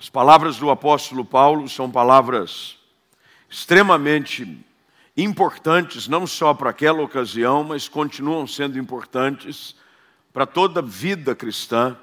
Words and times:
As 0.00 0.08
palavras 0.08 0.56
do 0.56 0.70
apóstolo 0.70 1.26
Paulo 1.26 1.68
são 1.68 1.90
palavras 1.90 2.78
extremamente 3.50 4.64
importantes, 5.14 6.08
não 6.08 6.26
só 6.26 6.54
para 6.54 6.70
aquela 6.70 7.02
ocasião, 7.02 7.62
mas 7.62 7.86
continuam 7.86 8.46
sendo 8.46 8.78
importantes 8.78 9.76
para 10.32 10.46
toda 10.46 10.80
a 10.80 10.82
vida 10.82 11.34
cristã 11.34 11.94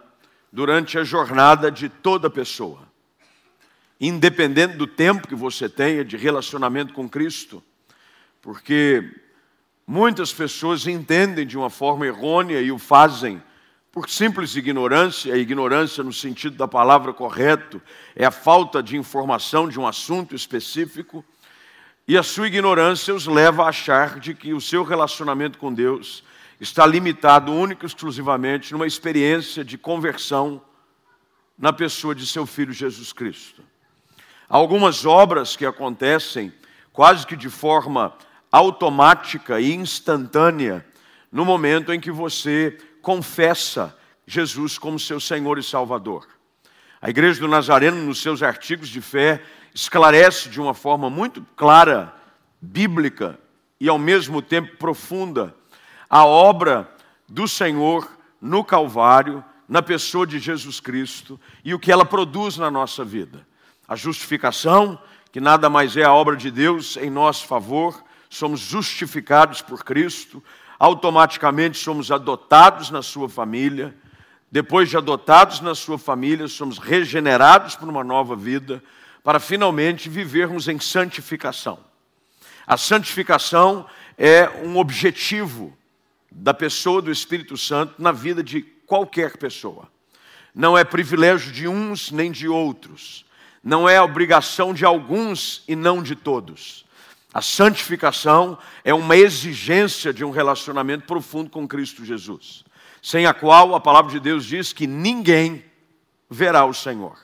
durante 0.53 0.99
a 0.99 1.03
jornada 1.03 1.71
de 1.71 1.89
toda 1.89 2.29
pessoa. 2.29 2.87
Independente 3.99 4.77
do 4.77 4.85
tempo 4.85 5.27
que 5.27 5.33
você 5.33 5.67
tenha 5.67 6.05
de 6.05 6.17
relacionamento 6.17 6.93
com 6.93 7.09
Cristo, 7.09 7.63
porque 8.43 9.11
muitas 9.87 10.31
pessoas 10.31 10.85
entendem 10.85 11.47
de 11.47 11.57
uma 11.57 11.71
forma 11.71 12.05
errônea 12.05 12.61
e 12.61 12.71
o 12.71 12.77
fazem 12.77 13.41
por 13.97 14.07
simples 14.11 14.55
ignorância, 14.55 15.33
a 15.33 15.37
ignorância 15.39 16.03
no 16.03 16.13
sentido 16.13 16.55
da 16.55 16.67
palavra 16.67 17.11
correto 17.11 17.81
é 18.15 18.25
a 18.25 18.29
falta 18.29 18.83
de 18.83 18.95
informação 18.95 19.67
de 19.67 19.79
um 19.79 19.87
assunto 19.87 20.35
específico, 20.35 21.25
e 22.07 22.15
a 22.15 22.21
sua 22.21 22.45
ignorância 22.45 23.11
os 23.11 23.25
leva 23.25 23.63
a 23.63 23.69
achar 23.69 24.19
de 24.19 24.35
que 24.35 24.53
o 24.53 24.61
seu 24.61 24.83
relacionamento 24.83 25.57
com 25.57 25.73
Deus 25.73 26.23
está 26.61 26.85
limitado 26.85 27.51
único 27.51 27.85
e 27.85 27.87
exclusivamente 27.87 28.71
numa 28.71 28.85
experiência 28.85 29.65
de 29.65 29.79
conversão 29.79 30.61
na 31.57 31.73
pessoa 31.73 32.13
de 32.13 32.27
seu 32.27 32.45
filho 32.45 32.73
Jesus 32.73 33.11
Cristo. 33.11 33.63
Há 34.47 34.57
algumas 34.57 35.07
obras 35.07 35.55
que 35.55 35.65
acontecem 35.65 36.53
quase 36.93 37.25
que 37.25 37.35
de 37.35 37.49
forma 37.49 38.13
automática 38.51 39.59
e 39.59 39.73
instantânea 39.73 40.85
no 41.31 41.43
momento 41.43 41.91
em 41.91 41.99
que 41.99 42.11
você 42.11 42.77
confessa 43.07 43.97
Jesus 44.25 44.77
como 44.77 44.99
seu 44.99 45.17
Senhor 45.17 45.57
e 45.57 45.63
Salvador. 45.63 46.27
A 47.01 47.09
Igreja 47.09 47.39
do 47.39 47.47
Nazareno, 47.47 48.03
nos 48.03 48.21
seus 48.21 48.43
artigos 48.43 48.89
de 48.89 48.99
fé, 48.99 49.41
esclarece 49.73 50.49
de 50.49 50.59
uma 50.59 50.73
forma 50.73 51.09
muito 51.09 51.41
clara, 51.55 52.13
bíblica 52.59 53.39
e 53.79 53.87
ao 53.87 53.97
mesmo 53.97 54.41
tempo 54.41 54.75
profunda 54.75 55.55
a 56.09 56.25
obra 56.25 56.93
do 57.29 57.47
Senhor 57.47 58.11
no 58.41 58.61
Calvário, 58.61 59.41
na 59.69 59.81
pessoa 59.81 60.27
de 60.27 60.37
Jesus 60.37 60.81
Cristo 60.81 61.39
e 61.63 61.73
o 61.73 61.79
que 61.79 61.93
ela 61.93 62.03
produz 62.03 62.57
na 62.57 62.69
nossa 62.69 63.05
vida. 63.05 63.47
A 63.87 63.95
justificação, 63.95 65.01
que 65.31 65.39
nada 65.39 65.69
mais 65.69 65.95
é 65.95 66.03
a 66.03 66.11
obra 66.11 66.35
de 66.35 66.51
Deus 66.51 66.97
em 66.97 67.09
nosso 67.09 67.47
favor, 67.47 68.03
somos 68.29 68.59
justificados 68.59 69.61
por 69.61 69.85
Cristo, 69.85 70.43
automaticamente 70.79 71.77
somos 71.77 72.11
adotados 72.11 72.89
na 72.89 73.01
sua 73.01 73.27
família. 73.27 73.95
Depois 74.51 74.89
de 74.89 74.97
adotados 74.97 75.59
na 75.59 75.75
sua 75.75 75.97
família, 75.97 76.47
somos 76.47 76.77
regenerados 76.77 77.75
por 77.75 77.89
uma 77.89 78.03
nova 78.03 78.35
vida, 78.35 78.81
para 79.23 79.39
finalmente 79.39 80.07
vivermos 80.09 80.67
em 80.67 80.79
santificação. 80.79 81.79
A 82.65 82.77
santificação 82.77 83.85
é 84.17 84.49
um 84.63 84.77
objetivo 84.77 85.77
da 86.31 86.53
pessoa 86.53 87.01
do 87.01 87.11
Espírito 87.11 87.57
Santo 87.57 87.95
na 87.97 88.11
vida 88.11 88.43
de 88.43 88.61
qualquer 88.61 89.37
pessoa. 89.37 89.89
Não 90.53 90.77
é 90.77 90.83
privilégio 90.83 91.51
de 91.51 91.67
uns 91.67 92.11
nem 92.11 92.31
de 92.31 92.47
outros. 92.47 93.25
Não 93.63 93.87
é 93.87 94.01
obrigação 94.01 94.73
de 94.73 94.85
alguns 94.85 95.63
e 95.67 95.75
não 95.75 96.01
de 96.01 96.15
todos. 96.15 96.86
A 97.37 97.41
santificação 97.43 98.57
é 98.83 98.91
uma 98.91 99.15
exigência 99.15 100.11
de 100.11 100.25
um 100.25 100.31
relacionamento 100.31 101.05
profundo 101.05 101.51
com 101.51 101.67
Cristo 101.67 102.03
Jesus, 102.03 102.65
sem 102.99 103.27
a 103.27 103.33
qual 103.33 103.75
a 103.75 103.79
palavra 103.79 104.11
de 104.11 104.19
Deus 104.19 104.43
diz 104.43 104.73
que 104.73 104.87
ninguém 104.87 105.63
verá 106.27 106.65
o 106.65 106.73
Senhor. 106.73 107.15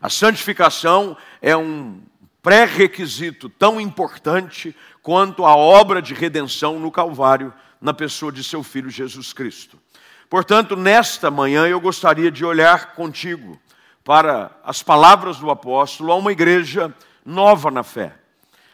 A 0.00 0.08
santificação 0.08 1.16
é 1.42 1.56
um 1.56 2.00
pré-requisito 2.40 3.48
tão 3.48 3.80
importante 3.80 4.72
quanto 5.02 5.44
a 5.44 5.56
obra 5.56 6.00
de 6.00 6.14
redenção 6.14 6.78
no 6.78 6.92
Calvário, 6.92 7.52
na 7.80 7.92
pessoa 7.92 8.30
de 8.30 8.44
seu 8.44 8.62
Filho 8.62 8.88
Jesus 8.88 9.32
Cristo. 9.32 9.80
Portanto, 10.28 10.76
nesta 10.76 11.28
manhã 11.28 11.66
eu 11.66 11.80
gostaria 11.80 12.30
de 12.30 12.44
olhar 12.44 12.94
contigo 12.94 13.60
para 14.04 14.56
as 14.62 14.80
palavras 14.80 15.38
do 15.38 15.50
apóstolo 15.50 16.12
a 16.12 16.14
uma 16.14 16.30
igreja 16.30 16.94
nova 17.26 17.68
na 17.68 17.82
fé 17.82 18.19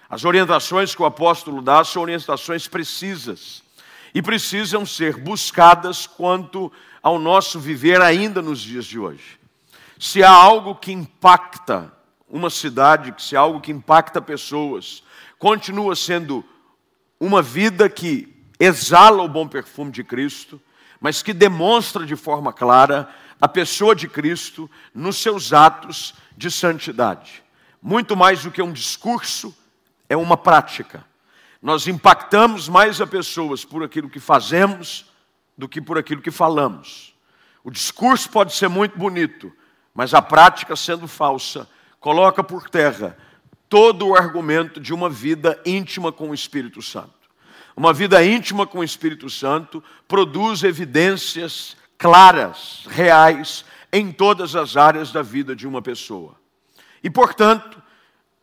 as 0.08 0.24
orientações 0.24 0.94
que 0.94 1.02
o 1.02 1.06
apóstolo 1.06 1.60
dá 1.60 1.82
são 1.82 2.02
orientações 2.02 2.68
precisas 2.68 3.62
e 4.14 4.22
precisam 4.22 4.86
ser 4.86 5.16
buscadas 5.16 6.06
quanto 6.06 6.72
ao 7.02 7.18
nosso 7.18 7.58
viver 7.60 8.00
ainda 8.00 8.40
nos 8.40 8.60
dias 8.60 8.84
de 8.84 8.98
hoje. 8.98 9.38
Se 9.98 10.22
há 10.22 10.30
algo 10.30 10.74
que 10.74 10.92
impacta 10.92 11.92
uma 12.28 12.50
cidade, 12.50 13.14
se 13.18 13.36
há 13.36 13.40
algo 13.40 13.60
que 13.60 13.72
impacta 13.72 14.20
pessoas, 14.20 15.02
continua 15.38 15.94
sendo 15.94 16.44
uma 17.20 17.42
vida 17.42 17.88
que 17.88 18.34
exala 18.58 19.22
o 19.22 19.28
bom 19.28 19.46
perfume 19.46 19.90
de 19.90 20.02
Cristo, 20.02 20.60
mas 21.00 21.22
que 21.22 21.32
demonstra 21.32 22.06
de 22.06 22.16
forma 22.16 22.52
clara 22.52 23.08
a 23.40 23.46
pessoa 23.46 23.94
de 23.94 24.08
Cristo 24.08 24.70
nos 24.94 25.16
seus 25.16 25.52
atos 25.52 26.14
de 26.36 26.50
santidade. 26.50 27.42
Muito 27.82 28.16
mais 28.16 28.42
do 28.42 28.50
que 28.50 28.62
um 28.62 28.72
discurso, 28.72 29.54
é 30.08 30.16
uma 30.16 30.36
prática. 30.36 31.04
Nós 31.60 31.86
impactamos 31.86 32.68
mais 32.68 33.00
as 33.00 33.08
pessoas 33.08 33.64
por 33.64 33.82
aquilo 33.82 34.10
que 34.10 34.20
fazemos 34.20 35.06
do 35.56 35.68
que 35.68 35.80
por 35.80 35.98
aquilo 35.98 36.22
que 36.22 36.30
falamos. 36.30 37.14
O 37.64 37.70
discurso 37.70 38.30
pode 38.30 38.54
ser 38.54 38.68
muito 38.68 38.96
bonito, 38.96 39.52
mas 39.94 40.14
a 40.14 40.22
prática, 40.22 40.76
sendo 40.76 41.08
falsa, 41.08 41.68
coloca 41.98 42.44
por 42.44 42.68
terra 42.70 43.16
todo 43.68 44.06
o 44.06 44.14
argumento 44.14 44.78
de 44.78 44.94
uma 44.94 45.10
vida 45.10 45.60
íntima 45.66 46.12
com 46.12 46.30
o 46.30 46.34
Espírito 46.34 46.80
Santo. 46.80 47.10
Uma 47.76 47.92
vida 47.92 48.24
íntima 48.24 48.66
com 48.66 48.78
o 48.78 48.84
Espírito 48.84 49.28
Santo 49.28 49.82
produz 50.06 50.62
evidências 50.62 51.76
claras, 51.98 52.84
reais, 52.88 53.64
em 53.92 54.12
todas 54.12 54.54
as 54.54 54.76
áreas 54.76 55.10
da 55.10 55.22
vida 55.22 55.56
de 55.56 55.66
uma 55.66 55.82
pessoa. 55.82 56.36
E, 57.02 57.10
portanto, 57.10 57.82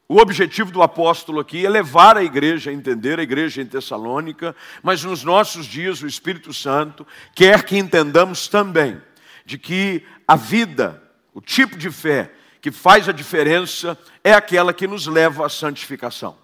o 0.07 0.17
objetivo 0.17 0.71
do 0.71 0.83
apóstolo 0.83 1.39
aqui 1.39 1.65
é 1.65 1.69
levar 1.69 2.17
a 2.17 2.23
igreja 2.23 2.69
a 2.69 2.73
entender, 2.73 3.19
a 3.19 3.23
igreja 3.23 3.61
em 3.61 3.65
Tessalônica, 3.65 4.55
mas 4.81 5.03
nos 5.03 5.23
nossos 5.23 5.65
dias 5.65 6.01
o 6.01 6.07
Espírito 6.07 6.53
Santo 6.53 7.07
quer 7.33 7.63
que 7.63 7.77
entendamos 7.77 8.47
também 8.47 9.01
de 9.45 9.57
que 9.57 10.05
a 10.27 10.35
vida, 10.35 11.01
o 11.33 11.41
tipo 11.41 11.77
de 11.77 11.89
fé 11.89 12.31
que 12.61 12.71
faz 12.71 13.09
a 13.09 13.11
diferença 13.11 13.97
é 14.23 14.33
aquela 14.33 14.73
que 14.73 14.87
nos 14.87 15.07
leva 15.07 15.45
à 15.45 15.49
santificação. 15.49 16.37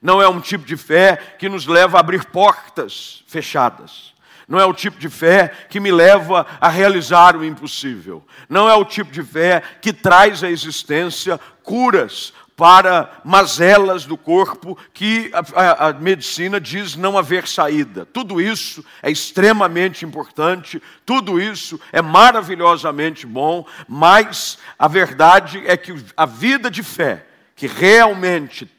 Não 0.00 0.20
é 0.20 0.28
um 0.28 0.40
tipo 0.40 0.66
de 0.66 0.76
fé 0.76 1.16
que 1.38 1.48
nos 1.48 1.66
leva 1.66 1.96
a 1.96 2.00
abrir 2.00 2.26
portas 2.26 3.24
fechadas. 3.26 4.12
Não 4.46 4.60
é 4.60 4.66
o 4.66 4.74
tipo 4.74 4.98
de 4.98 5.08
fé 5.08 5.48
que 5.70 5.80
me 5.80 5.90
leva 5.90 6.46
a 6.60 6.68
realizar 6.68 7.34
o 7.34 7.44
impossível. 7.44 8.22
Não 8.46 8.68
é 8.68 8.74
o 8.74 8.84
tipo 8.84 9.10
de 9.10 9.22
fé 9.22 9.62
que 9.80 9.92
traz 9.92 10.44
à 10.44 10.50
existência 10.50 11.40
curas 11.62 12.34
para 12.56 13.20
mazelas 13.24 14.04
do 14.04 14.16
corpo 14.16 14.78
que 14.92 15.30
a, 15.32 15.60
a, 15.60 15.88
a, 15.88 15.92
medicina 15.92 16.60
diz 16.60 16.94
não 16.94 17.18
haver 17.18 17.48
saída. 17.48 18.06
Tudo 18.06 18.40
isso 18.40 18.84
é 19.02 19.10
extremamente 19.10 20.04
importante, 20.04 20.80
tudo 21.04 21.40
isso 21.40 21.80
é 21.92 22.00
maravilhosamente 22.00 23.26
bom, 23.26 23.66
mas 23.88 24.58
a 24.78 24.86
verdade 24.86 25.62
é 25.66 25.76
que 25.76 25.94
a 26.16 26.26
vida 26.26 26.70
de 26.70 26.82
fé, 26.82 27.26
que 27.56 27.66
realmente 27.66 28.70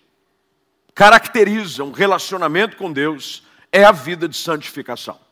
caracteriza 0.94 1.84
um 1.84 1.92
relacionamento 1.92 2.78
com 2.78 2.92
Deus, 2.92 3.44
é 3.72 3.84
a 3.84 3.92
vida 3.92 4.30
de 4.30 4.38
santificação. 4.38 5.25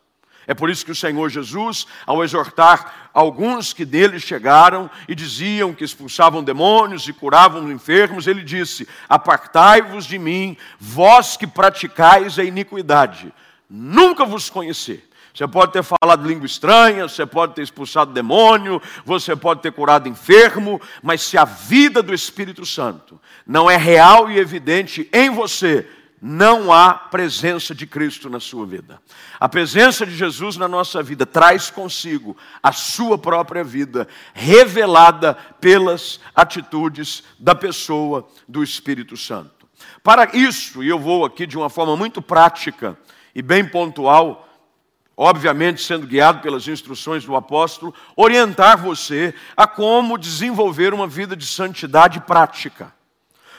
É 0.47 0.53
por 0.53 0.69
isso 0.69 0.85
que 0.85 0.91
o 0.91 0.95
Senhor 0.95 1.29
Jesus, 1.29 1.87
ao 2.05 2.23
exortar 2.23 3.09
alguns 3.13 3.71
que 3.71 3.85
dele 3.85 4.19
chegaram 4.19 4.89
e 5.07 5.15
diziam 5.15 5.73
que 5.73 5.83
expulsavam 5.83 6.43
demônios 6.43 7.07
e 7.07 7.13
curavam 7.13 7.71
enfermos, 7.71 8.27
ele 8.27 8.43
disse: 8.43 8.87
Apartai-vos 9.07 10.05
de 10.05 10.19
mim, 10.19 10.57
vós 10.79 11.37
que 11.37 11.47
praticais 11.47 12.37
a 12.37 12.43
iniquidade, 12.43 13.33
nunca 13.69 14.25
vos 14.25 14.49
conheci. 14.49 15.03
Você 15.33 15.47
pode 15.47 15.71
ter 15.71 15.83
falado 15.83 16.27
língua 16.27 16.45
estranha, 16.45 17.07
você 17.07 17.25
pode 17.25 17.55
ter 17.55 17.63
expulsado 17.63 18.13
demônio, 18.13 18.79
você 19.03 19.35
pode 19.35 19.61
ter 19.61 19.71
curado 19.71 20.07
enfermo, 20.07 20.79
mas 21.01 21.23
se 21.23 21.39
a 21.39 21.43
vida 21.43 22.03
do 22.03 22.13
Espírito 22.13 22.63
Santo 22.67 23.19
não 23.47 23.69
é 23.69 23.75
real 23.75 24.29
e 24.29 24.37
evidente 24.37 25.09
em 25.11 25.31
você, 25.31 25.87
não 26.25 26.71
há 26.71 26.93
presença 26.93 27.75
de 27.75 27.85
Cristo 27.85 28.29
na 28.29 28.39
sua 28.39 28.65
vida. 28.65 29.01
A 29.37 29.49
presença 29.49 30.05
de 30.05 30.15
Jesus 30.15 30.55
na 30.55 30.69
nossa 30.69 31.03
vida 31.03 31.25
traz 31.25 31.69
consigo 31.69 32.37
a 32.63 32.71
sua 32.71 33.17
própria 33.17 33.61
vida, 33.61 34.07
revelada 34.33 35.33
pelas 35.59 36.21
atitudes 36.33 37.25
da 37.37 37.53
pessoa 37.53 38.25
do 38.47 38.63
Espírito 38.63 39.17
Santo. 39.17 39.67
Para 40.01 40.33
isso, 40.33 40.81
e 40.81 40.87
eu 40.87 40.97
vou 40.97 41.25
aqui 41.25 41.45
de 41.45 41.57
uma 41.57 41.69
forma 41.69 41.97
muito 41.97 42.21
prática 42.21 42.97
e 43.35 43.41
bem 43.41 43.67
pontual, 43.67 44.47
obviamente 45.17 45.83
sendo 45.83 46.07
guiado 46.07 46.39
pelas 46.39 46.69
instruções 46.69 47.25
do 47.25 47.35
apóstolo, 47.35 47.93
orientar 48.15 48.77
você 48.77 49.35
a 49.57 49.67
como 49.67 50.17
desenvolver 50.17 50.93
uma 50.93 51.05
vida 51.05 51.35
de 51.35 51.45
santidade 51.45 52.21
prática. 52.21 52.93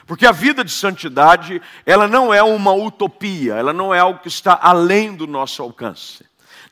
Porque 0.07 0.27
a 0.27 0.33
vida 0.33 0.63
de 0.63 0.71
santidade, 0.71 1.61
ela 1.87 2.07
não 2.07 2.33
é 2.33 2.43
uma 2.43 2.73
utopia, 2.73 3.55
ela 3.55 3.73
não 3.73 3.95
é 3.95 3.99
algo 3.99 4.21
que 4.21 4.29
está 4.29 4.59
além 4.61 5.15
do 5.15 5.27
nosso 5.27 5.63
alcance. 5.63 6.25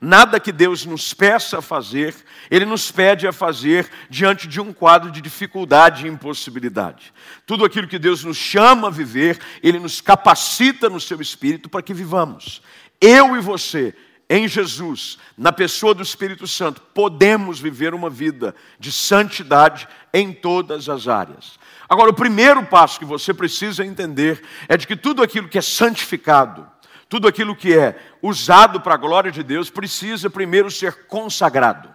Nada 0.04 0.40
que 0.40 0.50
Deus 0.50 0.84
nos 0.84 1.14
peça 1.14 1.58
a 1.58 1.62
fazer, 1.62 2.12
Ele 2.50 2.64
nos 2.64 2.90
pede 2.90 3.24
a 3.24 3.32
fazer 3.32 3.88
diante 4.10 4.48
de 4.48 4.60
um 4.60 4.72
quadro 4.72 5.12
de 5.12 5.20
dificuldade 5.20 6.04
e 6.04 6.10
impossibilidade. 6.10 7.14
Tudo 7.46 7.64
aquilo 7.64 7.86
que 7.86 8.00
Deus 8.00 8.24
nos 8.24 8.36
chama 8.36 8.88
a 8.88 8.90
viver, 8.90 9.38
Ele 9.62 9.78
nos 9.78 10.00
capacita 10.00 10.90
no 10.90 11.00
seu 11.00 11.20
espírito 11.20 11.68
para 11.68 11.82
que 11.82 11.94
vivamos. 11.94 12.60
Eu 13.00 13.36
e 13.36 13.40
você, 13.40 13.94
em 14.34 14.48
Jesus, 14.48 15.18
na 15.36 15.52
pessoa 15.52 15.92
do 15.92 16.02
Espírito 16.02 16.46
Santo, 16.46 16.80
podemos 16.94 17.60
viver 17.60 17.92
uma 17.92 18.08
vida 18.08 18.54
de 18.78 18.90
santidade 18.90 19.86
em 20.10 20.32
todas 20.32 20.88
as 20.88 21.06
áreas. 21.06 21.58
Agora, 21.86 22.08
o 22.08 22.14
primeiro 22.14 22.64
passo 22.64 22.98
que 22.98 23.04
você 23.04 23.34
precisa 23.34 23.84
entender 23.84 24.42
é 24.70 24.78
de 24.78 24.86
que 24.86 24.96
tudo 24.96 25.22
aquilo 25.22 25.50
que 25.50 25.58
é 25.58 25.60
santificado, 25.60 26.66
tudo 27.10 27.28
aquilo 27.28 27.54
que 27.54 27.74
é 27.74 27.94
usado 28.22 28.80
para 28.80 28.94
a 28.94 28.96
glória 28.96 29.30
de 29.30 29.42
Deus, 29.42 29.68
precisa 29.68 30.30
primeiro 30.30 30.70
ser 30.70 31.06
consagrado. 31.06 31.94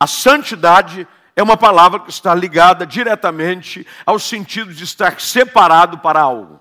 A 0.00 0.08
santidade 0.08 1.06
é 1.36 1.42
uma 1.44 1.56
palavra 1.56 2.00
que 2.00 2.10
está 2.10 2.34
ligada 2.34 2.84
diretamente 2.84 3.86
ao 4.04 4.18
sentido 4.18 4.74
de 4.74 4.82
estar 4.82 5.20
separado 5.20 5.98
para 5.98 6.20
algo. 6.20 6.59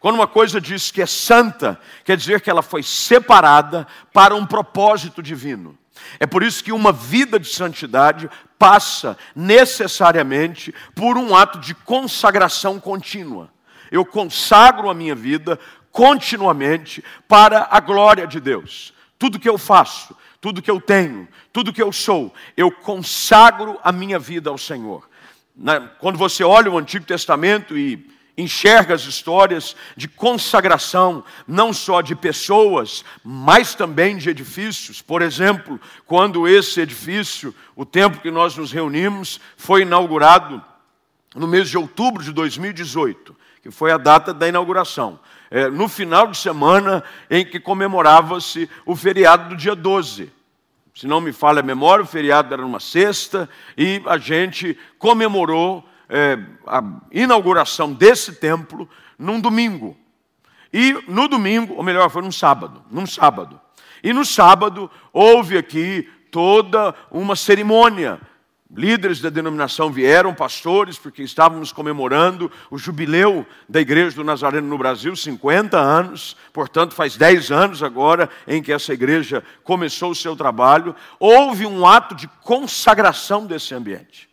Quando 0.00 0.14
uma 0.14 0.26
coisa 0.26 0.58
diz 0.58 0.90
que 0.90 1.02
é 1.02 1.06
santa, 1.06 1.78
quer 2.04 2.16
dizer 2.16 2.40
que 2.40 2.48
ela 2.48 2.62
foi 2.62 2.82
separada 2.82 3.86
para 4.14 4.34
um 4.34 4.46
propósito 4.46 5.22
divino. 5.22 5.78
É 6.18 6.26
por 6.26 6.42
isso 6.42 6.64
que 6.64 6.72
uma 6.72 6.90
vida 6.90 7.38
de 7.38 7.46
santidade 7.46 8.28
passa 8.58 9.16
necessariamente 9.36 10.74
por 10.94 11.18
um 11.18 11.36
ato 11.36 11.58
de 11.58 11.74
consagração 11.74 12.80
contínua. 12.80 13.50
Eu 13.92 14.06
consagro 14.06 14.88
a 14.88 14.94
minha 14.94 15.14
vida 15.14 15.60
continuamente 15.92 17.04
para 17.28 17.68
a 17.70 17.78
glória 17.78 18.26
de 18.26 18.40
Deus. 18.40 18.94
Tudo 19.18 19.38
que 19.38 19.48
eu 19.48 19.58
faço, 19.58 20.16
tudo 20.40 20.62
que 20.62 20.70
eu 20.70 20.80
tenho, 20.80 21.28
tudo 21.52 21.74
que 21.74 21.82
eu 21.82 21.92
sou, 21.92 22.32
eu 22.56 22.70
consagro 22.70 23.78
a 23.84 23.92
minha 23.92 24.18
vida 24.18 24.48
ao 24.48 24.56
Senhor. 24.56 25.06
Quando 25.98 26.16
você 26.16 26.42
olha 26.42 26.70
o 26.70 26.78
Antigo 26.78 27.04
Testamento 27.04 27.76
e 27.76 28.08
enxerga 28.36 28.94
as 28.94 29.02
histórias 29.02 29.76
de 29.96 30.08
consagração, 30.08 31.24
não 31.46 31.72
só 31.72 32.00
de 32.00 32.14
pessoas, 32.14 33.04
mas 33.24 33.74
também 33.74 34.16
de 34.16 34.30
edifícios. 34.30 35.02
Por 35.02 35.22
exemplo, 35.22 35.80
quando 36.06 36.48
esse 36.48 36.80
edifício, 36.80 37.54
o 37.76 37.84
tempo 37.84 38.20
que 38.20 38.30
nós 38.30 38.56
nos 38.56 38.72
reunimos, 38.72 39.40
foi 39.56 39.82
inaugurado 39.82 40.62
no 41.34 41.46
mês 41.46 41.68
de 41.68 41.78
outubro 41.78 42.22
de 42.22 42.32
2018, 42.32 43.36
que 43.62 43.70
foi 43.70 43.92
a 43.92 43.98
data 43.98 44.32
da 44.32 44.48
inauguração 44.48 45.18
é, 45.50 45.68
no 45.68 45.88
final 45.88 46.28
de 46.28 46.38
semana 46.38 47.02
em 47.28 47.44
que 47.44 47.58
comemorava-se 47.58 48.70
o 48.86 48.94
feriado 48.94 49.50
do 49.50 49.56
dia 49.56 49.74
12. 49.74 50.32
Se 50.94 51.06
não 51.06 51.20
me 51.20 51.32
falha 51.32 51.60
a 51.60 51.62
memória, 51.62 52.04
o 52.04 52.08
feriado 52.08 52.54
era 52.54 52.62
numa 52.62 52.80
sexta 52.80 53.48
e 53.76 54.00
a 54.06 54.16
gente 54.16 54.78
comemorou 54.98 55.84
é, 56.10 56.38
a 56.66 56.82
inauguração 57.10 57.92
desse 57.92 58.34
templo 58.34 58.88
num 59.18 59.40
domingo. 59.40 59.96
E 60.72 60.92
no 61.08 61.28
domingo, 61.28 61.74
ou 61.74 61.82
melhor, 61.82 62.10
foi 62.10 62.22
num 62.22 62.32
sábado, 62.32 62.84
num 62.90 63.06
sábado. 63.06 63.60
E 64.02 64.12
no 64.12 64.24
sábado 64.24 64.90
houve 65.12 65.56
aqui 65.56 66.08
toda 66.30 66.94
uma 67.10 67.34
cerimônia 67.34 68.20
Líderes 68.72 69.20
da 69.20 69.30
denominação 69.30 69.90
vieram, 69.90 70.32
pastores, 70.32 70.96
porque 70.96 71.24
estávamos 71.24 71.72
comemorando 71.72 72.50
o 72.70 72.78
jubileu 72.78 73.44
da 73.68 73.80
Igreja 73.80 74.14
do 74.14 74.22
Nazareno 74.22 74.68
no 74.68 74.78
Brasil, 74.78 75.16
50 75.16 75.76
anos, 75.76 76.36
portanto, 76.52 76.94
faz 76.94 77.16
10 77.16 77.50
anos 77.50 77.82
agora 77.82 78.30
em 78.46 78.62
que 78.62 78.72
essa 78.72 78.94
igreja 78.94 79.42
começou 79.64 80.12
o 80.12 80.14
seu 80.14 80.36
trabalho. 80.36 80.94
Houve 81.18 81.66
um 81.66 81.84
ato 81.84 82.14
de 82.14 82.28
consagração 82.44 83.44
desse 83.44 83.74
ambiente. 83.74 84.29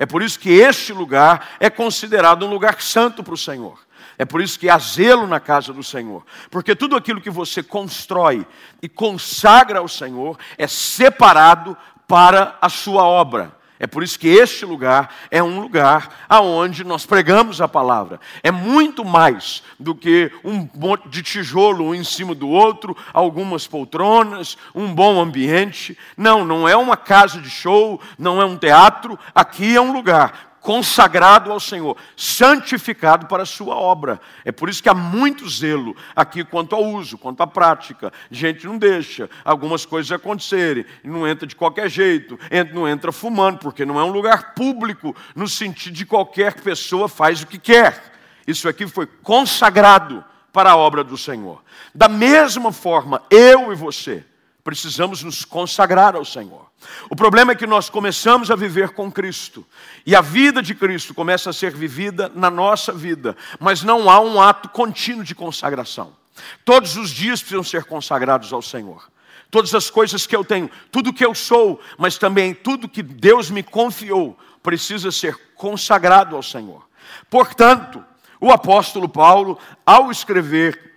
É 0.00 0.06
por 0.06 0.22
isso 0.22 0.40
que 0.40 0.48
este 0.48 0.94
lugar 0.94 1.50
é 1.60 1.68
considerado 1.68 2.46
um 2.46 2.48
lugar 2.48 2.80
santo 2.80 3.22
para 3.22 3.34
o 3.34 3.36
Senhor. 3.36 3.78
É 4.16 4.24
por 4.24 4.40
isso 4.40 4.58
que 4.58 4.70
há 4.70 4.78
zelo 4.78 5.26
na 5.26 5.38
casa 5.38 5.74
do 5.74 5.82
Senhor. 5.82 6.24
Porque 6.50 6.74
tudo 6.74 6.96
aquilo 6.96 7.20
que 7.20 7.28
você 7.28 7.62
constrói 7.62 8.46
e 8.80 8.88
consagra 8.88 9.78
ao 9.78 9.86
Senhor 9.86 10.38
é 10.56 10.66
separado 10.66 11.76
para 12.08 12.56
a 12.62 12.70
sua 12.70 13.02
obra. 13.04 13.54
É 13.80 13.86
por 13.86 14.02
isso 14.02 14.18
que 14.18 14.28
este 14.28 14.66
lugar 14.66 15.08
é 15.30 15.42
um 15.42 15.58
lugar 15.58 16.26
aonde 16.28 16.84
nós 16.84 17.06
pregamos 17.06 17.62
a 17.62 17.66
palavra. 17.66 18.20
É 18.42 18.50
muito 18.50 19.06
mais 19.06 19.62
do 19.78 19.94
que 19.94 20.30
um 20.44 20.68
monte 20.74 21.08
de 21.08 21.22
tijolo 21.22 21.86
um 21.86 21.94
em 21.94 22.04
cima 22.04 22.34
do 22.34 22.46
outro, 22.46 22.94
algumas 23.10 23.66
poltronas, 23.66 24.58
um 24.74 24.94
bom 24.94 25.18
ambiente. 25.18 25.96
Não, 26.14 26.44
não 26.44 26.68
é 26.68 26.76
uma 26.76 26.94
casa 26.94 27.40
de 27.40 27.48
show, 27.48 27.98
não 28.18 28.38
é 28.38 28.44
um 28.44 28.58
teatro. 28.58 29.18
Aqui 29.34 29.74
é 29.74 29.80
um 29.80 29.94
lugar 29.94 30.49
consagrado 30.60 31.50
ao 31.50 31.58
Senhor, 31.58 31.96
santificado 32.16 33.26
para 33.26 33.42
a 33.42 33.46
sua 33.46 33.74
obra. 33.74 34.20
É 34.44 34.52
por 34.52 34.68
isso 34.68 34.82
que 34.82 34.88
há 34.88 34.94
muito 34.94 35.48
zelo 35.48 35.96
aqui 36.14 36.44
quanto 36.44 36.74
ao 36.74 36.84
uso, 36.84 37.16
quanto 37.16 37.42
à 37.42 37.46
prática. 37.46 38.12
Gente 38.30 38.66
não 38.66 38.76
deixa 38.78 39.28
algumas 39.44 39.86
coisas 39.86 40.12
acontecerem, 40.12 40.84
não 41.02 41.26
entra 41.26 41.46
de 41.46 41.56
qualquer 41.56 41.88
jeito, 41.88 42.38
não 42.72 42.88
entra 42.88 43.10
fumando, 43.10 43.58
porque 43.58 43.84
não 43.84 43.98
é 43.98 44.04
um 44.04 44.12
lugar 44.12 44.54
público, 44.54 45.16
no 45.34 45.48
sentido 45.48 45.94
de 45.94 46.06
qualquer 46.06 46.60
pessoa 46.60 47.08
faz 47.08 47.42
o 47.42 47.46
que 47.46 47.58
quer. 47.58 48.12
Isso 48.46 48.68
aqui 48.68 48.86
foi 48.86 49.06
consagrado 49.06 50.24
para 50.52 50.72
a 50.72 50.76
obra 50.76 51.02
do 51.02 51.16
Senhor. 51.16 51.62
Da 51.94 52.08
mesma 52.08 52.72
forma, 52.72 53.22
eu 53.30 53.72
e 53.72 53.76
você 53.76 54.24
precisamos 54.62 55.22
nos 55.22 55.44
consagrar 55.44 56.14
ao 56.14 56.24
Senhor. 56.24 56.70
O 57.08 57.16
problema 57.16 57.52
é 57.52 57.54
que 57.54 57.66
nós 57.66 57.90
começamos 57.90 58.50
a 58.50 58.56
viver 58.56 58.90
com 58.90 59.10
Cristo, 59.10 59.66
e 60.06 60.14
a 60.14 60.20
vida 60.20 60.62
de 60.62 60.74
Cristo 60.74 61.14
começa 61.14 61.50
a 61.50 61.52
ser 61.52 61.72
vivida 61.72 62.30
na 62.34 62.50
nossa 62.50 62.92
vida, 62.92 63.36
mas 63.58 63.82
não 63.82 64.08
há 64.08 64.20
um 64.20 64.40
ato 64.40 64.68
contínuo 64.68 65.24
de 65.24 65.34
consagração. 65.34 66.12
Todos 66.64 66.96
os 66.96 67.10
dias 67.10 67.40
precisam 67.40 67.64
ser 67.64 67.84
consagrados 67.84 68.52
ao 68.52 68.62
Senhor. 68.62 69.10
Todas 69.50 69.74
as 69.74 69.90
coisas 69.90 70.26
que 70.26 70.36
eu 70.36 70.44
tenho, 70.44 70.70
tudo 70.92 71.12
que 71.12 71.24
eu 71.24 71.34
sou, 71.34 71.80
mas 71.98 72.16
também 72.16 72.54
tudo 72.54 72.88
que 72.88 73.02
Deus 73.02 73.50
me 73.50 73.62
confiou, 73.62 74.38
precisa 74.62 75.10
ser 75.10 75.36
consagrado 75.54 76.36
ao 76.36 76.42
Senhor. 76.42 76.86
Portanto, 77.28 78.04
o 78.40 78.50
apóstolo 78.50 79.08
Paulo, 79.08 79.58
ao 79.84 80.10
escrever 80.10 80.89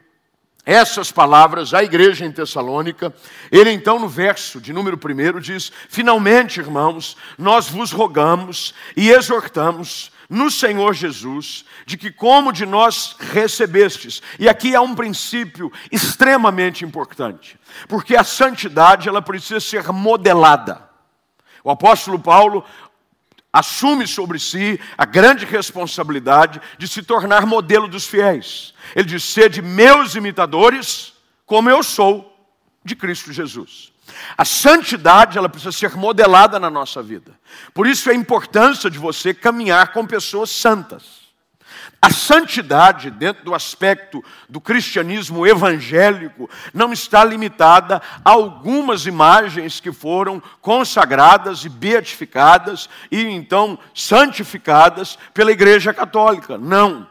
essas 0.66 1.12
palavras 1.12 1.74
à 1.74 1.84
igreja 1.84 2.26
em 2.26 2.32
Tessalônica, 2.32 3.14
ele 3.52 3.72
então 3.72 4.00
no 4.00 4.08
verso 4.08 4.62
de 4.62 4.72
número 4.72 4.98
1 4.98 5.40
diz: 5.40 5.72
Finalmente, 5.90 6.60
irmãos, 6.60 7.18
nós 7.38 7.70
vos 7.70 7.92
rogamos 7.92 8.74
e 8.96 9.10
exortamos 9.10 10.12
no 10.30 10.50
Senhor 10.50 10.94
Jesus, 10.94 11.66
de 11.86 11.98
que 11.98 12.10
como 12.10 12.54
de 12.54 12.66
nós 12.66 13.16
recebestes, 13.20 14.22
e 14.40 14.48
aqui 14.48 14.74
há 14.74 14.82
um 14.82 14.96
princípio 14.96 15.72
extremamente 15.92 16.86
importante, 16.86 17.60
porque 17.88 18.16
a 18.16 18.24
santidade 18.24 19.10
ela 19.10 19.22
precisa 19.22 19.60
ser 19.60 19.92
modelada. 19.92 20.90
O 21.64 21.70
apóstolo 21.70 22.18
Paulo 22.20 22.66
assume 23.54 24.08
sobre 24.08 24.40
si 24.40 24.80
a 24.98 25.06
grande 25.06 25.46
responsabilidade 25.46 26.60
de 26.80 26.88
se 26.88 27.04
tornar 27.04 27.46
modelo 27.46 27.88
dos 27.88 28.08
fiéis. 28.08 28.74
Ele 28.96 29.06
diz: 29.06 29.24
sede 29.24 29.62
meus 29.62 30.16
imitadores, 30.16 31.14
como 31.46 31.70
eu 31.70 31.84
sou 31.84 32.36
de 32.84 32.96
Cristo 32.96 33.32
Jesus. 33.32 33.94
A 34.38 34.44
santidade, 34.44 35.38
ela 35.38 35.48
precisa 35.48 35.72
ser 35.72 35.96
modelada 35.96 36.60
na 36.60 36.70
nossa 36.70 37.02
vida. 37.02 37.40
Por 37.74 37.88
isso 37.88 38.10
a 38.10 38.14
importância 38.14 38.90
de 38.90 38.98
você 38.98 39.34
caminhar 39.34 39.94
com 39.94 40.06
pessoas 40.06 40.50
santas. 40.50 41.23
A 42.04 42.10
santidade, 42.10 43.10
dentro 43.10 43.46
do 43.46 43.56
aspecto 43.56 44.22
do 44.50 44.60
cristianismo 44.60 45.48
evangélico, 45.48 46.50
não 46.74 46.92
está 46.92 47.24
limitada 47.24 48.02
a 48.26 48.30
algumas 48.30 49.06
imagens 49.06 49.80
que 49.80 49.90
foram 49.90 50.44
consagradas 50.60 51.64
e 51.64 51.70
beatificadas 51.70 52.90
e 53.10 53.22
então 53.22 53.80
santificadas 53.96 55.18
pela 55.34 55.54
Igreja 55.54 55.94
Católica. 55.94 56.58
Não. 56.58 57.08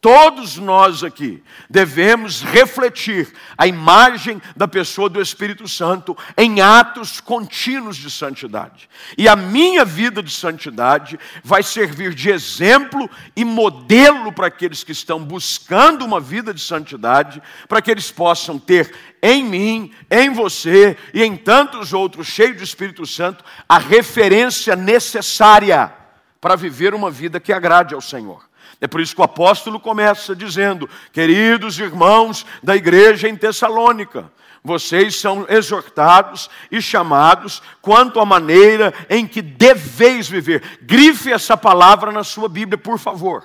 Todos 0.00 0.56
nós 0.56 1.04
aqui 1.04 1.42
devemos 1.68 2.40
refletir 2.40 3.30
a 3.58 3.66
imagem 3.66 4.40
da 4.56 4.66
pessoa 4.66 5.10
do 5.10 5.20
Espírito 5.20 5.68
Santo 5.68 6.16
em 6.38 6.62
atos 6.62 7.20
contínuos 7.20 7.98
de 7.98 8.10
santidade. 8.10 8.88
E 9.18 9.28
a 9.28 9.36
minha 9.36 9.84
vida 9.84 10.22
de 10.22 10.32
santidade 10.32 11.20
vai 11.44 11.62
servir 11.62 12.14
de 12.14 12.30
exemplo 12.30 13.10
e 13.36 13.44
modelo 13.44 14.32
para 14.32 14.46
aqueles 14.46 14.82
que 14.82 14.92
estão 14.92 15.22
buscando 15.22 16.02
uma 16.02 16.18
vida 16.18 16.54
de 16.54 16.62
santidade, 16.62 17.42
para 17.68 17.82
que 17.82 17.90
eles 17.90 18.10
possam 18.10 18.58
ter 18.58 18.94
em 19.22 19.44
mim, 19.44 19.92
em 20.10 20.30
você 20.30 20.96
e 21.12 21.22
em 21.22 21.36
tantos 21.36 21.92
outros, 21.92 22.26
cheios 22.26 22.56
do 22.56 22.64
Espírito 22.64 23.04
Santo, 23.04 23.44
a 23.68 23.76
referência 23.76 24.74
necessária 24.74 25.92
para 26.40 26.56
viver 26.56 26.94
uma 26.94 27.10
vida 27.10 27.38
que 27.38 27.52
agrade 27.52 27.94
ao 27.94 28.00
Senhor. 28.00 28.48
É 28.80 28.86
por 28.86 29.00
isso 29.00 29.14
que 29.14 29.20
o 29.20 29.24
apóstolo 29.24 29.78
começa 29.78 30.34
dizendo: 30.34 30.88
Queridos 31.12 31.78
irmãos 31.78 32.46
da 32.62 32.74
igreja 32.74 33.28
em 33.28 33.36
Tessalônica, 33.36 34.32
vocês 34.62 35.16
são 35.16 35.46
exortados 35.48 36.50
e 36.70 36.80
chamados 36.80 37.62
quanto 37.80 38.20
à 38.20 38.24
maneira 38.24 38.92
em 39.08 39.26
que 39.26 39.42
deveis 39.42 40.28
viver. 40.28 40.78
Grife 40.82 41.32
essa 41.32 41.56
palavra 41.56 42.10
na 42.10 42.24
sua 42.24 42.48
Bíblia, 42.48 42.78
por 42.78 42.98
favor. 42.98 43.44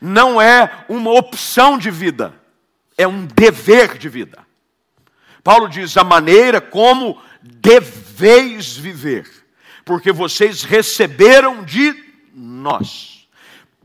Não 0.00 0.40
é 0.40 0.84
uma 0.88 1.10
opção 1.10 1.78
de 1.78 1.90
vida, 1.90 2.34
é 2.96 3.06
um 3.06 3.26
dever 3.26 3.96
de 3.96 4.08
vida. 4.08 4.38
Paulo 5.42 5.68
diz: 5.68 5.96
a 5.96 6.04
maneira 6.04 6.60
como 6.60 7.20
deveis 7.42 8.76
viver, 8.76 9.26
porque 9.86 10.12
vocês 10.12 10.64
receberam 10.64 11.64
de 11.64 11.94
nós. 12.34 13.19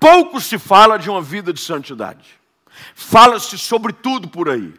Pouco 0.05 0.39
se 0.39 0.59
fala 0.59 0.99
de 0.99 1.09
uma 1.09 1.19
vida 1.19 1.51
de 1.51 1.59
santidade. 1.59 2.39
Fala-se 2.93 3.57
sobre 3.57 3.91
tudo 3.91 4.27
por 4.27 4.47
aí. 4.47 4.71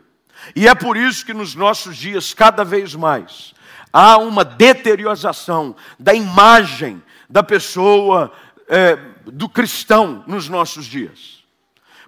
E 0.55 0.69
é 0.69 0.75
por 0.77 0.97
isso 0.97 1.27
que 1.27 1.35
nos 1.35 1.57
nossos 1.57 1.97
dias, 1.97 2.33
cada 2.33 2.65
vez 2.65 2.95
mais, 2.95 3.53
há 3.93 4.19
uma 4.19 4.45
deterioração 4.45 5.75
da 5.99 6.15
imagem 6.15 7.03
da 7.29 7.43
pessoa, 7.43 8.33
é, 8.69 8.95
do 9.25 9.49
cristão 9.49 10.23
nos 10.29 10.49
nossos 10.49 10.87
dias. 10.87 11.45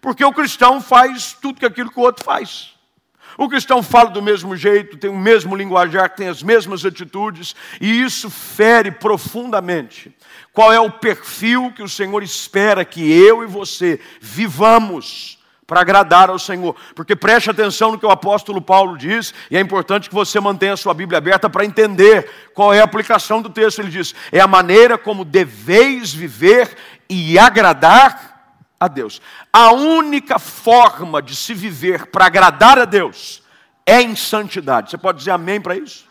Porque 0.01 0.25
o 0.25 0.33
cristão 0.33 0.81
faz 0.81 1.33
tudo 1.33 1.59
que 1.59 1.67
aquilo 1.67 1.91
que 1.91 1.99
o 1.99 2.05
outro 2.05 2.25
faz. 2.25 2.78
O 3.39 3.49
cristão 3.49 3.85
fala 3.85 4.11
do 4.11 4.21
mesmo 4.21 4.57
jeito, 4.57 4.97
tem 4.97 5.09
o 5.09 5.17
mesmo 5.17 5.55
linguajar, 5.55 6.11
tem 6.11 6.27
as 6.27 6.43
mesmas 6.43 6.85
atitudes, 6.85 7.55
e 7.81 8.03
isso 8.03 8.29
fere 8.29 8.91
profundamente. 8.91 10.13
Qual 10.53 10.73
é 10.73 10.81
o 10.81 10.91
perfil 10.91 11.71
que 11.71 11.81
o 11.81 11.89
Senhor 11.89 12.21
espera 12.25 12.85
que 12.85 13.01
eu 13.01 13.45
e 13.45 13.47
você 13.47 14.01
vivamos 14.21 15.39
para 15.69 15.83
agradar 15.83 16.31
ao 16.31 16.39
Senhor? 16.39 16.75
Porque 16.97 17.15
preste 17.15 17.49
atenção 17.49 17.93
no 17.93 17.99
que 17.99 18.07
o 18.07 18.11
apóstolo 18.11 18.61
Paulo 18.61 18.99
diz, 18.99 19.33
e 19.49 19.57
é 19.57 19.61
importante 19.61 20.09
que 20.09 20.15
você 20.17 20.41
mantenha 20.41 20.73
a 20.73 20.77
sua 20.77 20.93
Bíblia 20.93 21.19
aberta 21.19 21.49
para 21.49 21.65
entender 21.65 22.29
qual 22.53 22.75
é 22.75 22.81
a 22.81 22.85
aplicação 22.85 23.41
do 23.41 23.49
texto. 23.49 23.79
Ele 23.79 23.91
diz: 23.91 24.17
é 24.33 24.41
a 24.41 24.49
maneira 24.49 24.99
como 24.99 25.25
deveis 25.25 26.13
viver 26.13 26.77
e 27.09 27.39
agradar 27.39 28.28
a 28.81 28.89
Deus. 28.89 29.21
A 29.53 29.73
única 29.73 30.39
forma 30.39 31.21
de 31.21 31.35
se 31.35 31.55
viver 31.55 32.07
para 32.07 32.27
agradar 32.27 32.79
a 32.79 32.85
Deus 32.85 33.43
é 33.85 34.01
em 34.03 34.15
santidade. 34.15 34.91
Você 34.91 34.99
pode 34.99 35.19
dizer 35.19 35.31
amém 35.33 35.61
para 35.61 35.77
isso? 35.77 36.07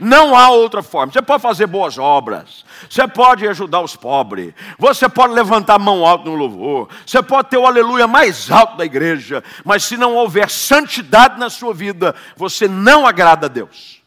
Não 0.00 0.36
há 0.36 0.50
outra 0.50 0.82
forma. 0.82 1.12
Você 1.12 1.20
pode 1.20 1.42
fazer 1.42 1.66
boas 1.66 1.98
obras, 1.98 2.64
você 2.88 3.06
pode 3.08 3.46
ajudar 3.48 3.80
os 3.80 3.96
pobres, 3.96 4.54
você 4.78 5.08
pode 5.08 5.34
levantar 5.34 5.74
a 5.74 5.78
mão 5.78 6.06
alta 6.06 6.30
no 6.30 6.36
louvor, 6.36 6.88
você 7.04 7.20
pode 7.20 7.48
ter 7.48 7.56
o 7.56 7.66
aleluia 7.66 8.06
mais 8.06 8.50
alto 8.50 8.76
da 8.76 8.84
igreja, 8.84 9.42
mas 9.64 9.84
se 9.84 9.96
não 9.96 10.14
houver 10.14 10.48
santidade 10.48 11.38
na 11.38 11.50
sua 11.50 11.74
vida, 11.74 12.14
você 12.36 12.68
não 12.68 13.06
agrada 13.06 13.46
a 13.46 13.48
Deus. 13.48 13.97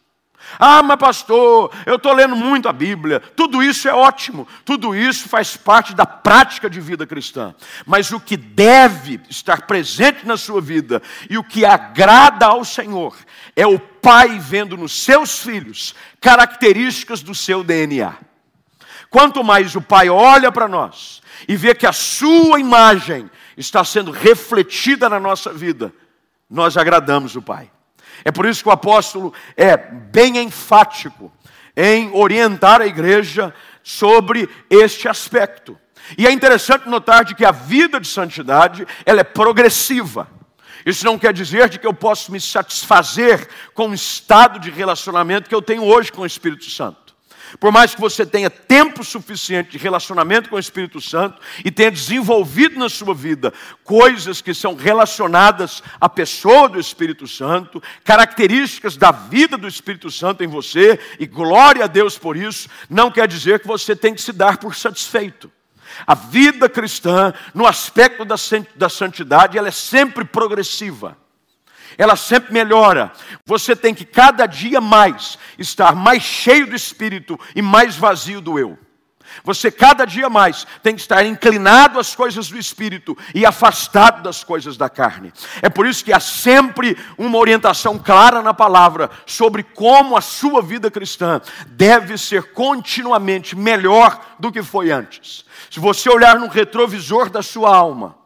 Ah, 0.59 0.81
mas 0.83 0.97
pastor, 0.97 1.71
eu 1.85 1.95
estou 1.95 2.13
lendo 2.13 2.35
muito 2.35 2.67
a 2.67 2.73
Bíblia. 2.73 3.19
Tudo 3.19 3.61
isso 3.61 3.87
é 3.87 3.93
ótimo, 3.93 4.47
tudo 4.65 4.95
isso 4.95 5.27
faz 5.29 5.55
parte 5.57 5.93
da 5.95 6.05
prática 6.05 6.69
de 6.69 6.79
vida 6.79 7.05
cristã. 7.05 7.53
Mas 7.85 8.11
o 8.11 8.19
que 8.19 8.37
deve 8.37 9.19
estar 9.29 9.63
presente 9.63 10.25
na 10.25 10.37
sua 10.37 10.61
vida 10.61 11.01
e 11.29 11.37
o 11.37 11.43
que 11.43 11.65
agrada 11.65 12.45
ao 12.45 12.63
Senhor 12.63 13.15
é 13.55 13.65
o 13.65 13.79
Pai 13.79 14.39
vendo 14.39 14.75
nos 14.75 15.03
seus 15.03 15.39
filhos 15.39 15.93
características 16.19 17.21
do 17.21 17.35
seu 17.35 17.63
DNA. 17.63 18.15
Quanto 19.11 19.43
mais 19.43 19.75
o 19.75 19.81
Pai 19.81 20.09
olha 20.09 20.51
para 20.51 20.67
nós 20.67 21.21
e 21.47 21.55
vê 21.55 21.75
que 21.75 21.85
a 21.85 21.91
sua 21.91 22.59
imagem 22.59 23.29
está 23.57 23.83
sendo 23.83 24.09
refletida 24.09 25.09
na 25.09 25.19
nossa 25.19 25.51
vida, 25.53 25.93
nós 26.49 26.77
agradamos 26.77 27.35
o 27.35 27.41
Pai. 27.41 27.69
É 28.23 28.31
por 28.31 28.45
isso 28.45 28.63
que 28.63 28.69
o 28.69 28.71
apóstolo 28.71 29.33
é 29.55 29.75
bem 29.77 30.37
enfático 30.37 31.31
em 31.75 32.11
orientar 32.13 32.81
a 32.81 32.87
igreja 32.87 33.53
sobre 33.83 34.49
este 34.69 35.07
aspecto. 35.07 35.77
E 36.17 36.27
é 36.27 36.31
interessante 36.31 36.89
notar 36.89 37.23
de 37.23 37.35
que 37.35 37.45
a 37.45 37.51
vida 37.51 37.99
de 37.99 38.07
santidade, 38.07 38.85
ela 39.05 39.21
é 39.21 39.23
progressiva. 39.23 40.27
Isso 40.85 41.05
não 41.05 41.17
quer 41.17 41.33
dizer 41.33 41.69
de 41.69 41.79
que 41.79 41.85
eu 41.85 41.93
posso 41.93 42.31
me 42.31 42.39
satisfazer 42.39 43.47
com 43.73 43.89
o 43.89 43.93
estado 43.93 44.59
de 44.59 44.69
relacionamento 44.69 45.47
que 45.47 45.55
eu 45.55 45.61
tenho 45.61 45.83
hoje 45.83 46.11
com 46.11 46.21
o 46.21 46.25
Espírito 46.25 46.69
Santo. 46.69 47.00
Por 47.59 47.71
mais 47.71 47.93
que 47.93 48.01
você 48.01 48.25
tenha 48.25 48.49
tempo 48.49 49.03
suficiente 49.03 49.71
de 49.71 49.77
relacionamento 49.77 50.49
com 50.49 50.55
o 50.55 50.59
Espírito 50.59 51.01
Santo 51.01 51.39
e 51.63 51.71
tenha 51.71 51.91
desenvolvido 51.91 52.79
na 52.79 52.89
sua 52.89 53.13
vida 53.13 53.53
coisas 53.83 54.41
que 54.41 54.53
são 54.53 54.75
relacionadas 54.75 55.83
à 55.99 56.07
pessoa 56.07 56.69
do 56.69 56.79
Espírito 56.79 57.27
Santo, 57.27 57.81
características 58.03 58.95
da 58.95 59.11
vida 59.11 59.57
do 59.57 59.67
Espírito 59.67 60.09
Santo 60.09 60.43
em 60.43 60.47
você, 60.47 60.99
e 61.19 61.25
glória 61.25 61.85
a 61.85 61.87
Deus 61.87 62.17
por 62.17 62.37
isso, 62.37 62.69
não 62.89 63.11
quer 63.11 63.27
dizer 63.27 63.59
que 63.59 63.67
você 63.67 63.95
tem 63.95 64.13
que 64.13 64.21
se 64.21 64.31
dar 64.31 64.57
por 64.57 64.75
satisfeito. 64.75 65.51
A 66.07 66.15
vida 66.15 66.69
cristã, 66.69 67.33
no 67.53 67.65
aspecto 67.67 68.23
da 68.23 68.89
santidade, 68.89 69.57
ela 69.57 69.67
é 69.67 69.71
sempre 69.71 70.23
progressiva 70.23 71.17
ela 71.97 72.15
sempre 72.15 72.53
melhora. 72.53 73.11
Você 73.45 73.75
tem 73.75 73.93
que 73.93 74.05
cada 74.05 74.45
dia 74.45 74.81
mais 74.81 75.37
estar 75.57 75.95
mais 75.95 76.23
cheio 76.23 76.67
do 76.67 76.75
espírito 76.75 77.39
e 77.55 77.61
mais 77.61 77.95
vazio 77.95 78.41
do 78.41 78.57
eu. 78.57 78.77
Você 79.43 79.71
cada 79.71 80.05
dia 80.05 80.29
mais 80.29 80.65
tem 80.83 80.95
que 80.95 81.01
estar 81.01 81.25
inclinado 81.25 81.99
às 81.99 82.15
coisas 82.15 82.49
do 82.49 82.57
espírito 82.57 83.17
e 83.33 83.45
afastado 83.45 84.21
das 84.21 84.43
coisas 84.43 84.77
da 84.77 84.89
carne. 84.89 85.31
É 85.61 85.69
por 85.69 85.87
isso 85.87 86.03
que 86.03 86.13
há 86.13 86.19
sempre 86.19 86.97
uma 87.17 87.37
orientação 87.37 87.97
clara 87.97 88.41
na 88.41 88.53
palavra 88.53 89.09
sobre 89.25 89.63
como 89.63 90.17
a 90.17 90.21
sua 90.21 90.61
vida 90.61 90.91
cristã 90.91 91.41
deve 91.67 92.17
ser 92.17 92.53
continuamente 92.53 93.55
melhor 93.55 94.19
do 94.39 94.51
que 94.51 94.61
foi 94.61 94.91
antes. 94.91 95.45
Se 95.69 95.79
você 95.79 96.09
olhar 96.09 96.39
no 96.39 96.47
retrovisor 96.47 97.29
da 97.29 97.41
sua 97.41 97.75
alma, 97.75 98.20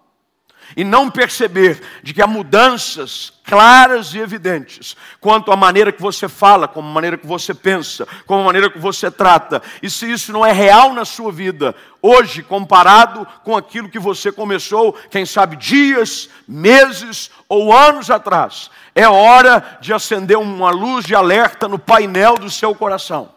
e 0.76 0.84
não 0.84 1.10
perceber 1.10 1.82
de 2.04 2.14
que 2.14 2.22
há 2.22 2.28
mudanças 2.28 3.34
claras 3.44 4.14
e 4.14 4.20
evidentes 4.20 4.96
quanto 5.22 5.52
à 5.52 5.56
maneira 5.56 5.92
que 5.92 6.02
você 6.02 6.28
fala, 6.28 6.68
como 6.68 6.88
a 6.88 6.92
maneira 6.92 7.18
que 7.18 7.28
você 7.28 7.54
pensa, 7.54 8.08
como 8.26 8.42
a 8.42 8.46
maneira 8.46 8.70
que 8.70 8.80
você 8.80 9.10
trata, 9.12 9.62
e 9.82 9.90
se 9.90 10.12
isso 10.12 10.32
não 10.32 10.46
é 10.46 10.52
real 10.52 10.94
na 10.94 11.06
sua 11.06 11.32
vida, 11.32 11.76
hoje, 12.02 12.44
comparado 12.44 13.26
com 13.44 13.56
aquilo 13.56 13.90
que 13.90 14.00
você 14.00 14.32
começou, 14.32 14.94
quem 15.10 15.26
sabe 15.26 15.56
dias, 15.56 16.30
meses 16.48 17.30
ou 17.48 17.76
anos 17.76 18.10
atrás, 18.10 18.70
é 18.94 19.08
hora 19.08 19.78
de 19.82 19.94
acender 19.94 20.38
uma 20.38 20.72
luz 20.72 21.06
de 21.06 21.16
alerta 21.16 21.68
no 21.68 21.78
painel 21.78 22.36
do 22.36 22.50
seu 22.50 22.74
coração. 22.74 23.34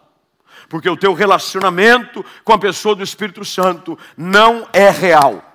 Porque 0.69 0.89
o 0.89 0.95
teu 0.95 1.13
relacionamento 1.13 2.23
com 2.43 2.53
a 2.53 2.59
pessoa 2.59 2.95
do 2.95 3.03
Espírito 3.03 3.43
Santo 3.43 3.97
não 4.15 4.67
é 4.71 4.89
real. 4.89 5.48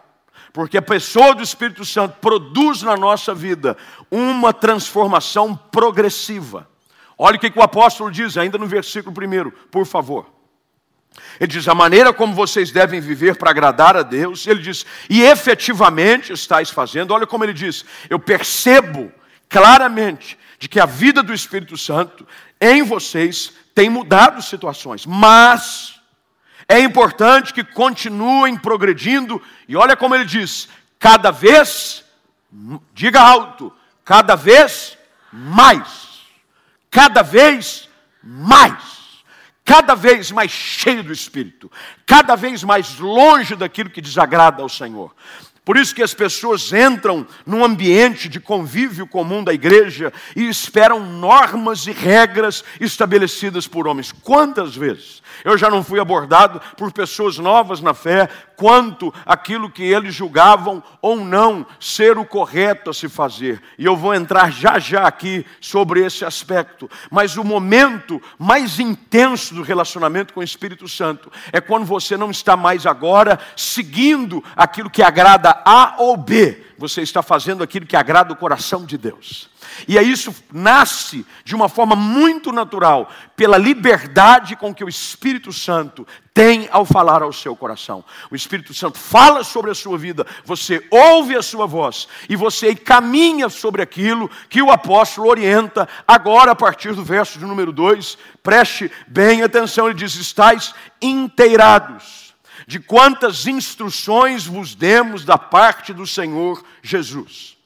Porque 0.55 0.79
a 0.79 0.83
pessoa 0.83 1.35
do 1.35 1.43
Espírito 1.43 1.85
Santo 1.85 2.19
produz 2.21 2.81
na 2.81 2.97
nossa 2.97 3.35
vida 3.35 3.77
uma 4.09 4.53
transformação 4.53 5.57
progressiva. 5.57 6.71
Olha 7.19 7.37
o 7.37 7.41
que, 7.41 7.53
o 7.59 7.61
apóstolo 7.61 8.09
diz, 8.09 8.37
ainda 8.37 8.57
no 8.57 8.65
versículo 8.65 9.13
1, 9.13 9.51
por 9.69 9.85
favor. 9.85 10.31
Ele 11.41 11.49
diz: 11.49 11.67
a 11.67 11.75
maneira 11.75 12.13
como 12.13 12.33
vocês 12.35 12.71
devem 12.71 13.01
viver 13.01 13.37
para 13.37 13.51
agradar 13.51 13.97
a 13.97 14.03
Deus, 14.03 14.47
ele 14.47 14.63
diz, 14.63 14.87
e 15.11 15.23
efetivamente 15.23 16.33
estáis 16.33 16.71
fazendo, 16.71 17.13
olha 17.13 17.27
como 17.27 17.43
ele 17.43 17.53
diz, 17.53 17.85
eu 18.09 18.21
percebo 18.21 19.13
claramente 19.49 20.39
de 20.61 20.69
que 20.69 20.79
a 20.79 20.87
vida 20.87 21.21
do 21.21 21.35
Espírito 21.35 21.77
Santo 21.77 22.25
em 22.61 22.85
vocês 22.85 23.53
tem 23.75 23.91
mudado 23.91 24.41
situações, 24.41 25.05
mas 25.05 25.94
é 26.69 26.81
importante 26.81 27.53
que 27.53 27.63
continuem 27.63 28.57
progredindo, 28.57 29.43
e 29.69 29.77
olha 29.77 29.97
como 29.97 30.15
ele 30.15 30.25
diz: 30.25 30.69
cada 30.99 31.31
vez, 31.31 32.05
diga 32.95 33.21
alto, 33.21 33.73
cada 34.05 34.35
vez 34.35 34.97
mais, 35.33 36.21
cada 36.91 37.23
vez 37.23 37.89
mais, 38.23 39.23
cada 39.65 39.95
vez 39.95 40.31
mais 40.31 40.51
cheio 40.51 41.03
do 41.03 41.13
Espírito, 41.13 41.71
cada 42.07 42.37
vez 42.37 42.63
mais 42.65 42.99
longe 42.99 43.55
daquilo 43.57 43.91
que 43.91 44.01
desagrada 44.01 44.63
ao 44.63 44.69
Senhor. 44.69 45.15
Por 45.65 45.79
isso 45.79 45.95
que 45.95 46.03
as 46.03 46.13
pessoas 46.13 46.71
entram 46.75 47.27
num 47.47 47.65
ambiente 47.65 48.29
de 48.29 48.39
convívio 48.39 49.07
comum 49.07 49.43
da 49.43 49.55
igreja 49.55 50.13
e 50.37 50.47
esperam 50.47 51.01
normas 51.01 51.87
e 51.87 51.93
regras 51.93 52.63
estabelecidas 52.79 53.67
por 53.67 53.89
homens. 53.89 54.13
Quantas 54.13 54.77
vezes 54.77 55.23
eu 55.43 55.57
já 55.57 55.71
não 55.71 55.83
fui 55.83 55.99
abordado 55.99 56.61
por 56.77 56.93
pessoas 56.93 57.39
novas 57.39 57.81
na 57.81 57.95
fé 57.95 58.29
quanto 58.57 59.13
aquilo 59.27 59.71
que 59.71 59.83
eles 59.83 60.15
julgavam 60.15 60.83
ou 61.01 61.17
não 61.17 61.67
ser 61.79 62.19
o 62.19 62.25
correto 62.25 62.91
a 62.91 62.95
se 62.95 63.09
fazer. 63.09 63.63
E 63.79 63.85
eu 63.85 63.97
vou 63.97 64.15
entrar 64.15 64.51
já 64.51 64.79
já 64.79 65.07
aqui 65.07 65.45
sobre 65.61 66.05
esse 66.05 66.25
aspecto. 66.25 66.91
Mas 67.11 67.37
o 67.37 67.45
momento 67.45 68.21
mais 68.39 68.79
intenso 68.79 69.55
do 69.55 69.63
relacionamento 69.63 70.33
com 70.33 70.41
o 70.41 70.45
Espírito 70.45 70.89
Santo 70.89 71.31
é 71.53 71.61
quando 71.61 71.85
você 71.85 72.17
não 72.17 72.31
está 72.31 72.57
mais 72.57 72.87
agora 72.87 73.39
seguindo 73.57 74.43
aquilo 74.57 74.91
que 74.91 75.03
agrada 75.03 75.61
a 75.65 75.97
ou 75.99 76.17
B, 76.17 76.64
você 76.79 77.03
está 77.03 77.23
fazendo 77.23 77.63
aquilo 77.63 77.87
que 77.87 77.97
agrada 77.97 78.33
o 78.33 78.37
coração 78.37 78.85
de 78.85 78.99
Deus. 78.99 79.49
E 79.89 79.99
aí 79.99 80.11
isso 80.11 80.35
nasce 80.53 81.27
de 81.45 81.55
uma 81.55 81.69
forma 81.69 81.97
muito 81.97 82.53
natural, 82.53 83.11
pela 83.37 83.59
liberdade 83.59 84.57
com 84.57 84.75
que 84.75 84.85
o 84.85 84.89
Espírito 84.89 85.53
Santo 85.53 86.07
tem 86.33 86.69
ao 86.71 86.85
falar 86.85 87.23
ao 87.23 87.33
seu 87.33 87.57
coração. 87.57 88.05
O 88.31 88.37
Espírito 88.37 88.75
Santo 88.75 88.99
fala 88.99 89.43
sobre 89.45 89.71
a 89.71 89.75
sua 89.75 89.97
vida, 89.97 90.27
você 90.45 90.87
ouve 90.91 91.37
a 91.37 91.43
sua 91.43 91.67
voz 91.67 92.09
e 92.29 92.37
você 92.37 92.75
caminha 92.75 93.49
sobre 93.49 93.83
aquilo 93.83 94.31
que 94.49 94.63
o 94.63 94.71
apóstolo 94.71 95.29
orienta 95.29 95.89
agora 96.07 96.53
a 96.53 96.57
partir 96.57 96.95
do 96.95 97.05
verso 97.05 97.39
de 97.39 97.45
número 97.45 97.73
2. 97.73 98.19
Preste 98.43 98.91
bem 99.07 99.43
atenção, 99.43 99.87
ele 99.87 99.95
diz: 99.95 100.15
"Estais 100.15 100.75
inteirados 101.01 102.24
de 102.67 102.79
quantas 102.81 103.47
instruções 103.47 104.47
vos 104.47 104.75
demos 104.75 105.25
da 105.25 105.39
parte 105.39 105.93
do 105.93 106.07
Senhor 106.07 106.65
Jesus. 106.83 107.57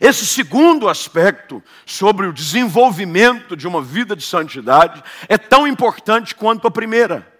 Esse 0.00 0.24
segundo 0.24 0.88
aspecto, 0.88 1.62
sobre 1.84 2.26
o 2.26 2.32
desenvolvimento 2.32 3.56
de 3.56 3.68
uma 3.68 3.82
vida 3.82 4.16
de 4.16 4.24
santidade, 4.24 5.02
é 5.28 5.36
tão 5.36 5.66
importante 5.66 6.34
quanto 6.34 6.66
a 6.66 6.70
primeira, 6.70 7.30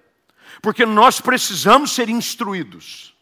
porque 0.60 0.84
nós 0.84 1.20
precisamos 1.20 1.92
ser 1.92 2.08
instruídos, 2.08 3.14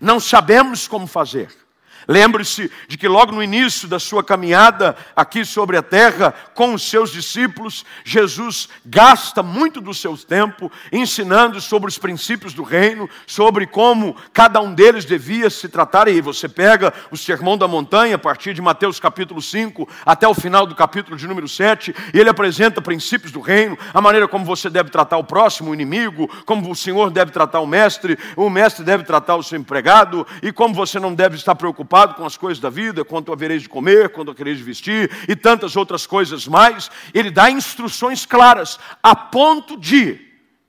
não 0.00 0.20
sabemos 0.20 0.86
como 0.86 1.06
fazer. 1.06 1.65
Lembre-se 2.08 2.70
de 2.86 2.96
que 2.96 3.08
logo 3.08 3.32
no 3.32 3.42
início 3.42 3.88
da 3.88 3.98
sua 3.98 4.22
caminhada 4.22 4.96
aqui 5.14 5.44
sobre 5.44 5.76
a 5.76 5.82
terra 5.82 6.32
com 6.54 6.72
os 6.72 6.88
seus 6.88 7.10
discípulos, 7.10 7.84
Jesus 8.04 8.68
gasta 8.84 9.42
muito 9.42 9.80
do 9.80 9.92
seu 9.92 10.16
tempo 10.16 10.70
ensinando 10.92 11.60
sobre 11.60 11.88
os 11.88 11.98
princípios 11.98 12.54
do 12.54 12.62
reino, 12.62 13.10
sobre 13.26 13.66
como 13.66 14.16
cada 14.32 14.60
um 14.60 14.72
deles 14.72 15.04
devia 15.04 15.50
se 15.50 15.68
tratar. 15.68 16.06
E 16.06 16.20
você 16.20 16.48
pega 16.48 16.94
o 17.10 17.16
Sermão 17.16 17.58
da 17.58 17.66
Montanha, 17.66 18.14
a 18.14 18.18
partir 18.18 18.54
de 18.54 18.62
Mateus 18.62 19.00
capítulo 19.00 19.42
5 19.42 19.88
até 20.04 20.28
o 20.28 20.34
final 20.34 20.64
do 20.64 20.76
capítulo 20.76 21.16
de 21.16 21.26
número 21.26 21.48
7, 21.48 21.92
e 22.14 22.20
ele 22.20 22.30
apresenta 22.30 22.80
princípios 22.80 23.32
do 23.32 23.40
reino, 23.40 23.76
a 23.92 24.00
maneira 24.00 24.28
como 24.28 24.44
você 24.44 24.70
deve 24.70 24.90
tratar 24.90 25.16
o 25.16 25.24
próximo, 25.24 25.70
o 25.70 25.74
inimigo, 25.74 26.28
como 26.44 26.70
o 26.70 26.76
Senhor 26.76 27.10
deve 27.10 27.32
tratar 27.32 27.60
o 27.60 27.66
mestre, 27.66 28.16
o 28.36 28.48
mestre 28.48 28.84
deve 28.84 29.02
tratar 29.02 29.34
o 29.34 29.42
seu 29.42 29.58
empregado, 29.58 30.24
e 30.40 30.52
como 30.52 30.72
você 30.72 31.00
não 31.00 31.12
deve 31.12 31.34
estar 31.34 31.56
preocupado 31.56 31.95
preocupado 31.96 32.14
com 32.14 32.26
as 32.26 32.36
coisas 32.36 32.60
da 32.60 32.68
vida, 32.68 33.04
quanto 33.04 33.32
havereis 33.32 33.62
de 33.62 33.68
comer, 33.68 34.10
quanto 34.10 34.30
havereis 34.30 34.58
de 34.58 34.64
vestir 34.64 35.10
e 35.26 35.34
tantas 35.34 35.76
outras 35.76 36.06
coisas 36.06 36.46
mais. 36.46 36.90
Ele 37.14 37.30
dá 37.30 37.50
instruções 37.50 38.26
claras, 38.26 38.78
a 39.02 39.16
ponto 39.16 39.78
de, 39.78 40.20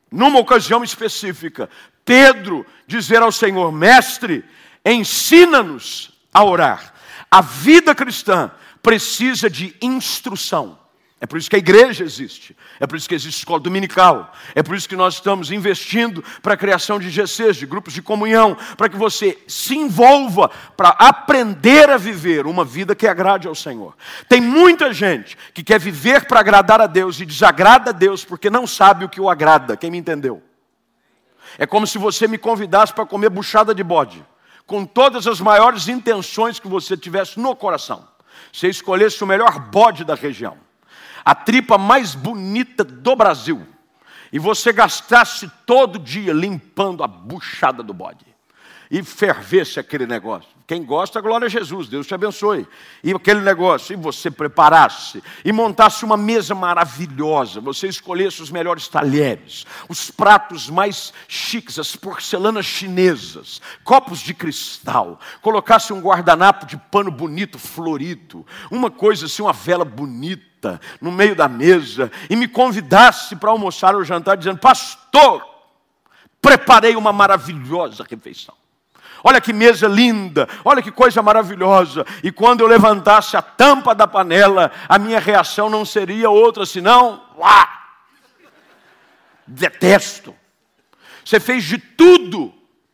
numa 0.10 0.40
ocasião 0.40 0.84
específica, 0.84 1.70
Pedro 2.06 2.66
dizer 2.86 3.22
ao 3.22 3.32
Senhor: 3.32 3.72
Mestre, 3.72 4.46
ensina-nos 4.86 6.12
a 6.34 6.44
orar. 6.46 6.94
A 7.30 7.42
vida 7.42 7.94
cristã 7.94 8.50
precisa 8.82 9.50
de 9.50 9.76
instrução. 9.82 10.80
É 11.20 11.26
por 11.26 11.40
isso 11.40 11.50
que 11.50 11.56
a 11.56 11.60
igreja 11.60 12.04
existe. 12.04 12.56
É 12.80 12.86
por 12.86 12.96
isso 12.96 13.10
que 13.10 13.16
existe 13.16 13.40
escola 13.40 13.60
dominical. 13.60 14.32
É 14.54 14.62
por 14.62 14.76
isso 14.76 14.88
que 14.88 14.96
nós 14.96 15.16
estamos 15.16 15.52
investindo 15.52 16.24
para 16.44 16.54
a 16.54 16.58
criação 16.58 17.00
de 17.00 17.10
GCs, 17.10 17.58
de 17.58 17.66
grupos 17.66 17.94
de 17.94 18.04
comunhão, 18.04 18.56
para 18.76 18.88
que 18.88 18.96
você 18.96 19.36
se 19.48 19.76
envolva 19.76 20.50
para 20.76 20.90
aprender 20.90 21.90
a 21.90 21.98
viver 21.98 22.46
uma 22.46 22.64
vida 22.64 22.96
que 22.96 23.08
agrade 23.08 23.48
ao 23.48 23.56
Senhor. 23.56 23.96
Tem 24.30 24.40
muita 24.40 24.94
gente 24.94 25.36
que 25.56 25.64
quer 25.64 25.80
viver 25.80 26.28
para 26.28 26.40
agradar 26.40 26.82
a 26.82 26.88
Deus 26.88 27.20
e 27.20 27.26
desagrada 27.26 27.90
a 27.90 27.94
Deus 27.94 28.24
porque 28.24 28.50
não 28.52 28.68
sabe 28.68 29.04
o 29.04 29.10
que 29.10 29.20
o 29.20 29.28
agrada. 29.28 29.76
Quem 29.76 29.90
me 29.90 29.98
entendeu? 29.98 30.44
É 31.58 31.66
como 31.66 31.88
se 31.88 31.98
você 31.98 32.28
me 32.28 32.38
convidasse 32.38 32.94
para 32.94 33.08
comer 33.08 33.32
buchada 33.32 33.74
de 33.74 33.84
bode, 33.84 34.24
com 34.68 34.86
todas 34.86 35.26
as 35.26 35.42
maiores 35.42 35.88
intenções 35.88 36.60
que 36.60 36.68
você 36.68 36.96
tivesse 36.96 37.40
no 37.40 37.56
coração. 37.56 38.08
Você 38.54 38.68
escolhesse 38.68 39.24
o 39.24 39.28
melhor 39.28 39.58
bode 39.58 40.04
da 40.04 40.14
região 40.14 40.67
a 41.28 41.36
tripa 41.36 41.78
mais 41.78 42.16
bonita 42.16 42.86
do 42.86 43.14
Brasil, 43.14 43.68
e 44.32 44.40
você 44.40 44.72
gastasse 44.72 45.52
todo 45.66 46.00
dia 46.00 46.32
limpando 46.32 47.04
a 47.04 47.08
buchada 47.08 47.84
do 47.84 47.94
bode, 47.94 48.26
e 48.90 49.04
fervesse 49.04 49.78
aquele 49.78 50.08
negócio. 50.08 50.57
Quem 50.68 50.84
gosta, 50.84 51.22
glória 51.22 51.46
a 51.46 51.50
Jesus, 51.50 51.88
Deus 51.88 52.06
te 52.06 52.14
abençoe. 52.14 52.68
E 53.02 53.14
aquele 53.14 53.40
negócio, 53.40 53.94
e 53.94 53.96
você 53.96 54.30
preparasse, 54.30 55.24
e 55.46 55.54
montasse 55.54 56.04
uma 56.04 56.18
mesa 56.18 56.54
maravilhosa, 56.54 57.62
você 57.62 57.88
escolhesse 57.88 58.42
os 58.42 58.52
melhores 58.52 58.90
talheres, 58.90 59.66
os 59.88 60.12
pratos 60.12 60.70
mais 60.70 61.14
chiques, 61.26 61.80
as 61.80 61.96
porcelanas 61.96 62.66
chinesas, 62.66 63.62
copos 63.82 64.20
de 64.20 64.34
cristal, 64.34 65.22
colocasse 65.42 65.94
um 65.94 66.02
guardanapo 66.02 66.66
de 66.66 66.76
pano 66.76 67.12
bonito, 67.12 67.58
florido, 67.58 68.46
uma 68.70 68.92
coisa 68.92 69.26
assim, 69.26 69.44
uma 69.44 69.54
vela 69.54 69.86
bonita 69.86 70.82
no 71.00 71.14
meio 71.14 71.34
da 71.34 71.48
mesa 71.48 72.12
e 72.30 72.36
me 72.36 72.46
convidasse 72.46 73.38
para 73.38 73.52
almoçar 73.52 73.96
ou 73.96 74.04
jantar, 74.04 74.36
dizendo: 74.36 74.60
Pastor, 74.60 75.48
preparei 76.42 76.98
uma 76.98 77.14
maravilhosa 77.14 78.06
refeição. 78.10 78.54
Olha 79.24 79.42
que 79.42 79.54
mesa 79.54 79.88
linda, 79.88 80.48
olha 80.64 80.82
que 80.82 80.92
coisa 80.92 81.22
maravilhosa. 81.22 82.06
E 82.24 82.32
quando 82.32 82.62
eu 82.62 82.68
levantasse 82.68 83.36
a 83.36 83.42
tampa 83.42 83.94
da 83.96 84.08
panela, 84.08 84.72
a 84.88 84.98
minha 84.98 85.20
reação 85.20 85.70
não 85.70 85.86
seria 85.86 86.30
outra 86.30 86.66
senão: 86.66 87.22
Uá! 87.38 87.68
Detesto. 89.46 90.36
Você 91.24 91.40
fez 91.40 91.64
de 91.64 91.78
tudo 91.78 92.54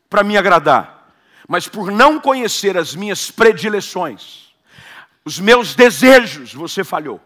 para 0.10 0.24
me 0.24 0.38
agradar, 0.38 1.12
mas 1.48 1.68
por 1.68 1.92
não 1.92 2.20
conhecer 2.20 2.78
as 2.78 2.96
minhas 2.96 3.30
predileções, 3.30 4.54
os 5.26 5.40
meus 5.40 5.76
desejos, 5.76 6.54
você 6.54 6.84
falhou. 6.84 7.22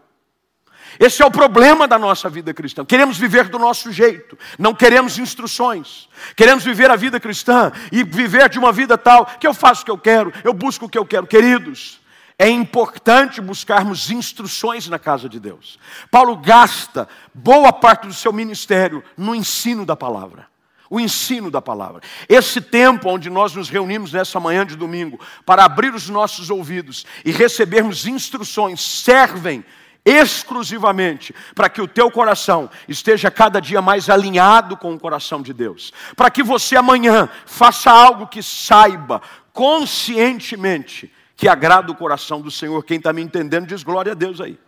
Esse 0.98 1.22
é 1.22 1.26
o 1.26 1.30
problema 1.30 1.86
da 1.86 1.98
nossa 1.98 2.28
vida 2.28 2.52
cristã. 2.54 2.84
Queremos 2.84 3.18
viver 3.18 3.48
do 3.48 3.58
nosso 3.58 3.92
jeito, 3.92 4.38
não 4.58 4.74
queremos 4.74 5.18
instruções. 5.18 6.08
Queremos 6.36 6.64
viver 6.64 6.90
a 6.90 6.96
vida 6.96 7.20
cristã 7.20 7.72
e 7.92 8.02
viver 8.02 8.48
de 8.48 8.58
uma 8.58 8.72
vida 8.72 8.98
tal 8.98 9.26
que 9.26 9.46
eu 9.46 9.54
faço 9.54 9.82
o 9.82 9.84
que 9.84 9.90
eu 9.90 9.98
quero, 9.98 10.32
eu 10.42 10.52
busco 10.52 10.86
o 10.86 10.88
que 10.88 10.98
eu 10.98 11.06
quero. 11.06 11.26
Queridos, 11.26 12.00
é 12.38 12.48
importante 12.48 13.40
buscarmos 13.40 14.12
instruções 14.12 14.88
na 14.88 14.98
casa 14.98 15.28
de 15.28 15.40
Deus. 15.40 15.76
Paulo 16.08 16.36
gasta 16.36 17.08
boa 17.34 17.72
parte 17.72 18.06
do 18.06 18.14
seu 18.14 18.32
ministério 18.32 19.02
no 19.16 19.34
ensino 19.34 19.84
da 19.84 19.96
palavra. 19.96 20.46
O 20.88 21.00
ensino 21.00 21.50
da 21.50 21.60
palavra. 21.60 22.00
Esse 22.28 22.60
tempo 22.60 23.10
onde 23.10 23.28
nós 23.28 23.54
nos 23.54 23.68
reunimos 23.68 24.12
nessa 24.12 24.40
manhã 24.40 24.64
de 24.64 24.76
domingo 24.76 25.20
para 25.44 25.64
abrir 25.64 25.92
os 25.92 26.08
nossos 26.08 26.48
ouvidos 26.48 27.04
e 27.24 27.32
recebermos 27.32 28.06
instruções 28.06 28.80
servem 28.80 29.64
exclusivamente 30.08 31.34
para 31.54 31.68
que 31.68 31.82
o 31.82 31.88
teu 31.88 32.10
coração 32.10 32.70
esteja 32.88 33.30
cada 33.30 33.60
dia 33.60 33.82
mais 33.82 34.08
alinhado 34.08 34.76
com 34.76 34.94
o 34.94 34.98
coração 34.98 35.42
de 35.42 35.52
Deus, 35.52 35.92
para 36.16 36.30
que 36.30 36.42
você 36.42 36.76
amanhã 36.76 37.28
faça 37.44 37.90
algo 37.90 38.26
que 38.26 38.42
saiba 38.42 39.20
conscientemente 39.52 41.12
que 41.36 41.48
agrada 41.48 41.92
o 41.92 41.94
coração 41.94 42.40
do 42.40 42.50
Senhor. 42.50 42.84
Quem 42.84 42.96
está 42.96 43.12
me 43.12 43.22
entendendo 43.22 43.66
diz 43.66 43.84
glória 43.84 44.12
a 44.12 44.14
Deus 44.14 44.40
aí. 44.40 44.58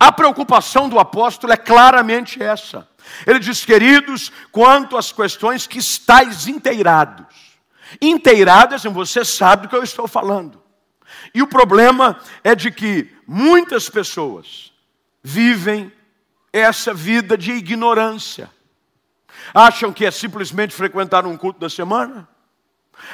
A 0.00 0.12
preocupação 0.12 0.88
do 0.88 0.98
apóstolo 0.98 1.52
é 1.52 1.56
claramente 1.56 2.42
essa. 2.42 2.88
Ele 3.26 3.38
diz, 3.38 3.64
queridos, 3.64 4.30
quanto 4.52 4.96
às 4.96 5.12
questões 5.12 5.66
que 5.66 5.78
estáis 5.78 6.46
inteirados. 6.46 7.26
Inteirados, 8.00 8.84
você 8.84 9.24
sabe 9.24 9.62
do 9.62 9.68
que 9.68 9.76
eu 9.76 9.82
estou 9.82 10.06
falando. 10.06 10.62
E 11.34 11.42
o 11.42 11.46
problema 11.46 12.18
é 12.44 12.54
de 12.54 12.70
que 12.70 13.17
muitas 13.30 13.90
pessoas 13.90 14.72
vivem 15.22 15.92
essa 16.50 16.94
vida 16.94 17.36
de 17.36 17.52
ignorância. 17.52 18.50
Acham 19.52 19.92
que 19.92 20.06
é 20.06 20.10
simplesmente 20.10 20.74
frequentar 20.74 21.26
um 21.26 21.36
culto 21.36 21.60
da 21.60 21.68
semana? 21.68 22.26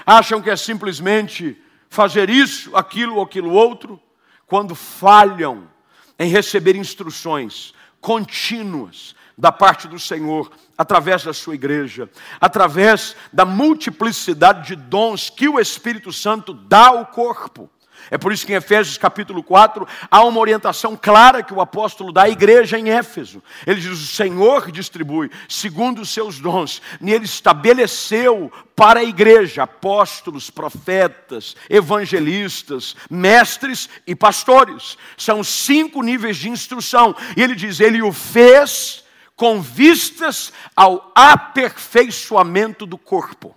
Acham 0.06 0.40
que 0.40 0.48
é 0.48 0.54
simplesmente 0.54 1.60
fazer 1.88 2.30
isso, 2.30 2.76
aquilo 2.76 3.16
ou 3.16 3.22
aquilo 3.22 3.50
outro? 3.50 4.00
Quando 4.46 4.76
falham 4.76 5.68
em 6.16 6.30
receber 6.30 6.76
instruções 6.76 7.74
contínuas 8.00 9.16
da 9.36 9.50
parte 9.50 9.88
do 9.88 9.98
Senhor, 9.98 10.52
através 10.78 11.24
da 11.24 11.32
sua 11.32 11.54
igreja, 11.54 12.08
através 12.40 13.16
da 13.32 13.44
multiplicidade 13.44 14.68
de 14.68 14.76
dons 14.76 15.28
que 15.28 15.48
o 15.48 15.58
Espírito 15.58 16.12
Santo 16.12 16.54
dá 16.54 16.88
ao 16.88 17.06
corpo. 17.06 17.68
É 18.10 18.18
por 18.18 18.32
isso 18.32 18.46
que 18.46 18.52
em 18.52 18.56
Efésios 18.56 18.98
capítulo 18.98 19.42
4 19.42 19.86
há 20.10 20.24
uma 20.24 20.40
orientação 20.40 20.96
clara 20.96 21.42
que 21.42 21.54
o 21.54 21.60
apóstolo 21.60 22.12
dá 22.12 22.24
à 22.24 22.28
igreja 22.28 22.78
em 22.78 22.90
Éfeso. 22.90 23.42
Ele 23.66 23.80
diz: 23.80 23.90
O 23.90 24.06
Senhor 24.06 24.70
distribui 24.70 25.30
segundo 25.48 26.02
os 26.02 26.10
seus 26.10 26.38
dons, 26.38 26.82
e 27.00 27.12
ele 27.12 27.24
estabeleceu 27.24 28.52
para 28.76 29.00
a 29.00 29.04
igreja 29.04 29.62
apóstolos, 29.62 30.50
profetas, 30.50 31.56
evangelistas, 31.70 32.94
mestres 33.08 33.88
e 34.06 34.14
pastores. 34.14 34.98
São 35.16 35.42
cinco 35.42 36.02
níveis 36.02 36.36
de 36.36 36.48
instrução. 36.48 37.14
E 37.36 37.42
ele 37.42 37.54
diz: 37.54 37.80
Ele 37.80 38.02
o 38.02 38.12
fez 38.12 39.04
com 39.36 39.60
vistas 39.60 40.52
ao 40.76 41.10
aperfeiçoamento 41.14 42.86
do 42.86 42.98
corpo. 42.98 43.54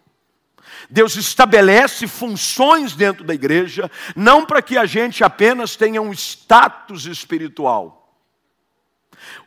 Deus 0.89 1.15
estabelece 1.15 2.07
funções 2.07 2.93
dentro 2.93 3.23
da 3.23 3.33
igreja, 3.33 3.89
não 4.15 4.45
para 4.45 4.61
que 4.61 4.77
a 4.77 4.85
gente 4.85 5.23
apenas 5.23 5.75
tenha 5.75 6.01
um 6.01 6.13
status 6.13 7.05
espiritual. 7.05 7.97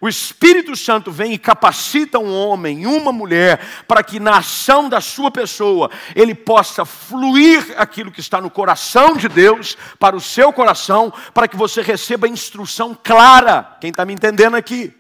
O 0.01 0.09
Espírito 0.09 0.75
Santo 0.77 1.11
vem 1.12 1.33
e 1.33 1.38
capacita 1.38 2.19
um 2.19 2.35
homem, 2.35 2.87
uma 2.87 3.12
mulher, 3.12 3.61
para 3.87 4.03
que 4.03 4.19
na 4.19 4.38
ação 4.38 4.88
da 4.88 5.01
sua 5.01 5.31
pessoa 5.31 5.90
ele 6.14 6.35
possa 6.35 6.85
fluir 6.85 7.75
aquilo 7.77 8.11
que 8.11 8.21
está 8.21 8.40
no 8.40 8.51
coração 8.51 9.16
de 9.16 9.29
Deus 9.29 9.77
para 9.99 10.16
o 10.16 10.21
seu 10.21 10.53
coração, 10.53 11.12
para 11.35 11.47
que 11.47 11.57
você 11.57 11.83
receba 11.83 12.29
instrução 12.29 12.97
clara. 13.01 13.77
Quem 13.81 13.90
está 13.90 14.05
me 14.05 14.12
entendendo 14.12 14.57
aqui? 14.57 14.95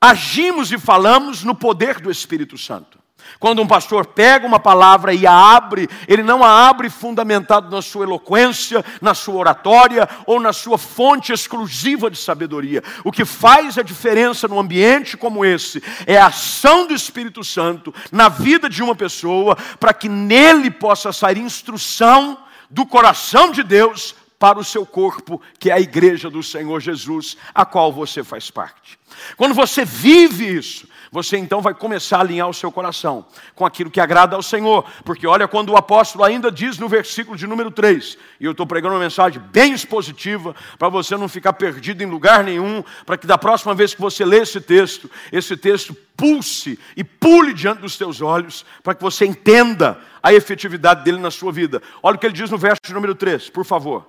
Agimos 0.00 0.72
e 0.72 0.78
falamos 0.78 1.44
no 1.44 1.54
poder 1.54 2.00
do 2.00 2.10
Espírito 2.10 2.58
Santo. 2.58 3.01
Quando 3.38 3.60
um 3.60 3.66
pastor 3.66 4.06
pega 4.06 4.46
uma 4.46 4.60
palavra 4.60 5.12
e 5.12 5.26
a 5.26 5.32
abre, 5.32 5.88
ele 6.06 6.22
não 6.22 6.44
a 6.44 6.68
abre 6.68 6.88
fundamentado 6.88 7.74
na 7.74 7.82
sua 7.82 8.04
eloquência, 8.04 8.84
na 9.00 9.14
sua 9.14 9.34
oratória 9.34 10.08
ou 10.26 10.40
na 10.40 10.52
sua 10.52 10.78
fonte 10.78 11.32
exclusiva 11.32 12.10
de 12.10 12.16
sabedoria. 12.16 12.82
O 13.04 13.12
que 13.12 13.24
faz 13.24 13.78
a 13.78 13.82
diferença 13.82 14.46
num 14.46 14.58
ambiente 14.58 15.16
como 15.16 15.44
esse 15.44 15.82
é 16.06 16.18
a 16.18 16.26
ação 16.26 16.86
do 16.86 16.94
Espírito 16.94 17.42
Santo 17.42 17.94
na 18.10 18.28
vida 18.28 18.68
de 18.68 18.82
uma 18.82 18.94
pessoa, 18.94 19.56
para 19.78 19.92
que 19.92 20.08
nele 20.08 20.70
possa 20.70 21.12
sair 21.12 21.38
instrução 21.38 22.38
do 22.70 22.86
coração 22.86 23.50
de 23.50 23.62
Deus 23.62 24.14
para 24.38 24.58
o 24.58 24.64
seu 24.64 24.84
corpo, 24.84 25.40
que 25.56 25.70
é 25.70 25.72
a 25.72 25.80
igreja 25.80 26.28
do 26.28 26.42
Senhor 26.42 26.80
Jesus, 26.80 27.36
a 27.54 27.64
qual 27.64 27.92
você 27.92 28.24
faz 28.24 28.50
parte. 28.50 28.98
Quando 29.36 29.54
você 29.54 29.84
vive 29.84 30.56
isso, 30.56 30.88
você 31.12 31.36
então 31.36 31.60
vai 31.60 31.74
começar 31.74 32.16
a 32.16 32.20
alinhar 32.20 32.48
o 32.48 32.54
seu 32.54 32.72
coração 32.72 33.26
com 33.54 33.66
aquilo 33.66 33.90
que 33.90 34.00
agrada 34.00 34.34
ao 34.34 34.42
Senhor. 34.42 34.82
Porque 35.04 35.26
olha 35.26 35.46
quando 35.46 35.68
o 35.68 35.76
apóstolo 35.76 36.24
ainda 36.24 36.50
diz 36.50 36.78
no 36.78 36.88
versículo 36.88 37.36
de 37.36 37.46
número 37.46 37.70
3, 37.70 38.16
e 38.40 38.46
eu 38.46 38.52
estou 38.52 38.66
pregando 38.66 38.94
uma 38.94 39.00
mensagem 39.02 39.38
bem 39.52 39.74
expositiva, 39.74 40.56
para 40.78 40.88
você 40.88 41.14
não 41.14 41.28
ficar 41.28 41.52
perdido 41.52 42.02
em 42.02 42.06
lugar 42.06 42.42
nenhum, 42.42 42.82
para 43.04 43.18
que 43.18 43.26
da 43.26 43.36
próxima 43.36 43.74
vez 43.74 43.94
que 43.94 44.00
você 44.00 44.24
lê 44.24 44.38
esse 44.38 44.58
texto, 44.58 45.10
esse 45.30 45.54
texto 45.54 45.94
pulse 46.16 46.78
e 46.96 47.04
pule 47.04 47.52
diante 47.52 47.82
dos 47.82 47.98
teus 47.98 48.22
olhos, 48.22 48.64
para 48.82 48.94
que 48.94 49.02
você 49.02 49.26
entenda 49.26 50.00
a 50.22 50.32
efetividade 50.32 51.04
dele 51.04 51.18
na 51.18 51.30
sua 51.30 51.52
vida. 51.52 51.82
Olha 52.02 52.16
o 52.16 52.18
que 52.18 52.24
ele 52.24 52.32
diz 52.32 52.50
no 52.50 52.56
verso 52.56 52.80
de 52.82 52.94
número 52.94 53.14
3, 53.14 53.50
por 53.50 53.66
favor. 53.66 54.08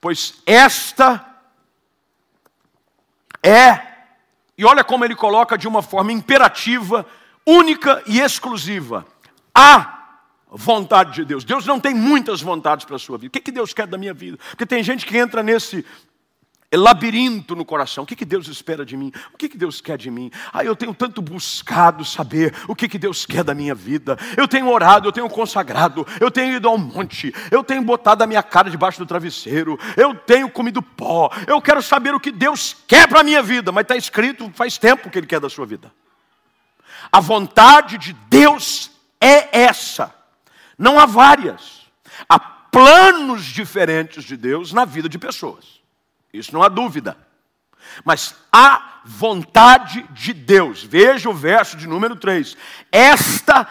Pois 0.00 0.40
esta 0.46 1.22
é 3.42 3.89
e 4.60 4.64
olha 4.66 4.84
como 4.84 5.06
ele 5.06 5.16
coloca 5.16 5.56
de 5.56 5.66
uma 5.66 5.80
forma 5.80 6.12
imperativa, 6.12 7.06
única 7.46 8.02
e 8.06 8.20
exclusiva. 8.20 9.06
A 9.54 10.18
vontade 10.50 11.14
de 11.14 11.24
Deus. 11.24 11.44
Deus 11.44 11.64
não 11.64 11.80
tem 11.80 11.94
muitas 11.94 12.42
vontades 12.42 12.84
para 12.84 12.96
a 12.96 12.98
sua 12.98 13.16
vida. 13.16 13.28
O 13.28 13.30
que, 13.30 13.40
que 13.40 13.50
Deus 13.50 13.72
quer 13.72 13.86
da 13.86 13.96
minha 13.96 14.12
vida? 14.12 14.38
Porque 14.50 14.66
tem 14.66 14.82
gente 14.82 15.06
que 15.06 15.16
entra 15.16 15.42
nesse 15.42 15.82
labirinto 16.76 17.56
no 17.56 17.64
coração. 17.64 18.04
O 18.04 18.06
que, 18.06 18.14
que 18.14 18.24
Deus 18.24 18.46
espera 18.46 18.84
de 18.84 18.96
mim? 18.96 19.12
O 19.34 19.36
que, 19.36 19.48
que 19.48 19.58
Deus 19.58 19.80
quer 19.80 19.98
de 19.98 20.10
mim? 20.10 20.30
Ah, 20.52 20.64
eu 20.64 20.76
tenho 20.76 20.94
tanto 20.94 21.20
buscado 21.20 22.04
saber 22.04 22.54
o 22.68 22.76
que, 22.76 22.88
que 22.88 22.98
Deus 22.98 23.26
quer 23.26 23.42
da 23.42 23.54
minha 23.54 23.74
vida. 23.74 24.16
Eu 24.36 24.46
tenho 24.46 24.68
orado, 24.68 25.08
eu 25.08 25.12
tenho 25.12 25.28
consagrado, 25.28 26.06
eu 26.20 26.30
tenho 26.30 26.54
ido 26.54 26.68
ao 26.68 26.78
monte, 26.78 27.34
eu 27.50 27.64
tenho 27.64 27.82
botado 27.82 28.22
a 28.22 28.26
minha 28.26 28.42
cara 28.42 28.70
debaixo 28.70 28.98
do 28.98 29.06
travesseiro, 29.06 29.78
eu 29.96 30.14
tenho 30.14 30.48
comido 30.48 30.80
pó. 30.80 31.30
Eu 31.46 31.60
quero 31.60 31.82
saber 31.82 32.14
o 32.14 32.20
que 32.20 32.30
Deus 32.30 32.76
quer 32.86 33.08
para 33.08 33.20
a 33.20 33.24
minha 33.24 33.42
vida, 33.42 33.72
mas 33.72 33.82
está 33.82 33.96
escrito 33.96 34.50
faz 34.54 34.78
tempo 34.78 35.10
que 35.10 35.18
Ele 35.18 35.26
quer 35.26 35.40
da 35.40 35.50
sua 35.50 35.66
vida. 35.66 35.92
A 37.10 37.18
vontade 37.18 37.98
de 37.98 38.12
Deus 38.28 38.90
é 39.20 39.62
essa. 39.62 40.14
Não 40.78 40.98
há 41.00 41.06
várias. 41.06 41.80
Há 42.28 42.38
planos 42.38 43.44
diferentes 43.44 44.22
de 44.22 44.36
Deus 44.36 44.72
na 44.72 44.84
vida 44.84 45.08
de 45.08 45.18
pessoas. 45.18 45.79
Isso 46.32 46.52
não 46.52 46.62
há 46.62 46.68
dúvida. 46.68 47.16
Mas 48.04 48.34
a 48.52 49.00
vontade 49.04 50.02
de 50.10 50.32
Deus, 50.32 50.82
veja 50.82 51.28
o 51.28 51.34
verso 51.34 51.76
de 51.76 51.86
número 51.86 52.16
3. 52.16 52.56
Esta 52.92 53.66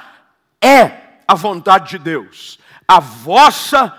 é 0.61 1.21
a 1.27 1.35
vontade 1.35 1.91
de 1.91 1.99
Deus, 1.99 2.59
a 2.87 2.99
vossa 2.99 3.97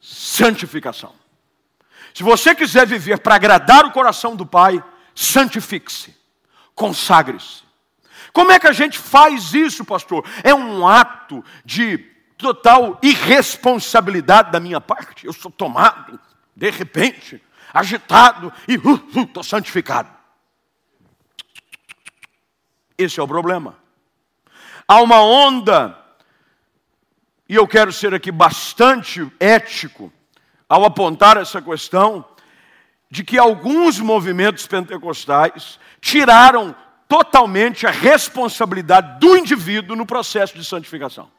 santificação. 0.00 1.12
Se 2.14 2.22
você 2.22 2.54
quiser 2.54 2.86
viver 2.86 3.18
para 3.18 3.34
agradar 3.34 3.84
o 3.84 3.92
coração 3.92 4.34
do 4.34 4.46
Pai, 4.46 4.82
santifique-se, 5.14 6.16
consagre-se. 6.74 7.62
Como 8.32 8.52
é 8.52 8.58
que 8.58 8.66
a 8.66 8.72
gente 8.72 8.98
faz 8.98 9.52
isso, 9.54 9.84
pastor? 9.84 10.24
É 10.42 10.54
um 10.54 10.86
ato 10.86 11.44
de 11.64 11.98
total 12.36 12.98
irresponsabilidade 13.02 14.52
da 14.52 14.60
minha 14.60 14.80
parte. 14.80 15.26
Eu 15.26 15.32
sou 15.32 15.50
tomado, 15.50 16.18
de 16.54 16.70
repente, 16.70 17.42
agitado 17.72 18.52
e 18.66 18.74
estou 18.74 18.94
uh, 18.94 19.40
uh, 19.40 19.44
santificado. 19.44 20.10
Esse 22.96 23.20
é 23.20 23.22
o 23.22 23.28
problema. 23.28 23.76
Há 24.86 25.00
uma 25.02 25.22
onda, 25.22 25.96
e 27.48 27.54
eu 27.54 27.68
quero 27.68 27.92
ser 27.92 28.14
aqui 28.14 28.32
bastante 28.32 29.30
ético 29.38 30.12
ao 30.68 30.84
apontar 30.84 31.36
essa 31.36 31.62
questão, 31.62 32.24
de 33.10 33.24
que 33.24 33.38
alguns 33.38 33.98
movimentos 34.00 34.66
pentecostais 34.66 35.78
tiraram 36.00 36.74
totalmente 37.08 37.86
a 37.86 37.90
responsabilidade 37.90 39.18
do 39.18 39.36
indivíduo 39.36 39.96
no 39.96 40.04
processo 40.04 40.56
de 40.56 40.64
santificação. 40.64 41.30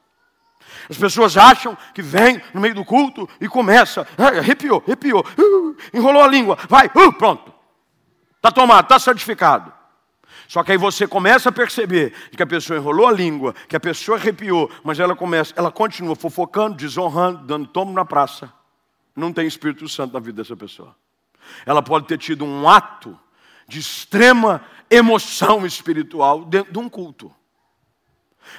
As 0.90 0.98
pessoas 0.98 1.38
acham 1.38 1.78
que 1.94 2.02
vem 2.02 2.42
no 2.54 2.62
meio 2.62 2.76
do 2.76 2.86
culto 2.86 3.28
e 3.40 3.48
começa, 3.48 4.08
arrepiou, 4.18 4.84
arrepiou, 4.86 5.22
uh, 5.22 5.76
enrolou 5.94 6.24
a 6.24 6.28
língua, 6.28 6.58
vai, 6.68 6.88
uh, 6.88 7.14
pronto. 7.14 7.54
Está 8.36 8.52
tomado, 8.52 8.86
está 8.86 8.98
certificado. 9.00 9.74
Só 10.48 10.64
que 10.64 10.72
aí 10.72 10.78
você 10.78 11.06
começa 11.06 11.50
a 11.50 11.52
perceber 11.52 12.12
que 12.36 12.42
a 12.42 12.48
pessoa 12.48 12.80
enrolou 12.80 13.08
a 13.08 13.12
língua, 13.12 13.54
que 13.68 13.76
a 13.76 13.80
pessoa 13.80 14.18
arrepiou, 14.18 14.72
mas 14.84 15.00
ela 15.00 15.16
começa, 15.16 15.54
ela 15.56 15.72
continua 15.72 16.16
fofocando, 16.16 16.76
desonrando, 16.76 17.46
dando 17.46 17.68
tomo 17.68 17.94
na 17.94 18.04
praça. 18.04 18.52
Não 19.16 19.32
tem 19.32 19.46
Espírito 19.46 19.88
Santo 19.88 20.14
na 20.14 20.20
vida 20.20 20.42
dessa 20.42 20.56
pessoa. 20.56 20.96
Ela 21.66 21.84
pode 21.84 22.08
ter 22.08 22.18
tido 22.18 22.46
um 22.46 22.68
ato 22.68 23.18
de 23.68 23.80
extrema 23.80 24.64
emoção 24.90 25.66
espiritual 25.66 26.44
dentro 26.46 26.74
de 26.74 26.80
um 26.80 26.90
culto. 26.90 27.32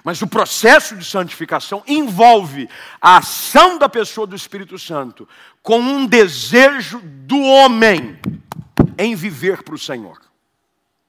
Mas 0.04 0.22
o 0.22 0.26
processo 0.26 0.96
de 0.96 1.04
santificação 1.04 1.82
envolve 1.86 2.68
a 3.00 3.18
ação 3.18 3.78
da 3.78 3.88
pessoa 3.88 4.26
do 4.26 4.36
Espírito 4.36 4.78
Santo 4.78 5.28
com 5.62 5.78
um 5.78 6.06
desejo 6.06 7.00
do 7.00 7.40
homem 7.40 8.18
em 8.96 9.14
viver 9.14 9.62
para 9.62 9.74
o 9.74 9.78
Senhor. 9.78 10.20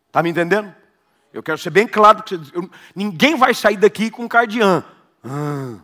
Está 0.07 0.21
me 0.21 0.29
entendendo? 0.29 0.73
Eu 1.33 1.41
quero 1.41 1.57
ser 1.57 1.69
bem 1.69 1.87
claro, 1.87 2.23
eu, 2.53 2.69
ninguém 2.93 3.37
vai 3.37 3.53
sair 3.53 3.77
daqui 3.77 4.09
com 4.09 4.27
cardiã. 4.27 4.83
Ah, 5.23 5.77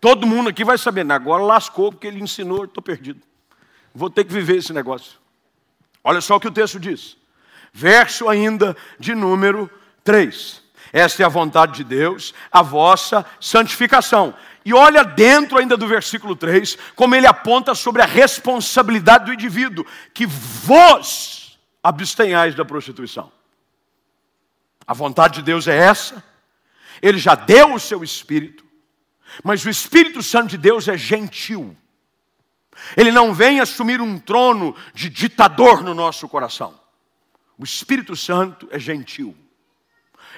todo 0.00 0.26
mundo 0.26 0.48
aqui 0.48 0.64
vai 0.64 0.78
saber, 0.78 1.10
agora 1.10 1.42
lascou 1.42 1.92
porque 1.92 2.06
ele 2.06 2.20
ensinou, 2.20 2.64
estou 2.64 2.82
perdido. 2.82 3.20
Vou 3.94 4.08
ter 4.08 4.24
que 4.24 4.32
viver 4.32 4.56
esse 4.56 4.72
negócio. 4.72 5.18
Olha 6.02 6.20
só 6.20 6.36
o 6.36 6.40
que 6.40 6.48
o 6.48 6.52
texto 6.52 6.80
diz. 6.80 7.16
Verso 7.72 8.28
ainda 8.28 8.76
de 8.98 9.14
número 9.14 9.70
3. 10.02 10.62
Esta 10.92 11.22
é 11.22 11.26
a 11.26 11.30
vontade 11.30 11.74
de 11.74 11.84
Deus, 11.84 12.34
a 12.50 12.62
vossa 12.62 13.24
santificação. 13.40 14.34
E 14.64 14.72
olha 14.72 15.04
dentro 15.04 15.58
ainda 15.58 15.76
do 15.76 15.86
versículo 15.86 16.34
3, 16.36 16.76
como 16.94 17.14
ele 17.14 17.26
aponta 17.26 17.74
sobre 17.74 18.02
a 18.02 18.06
responsabilidade 18.06 19.26
do 19.26 19.32
indivíduo, 19.32 19.86
que 20.12 20.26
vos 20.26 21.58
abstenhais 21.82 22.54
da 22.54 22.64
prostituição. 22.64 23.32
A 24.86 24.94
vontade 24.94 25.36
de 25.36 25.42
Deus 25.42 25.68
é 25.68 25.76
essa, 25.76 26.22
ele 27.02 27.18
já 27.18 27.34
deu 27.34 27.74
o 27.74 27.80
seu 27.80 28.02
espírito, 28.02 28.64
mas 29.44 29.64
o 29.64 29.70
Espírito 29.70 30.22
Santo 30.22 30.48
de 30.48 30.58
Deus 30.58 30.88
é 30.88 30.96
gentil. 30.96 31.76
Ele 32.96 33.10
não 33.12 33.34
vem 33.34 33.60
assumir 33.60 34.00
um 34.00 34.18
trono 34.18 34.74
de 34.94 35.10
ditador 35.10 35.82
no 35.82 35.94
nosso 35.94 36.28
coração. 36.28 36.78
O 37.58 37.64
Espírito 37.64 38.16
Santo 38.16 38.68
é 38.70 38.78
gentil. 38.78 39.36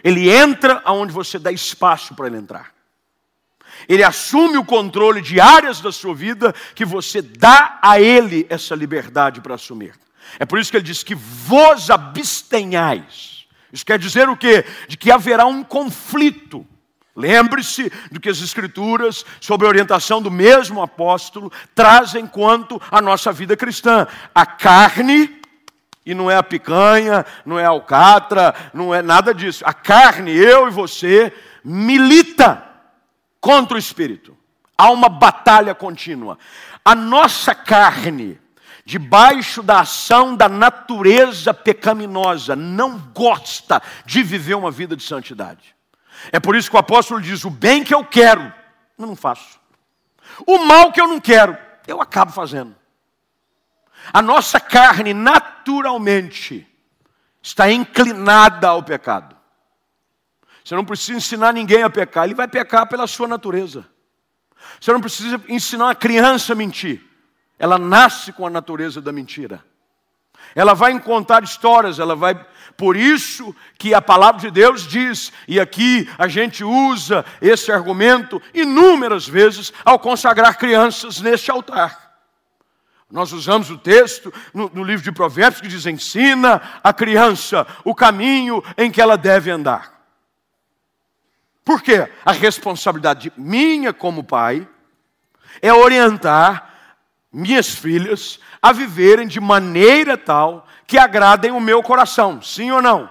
Ele 0.02 0.30
entra 0.30 0.80
aonde 0.84 1.12
você 1.12 1.38
dá 1.38 1.52
espaço 1.52 2.14
para 2.14 2.26
ele 2.26 2.36
entrar. 2.36 2.72
Ele 3.88 4.02
assume 4.02 4.58
o 4.58 4.64
controle 4.64 5.20
de 5.20 5.40
áreas 5.40 5.80
da 5.80 5.92
sua 5.92 6.14
vida 6.14 6.54
que 6.74 6.84
você 6.84 7.22
dá 7.22 7.78
a 7.82 8.00
ele 8.00 8.46
essa 8.48 8.74
liberdade 8.74 9.40
para 9.40 9.54
assumir. 9.54 9.94
É 10.38 10.44
por 10.44 10.58
isso 10.58 10.70
que 10.70 10.76
ele 10.76 10.84
diz 10.84 11.02
que 11.02 11.14
vos 11.14 11.90
abstenhais. 11.90 13.46
Isso 13.72 13.86
quer 13.86 13.98
dizer 13.98 14.28
o 14.28 14.36
quê? 14.36 14.64
De 14.88 14.96
que 14.96 15.10
haverá 15.10 15.46
um 15.46 15.62
conflito. 15.62 16.66
Lembre-se 17.14 17.90
do 18.10 18.20
que 18.20 18.28
as 18.28 18.40
Escrituras, 18.40 19.24
sob 19.40 19.64
a 19.64 19.68
orientação 19.68 20.22
do 20.22 20.30
mesmo 20.30 20.80
apóstolo, 20.80 21.52
trazem 21.74 22.26
quanto 22.26 22.80
à 22.90 23.02
nossa 23.02 23.32
vida 23.32 23.56
cristã. 23.56 24.06
A 24.34 24.46
carne, 24.46 25.39
e 26.04 26.14
não 26.14 26.30
é 26.30 26.36
a 26.36 26.42
picanha, 26.42 27.24
não 27.44 27.58
é 27.58 27.64
a 27.64 27.70
alcatra, 27.70 28.54
não 28.72 28.94
é 28.94 29.02
nada 29.02 29.34
disso. 29.34 29.62
A 29.66 29.72
carne, 29.72 30.34
eu 30.34 30.68
e 30.68 30.70
você, 30.70 31.32
milita 31.64 32.64
contra 33.40 33.76
o 33.76 33.78
espírito. 33.78 34.36
Há 34.76 34.90
uma 34.90 35.08
batalha 35.08 35.74
contínua. 35.74 36.38
A 36.84 36.94
nossa 36.94 37.54
carne, 37.54 38.40
debaixo 38.84 39.62
da 39.62 39.80
ação 39.80 40.34
da 40.34 40.48
natureza 40.48 41.52
pecaminosa, 41.52 42.56
não 42.56 42.98
gosta 42.98 43.82
de 44.06 44.22
viver 44.22 44.54
uma 44.54 44.70
vida 44.70 44.96
de 44.96 45.02
santidade. 45.02 45.76
É 46.32 46.40
por 46.40 46.56
isso 46.56 46.70
que 46.70 46.76
o 46.76 46.80
apóstolo 46.80 47.20
diz: 47.20 47.44
o 47.44 47.50
bem 47.50 47.84
que 47.84 47.94
eu 47.94 48.04
quero, 48.04 48.52
eu 48.98 49.06
não 49.06 49.16
faço. 49.16 49.60
O 50.46 50.58
mal 50.58 50.92
que 50.92 51.00
eu 51.00 51.06
não 51.06 51.20
quero, 51.20 51.56
eu 51.86 52.00
acabo 52.00 52.32
fazendo. 52.32 52.79
A 54.12 54.22
nossa 54.22 54.58
carne, 54.58 55.12
naturalmente, 55.14 56.66
está 57.42 57.70
inclinada 57.70 58.68
ao 58.68 58.82
pecado. 58.82 59.36
Você 60.64 60.74
não 60.74 60.84
precisa 60.84 61.18
ensinar 61.18 61.52
ninguém 61.52 61.82
a 61.82 61.90
pecar, 61.90 62.24
ele 62.24 62.34
vai 62.34 62.46
pecar 62.46 62.86
pela 62.86 63.06
sua 63.06 63.26
natureza. 63.26 63.86
Você 64.80 64.92
não 64.92 65.00
precisa 65.00 65.40
ensinar 65.48 65.86
uma 65.86 65.94
criança 65.94 66.52
a 66.52 66.56
mentir, 66.56 67.02
ela 67.58 67.78
nasce 67.78 68.32
com 68.32 68.46
a 68.46 68.50
natureza 68.50 69.00
da 69.00 69.12
mentira. 69.12 69.64
Ela 70.54 70.74
vai 70.74 70.98
contar 71.00 71.42
histórias, 71.42 71.98
ela 71.98 72.16
vai. 72.16 72.34
Por 72.76 72.96
isso 72.96 73.54
que 73.78 73.92
a 73.92 74.00
palavra 74.00 74.40
de 74.40 74.50
Deus 74.50 74.86
diz, 74.86 75.32
e 75.46 75.60
aqui 75.60 76.08
a 76.18 76.26
gente 76.28 76.64
usa 76.64 77.24
esse 77.40 77.70
argumento 77.70 78.40
inúmeras 78.54 79.28
vezes 79.28 79.72
ao 79.84 79.98
consagrar 79.98 80.58
crianças 80.58 81.20
neste 81.20 81.50
altar. 81.50 82.10
Nós 83.11 83.33
usamos 83.33 83.70
o 83.70 83.79
texto 83.79 84.33
no, 84.55 84.70
no 84.73 84.85
livro 84.85 85.03
de 85.03 85.11
Provérbios 85.11 85.61
que 85.61 85.68
diz: 85.68 85.85
ensina 85.87 86.62
a 86.83 86.92
criança 86.92 87.66
o 87.85 87.94
caminho 87.94 88.62
em 88.79 88.90
que 88.90 89.01
ela 89.01 89.18
deve 89.18 89.51
andar. 89.51 90.01
Por 91.64 91.83
quê? 91.83 92.09
A 92.25 92.33
responsabilidade 92.33 93.33
minha 93.37 93.92
como 93.92 94.25
pai 94.25 94.66
é 95.61 95.73
orientar 95.73 96.70
minhas 97.33 97.68
filhas 97.68 98.40
a 98.61 98.73
viverem 98.73 99.27
de 99.27 99.40
maneira 99.40 100.16
tal 100.16 100.66
que 100.87 100.99
agradem 100.99 101.51
o 101.51 101.61
meu 101.61 101.83
coração. 101.83 102.40
Sim 102.42 102.70
ou 102.70 102.83
não? 102.83 103.11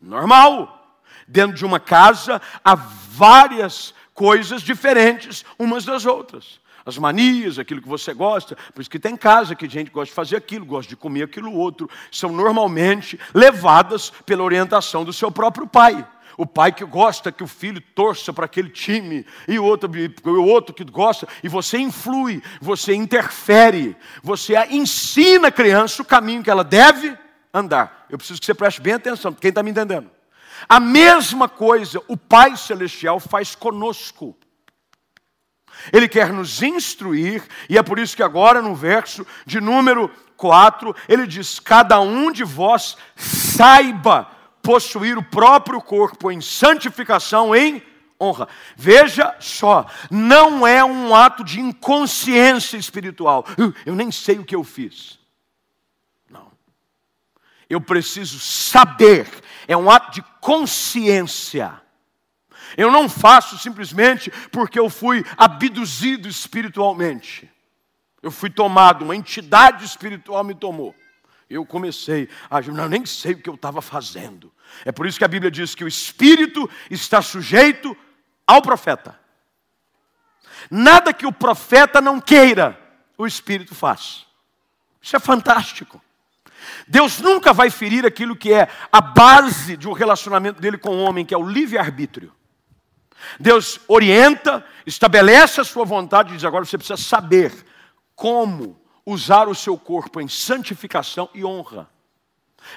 Normal. 0.00 0.76
Dentro 1.26 1.56
de 1.56 1.64
uma 1.64 1.78
casa 1.78 2.40
há 2.64 2.74
várias 2.74 3.94
coisas 4.14 4.62
diferentes 4.62 5.44
umas 5.58 5.84
das 5.84 6.04
outras. 6.04 6.60
As 6.84 6.96
manias, 6.96 7.58
aquilo 7.58 7.82
que 7.82 7.88
você 7.88 8.14
gosta, 8.14 8.56
por 8.74 8.80
isso 8.80 8.90
que 8.90 8.98
tem 8.98 9.16
casa 9.16 9.54
que 9.54 9.66
a 9.66 9.68
gente 9.68 9.90
gosta 9.90 10.06
de 10.06 10.14
fazer 10.14 10.36
aquilo, 10.36 10.64
gosta 10.64 10.88
de 10.88 10.96
comer 10.96 11.24
aquilo 11.24 11.52
outro, 11.52 11.88
são 12.10 12.30
normalmente 12.32 13.18
levadas 13.34 14.10
pela 14.24 14.42
orientação 14.42 15.04
do 15.04 15.12
seu 15.12 15.30
próprio 15.30 15.66
pai. 15.66 16.06
O 16.36 16.46
pai 16.46 16.72
que 16.72 16.84
gosta 16.84 17.30
que 17.30 17.42
o 17.42 17.46
filho 17.46 17.82
torça 17.94 18.32
para 18.32 18.46
aquele 18.46 18.70
time, 18.70 19.26
e 19.46 19.58
o 19.58 19.64
outro, 19.64 19.90
o 20.24 20.44
outro 20.46 20.74
que 20.74 20.84
gosta, 20.84 21.28
e 21.42 21.48
você 21.48 21.76
influi, 21.78 22.42
você 22.60 22.94
interfere, 22.94 23.94
você 24.22 24.54
ensina 24.70 25.48
a 25.48 25.52
criança 25.52 26.00
o 26.00 26.04
caminho 26.04 26.42
que 26.42 26.50
ela 26.50 26.64
deve 26.64 27.14
andar. 27.52 28.06
Eu 28.08 28.16
preciso 28.16 28.40
que 28.40 28.46
você 28.46 28.54
preste 28.54 28.80
bem 28.80 28.94
atenção, 28.94 29.34
quem 29.34 29.50
está 29.50 29.62
me 29.62 29.70
entendendo? 29.70 30.10
A 30.68 30.80
mesma 30.80 31.48
coisa 31.48 32.02
o 32.08 32.16
Pai 32.16 32.56
Celestial 32.56 33.18
faz 33.20 33.54
conosco. 33.54 34.36
Ele 35.92 36.08
quer 36.08 36.32
nos 36.32 36.62
instruir, 36.62 37.42
e 37.68 37.78
é 37.78 37.82
por 37.82 37.98
isso 37.98 38.16
que 38.16 38.22
agora 38.22 38.60
no 38.60 38.74
verso 38.74 39.26
de 39.46 39.60
número 39.60 40.10
4, 40.36 40.94
ele 41.08 41.26
diz: 41.26 41.60
Cada 41.60 42.00
um 42.00 42.32
de 42.32 42.44
vós 42.44 42.96
saiba 43.16 44.30
possuir 44.62 45.16
o 45.18 45.22
próprio 45.22 45.80
corpo 45.80 46.30
em 46.30 46.40
santificação, 46.40 47.54
em 47.54 47.82
honra. 48.20 48.48
Veja 48.76 49.34
só, 49.40 49.86
não 50.10 50.66
é 50.66 50.84
um 50.84 51.14
ato 51.14 51.42
de 51.42 51.60
inconsciência 51.60 52.76
espiritual. 52.76 53.44
Eu 53.86 53.94
nem 53.94 54.10
sei 54.10 54.38
o 54.38 54.44
que 54.44 54.54
eu 54.54 54.62
fiz. 54.62 55.18
Não. 56.28 56.52
Eu 57.68 57.80
preciso 57.80 58.38
saber. 58.38 59.26
É 59.66 59.76
um 59.76 59.90
ato 59.90 60.12
de 60.12 60.22
consciência. 60.40 61.79
Eu 62.76 62.90
não 62.90 63.08
faço 63.08 63.58
simplesmente 63.58 64.30
porque 64.50 64.78
eu 64.78 64.88
fui 64.88 65.24
abduzido 65.36 66.28
espiritualmente. 66.28 67.50
Eu 68.22 68.30
fui 68.30 68.50
tomado, 68.50 69.04
uma 69.04 69.16
entidade 69.16 69.84
espiritual 69.84 70.44
me 70.44 70.54
tomou 70.54 70.94
eu 71.50 71.66
comecei 71.66 72.28
a 72.48 72.60
não, 72.60 72.88
nem 72.88 73.04
sei 73.04 73.32
o 73.32 73.38
que 73.38 73.50
eu 73.50 73.56
estava 73.56 73.82
fazendo. 73.82 74.52
É 74.84 74.92
por 74.92 75.04
isso 75.04 75.18
que 75.18 75.24
a 75.24 75.28
Bíblia 75.28 75.50
diz 75.50 75.74
que 75.74 75.82
o 75.82 75.88
espírito 75.88 76.70
está 76.88 77.20
sujeito 77.20 77.96
ao 78.46 78.62
profeta. 78.62 79.18
Nada 80.70 81.12
que 81.12 81.26
o 81.26 81.32
profeta 81.32 82.00
não 82.00 82.20
queira, 82.20 82.78
o 83.18 83.26
espírito 83.26 83.74
faz. 83.74 84.24
Isso 85.02 85.16
é 85.16 85.18
fantástico. 85.18 86.00
Deus 86.86 87.18
nunca 87.18 87.52
vai 87.52 87.68
ferir 87.68 88.06
aquilo 88.06 88.36
que 88.36 88.52
é 88.52 88.68
a 88.92 89.00
base 89.00 89.76
de 89.76 89.88
um 89.88 89.92
relacionamento 89.92 90.60
dele 90.60 90.78
com 90.78 90.90
o 90.90 91.00
homem, 91.00 91.26
que 91.26 91.34
é 91.34 91.38
o 91.38 91.48
livre-arbítrio. 91.48 92.32
Deus 93.38 93.80
orienta, 93.88 94.64
estabelece 94.86 95.60
a 95.60 95.64
sua 95.64 95.84
vontade 95.84 96.30
e 96.30 96.34
diz: 96.34 96.44
agora 96.44 96.64
você 96.64 96.78
precisa 96.78 96.96
saber 96.96 97.52
como 98.14 98.78
usar 99.04 99.48
o 99.48 99.54
seu 99.54 99.76
corpo 99.76 100.20
em 100.20 100.28
santificação 100.28 101.28
e 101.34 101.44
honra. 101.44 101.88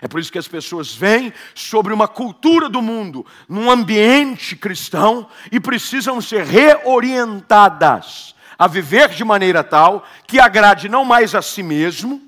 É 0.01 0.07
por 0.07 0.19
isso 0.19 0.31
que 0.31 0.37
as 0.37 0.47
pessoas 0.47 0.93
vêm 0.93 1.33
sobre 1.53 1.93
uma 1.93 2.07
cultura 2.07 2.69
do 2.69 2.81
mundo, 2.81 3.25
num 3.47 3.69
ambiente 3.69 4.55
cristão, 4.55 5.29
e 5.51 5.59
precisam 5.59 6.21
ser 6.21 6.45
reorientadas 6.45 8.33
a 8.57 8.67
viver 8.67 9.09
de 9.09 9.23
maneira 9.23 9.63
tal 9.63 10.05
que 10.25 10.39
agrade 10.39 10.87
não 10.87 11.03
mais 11.03 11.35
a 11.35 11.41
si 11.41 11.61
mesmo, 11.61 12.21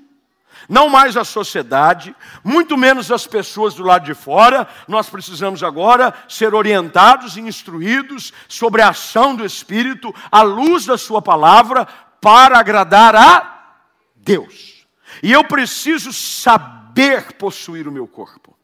não 0.68 0.88
mais 0.88 1.16
a 1.16 1.24
sociedade, 1.24 2.14
muito 2.42 2.76
menos 2.76 3.12
as 3.12 3.26
pessoas 3.26 3.74
do 3.74 3.84
lado 3.84 4.04
de 4.04 4.14
fora. 4.14 4.68
Nós 4.88 5.08
precisamos 5.08 5.62
agora 5.62 6.12
ser 6.28 6.54
orientados 6.54 7.36
e 7.36 7.40
instruídos 7.40 8.32
sobre 8.48 8.82
a 8.82 8.88
ação 8.88 9.34
do 9.34 9.44
Espírito, 9.44 10.14
à 10.30 10.42
luz 10.42 10.86
da 10.86 10.98
Sua 10.98 11.22
palavra, 11.22 11.86
para 12.20 12.58
agradar 12.58 13.14
a 13.14 13.76
Deus. 14.16 14.86
E 15.22 15.32
eu 15.32 15.44
preciso 15.44 16.12
saber 16.12 17.32
possuir 17.34 17.86
o 17.86 17.92
meu 17.92 18.06
corpo. 18.08 18.56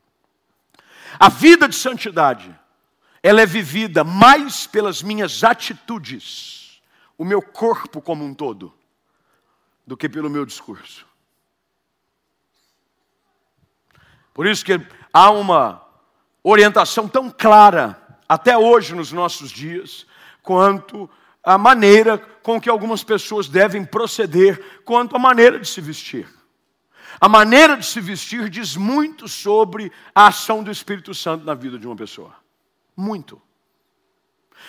A 1.18 1.28
vida 1.28 1.68
de 1.68 1.76
santidade, 1.76 2.52
ela 3.22 3.40
é 3.40 3.46
vivida 3.46 4.02
mais 4.02 4.66
pelas 4.66 5.02
minhas 5.02 5.44
atitudes, 5.44 6.82
o 7.16 7.24
meu 7.24 7.40
corpo 7.40 8.00
como 8.00 8.24
um 8.24 8.34
todo, 8.34 8.74
do 9.86 9.96
que 9.96 10.08
pelo 10.08 10.28
meu 10.28 10.44
discurso. 10.44 11.06
Por 14.34 14.46
isso 14.46 14.64
que 14.64 14.80
há 15.12 15.30
uma 15.30 15.82
orientação 16.42 17.06
tão 17.06 17.30
clara, 17.30 18.00
até 18.28 18.56
hoje 18.56 18.94
nos 18.94 19.12
nossos 19.12 19.50
dias, 19.50 20.06
quanto 20.42 21.08
a 21.42 21.58
maneira 21.58 22.18
com 22.18 22.60
que 22.60 22.70
algumas 22.70 23.02
pessoas 23.02 23.48
devem 23.48 23.84
proceder 23.84 24.82
quanto 24.84 25.16
à 25.16 25.18
maneira 25.18 25.58
de 25.58 25.68
se 25.68 25.80
vestir. 25.80 26.28
A 27.20 27.28
maneira 27.28 27.76
de 27.76 27.86
se 27.86 28.00
vestir 28.00 28.48
diz 28.48 28.76
muito 28.76 29.28
sobre 29.28 29.92
a 30.14 30.28
ação 30.28 30.62
do 30.62 30.70
Espírito 30.70 31.14
Santo 31.14 31.44
na 31.44 31.54
vida 31.54 31.78
de 31.78 31.86
uma 31.86 31.94
pessoa. 31.94 32.34
Muito. 32.96 33.40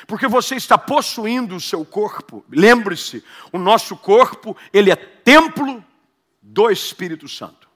Porque 0.08 0.28
você 0.28 0.56
está 0.56 0.78
possuindo 0.78 1.56
o 1.56 1.62
seu 1.62 1.86
corpo. 1.86 2.44
Lembre-se, 2.50 3.24
o 3.52 3.58
nosso 3.58 3.96
corpo, 3.96 4.56
ele 4.72 4.92
é 4.92 4.96
templo 4.96 5.84
do 6.42 6.70
Espírito 6.70 7.28
Santo. 7.28 7.70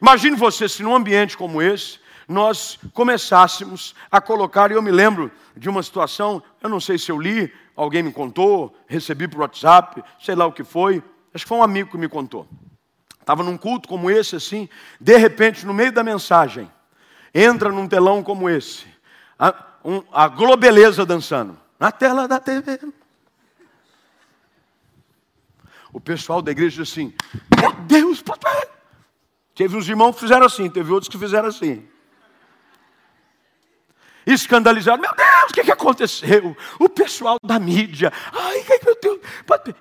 Imagine 0.00 0.36
você 0.36 0.68
se 0.68 0.82
num 0.82 0.94
ambiente 0.94 1.36
como 1.36 1.60
esse, 1.60 1.98
nós 2.28 2.78
começássemos 2.92 3.94
a 4.10 4.20
colocar, 4.20 4.70
e 4.70 4.74
eu 4.74 4.82
me 4.82 4.90
lembro 4.90 5.32
de 5.56 5.68
uma 5.68 5.82
situação, 5.82 6.42
eu 6.62 6.68
não 6.68 6.78
sei 6.78 6.98
se 6.98 7.10
eu 7.10 7.18
li, 7.18 7.52
alguém 7.74 8.02
me 8.02 8.12
contou, 8.12 8.76
recebi 8.86 9.26
por 9.26 9.40
WhatsApp, 9.40 10.04
sei 10.20 10.34
lá 10.34 10.46
o 10.46 10.52
que 10.52 10.62
foi, 10.62 11.02
acho 11.34 11.44
que 11.44 11.48
foi 11.48 11.58
um 11.58 11.62
amigo 11.62 11.90
que 11.90 11.98
me 11.98 12.08
contou. 12.08 12.46
Estava 13.18 13.42
num 13.42 13.56
culto 13.56 13.88
como 13.88 14.10
esse, 14.10 14.36
assim, 14.36 14.68
de 15.00 15.16
repente, 15.16 15.66
no 15.66 15.72
meio 15.72 15.90
da 15.90 16.04
mensagem, 16.04 16.70
entra 17.34 17.70
num 17.70 17.88
telão 17.88 18.22
como 18.22 18.48
esse, 18.48 18.86
a, 19.38 19.54
um, 19.84 20.02
a 20.12 20.28
Globeleza 20.28 21.06
dançando, 21.06 21.58
na 21.78 21.90
tela 21.90 22.28
da 22.28 22.38
TV. 22.38 22.78
O 25.92 26.00
pessoal 26.00 26.42
da 26.42 26.50
igreja 26.50 26.82
diz 26.82 26.92
assim: 26.92 27.14
Meu 27.58 27.72
Deus, 27.72 28.20
papai! 28.20 28.77
Teve 29.58 29.76
uns 29.76 29.88
irmãos 29.88 30.14
que 30.14 30.20
fizeram 30.20 30.46
assim, 30.46 30.70
teve 30.70 30.92
outros 30.92 31.08
que 31.08 31.18
fizeram 31.18 31.48
assim. 31.48 31.84
Escandalizado, 34.24 35.02
meu 35.02 35.12
Deus, 35.12 35.50
o 35.50 35.52
que, 35.52 35.64
que 35.64 35.72
aconteceu? 35.72 36.56
O 36.78 36.88
pessoal 36.88 37.38
da 37.42 37.58
mídia, 37.58 38.12
ai, 38.32 38.64
meu 38.84 38.96
Deus, 39.02 39.20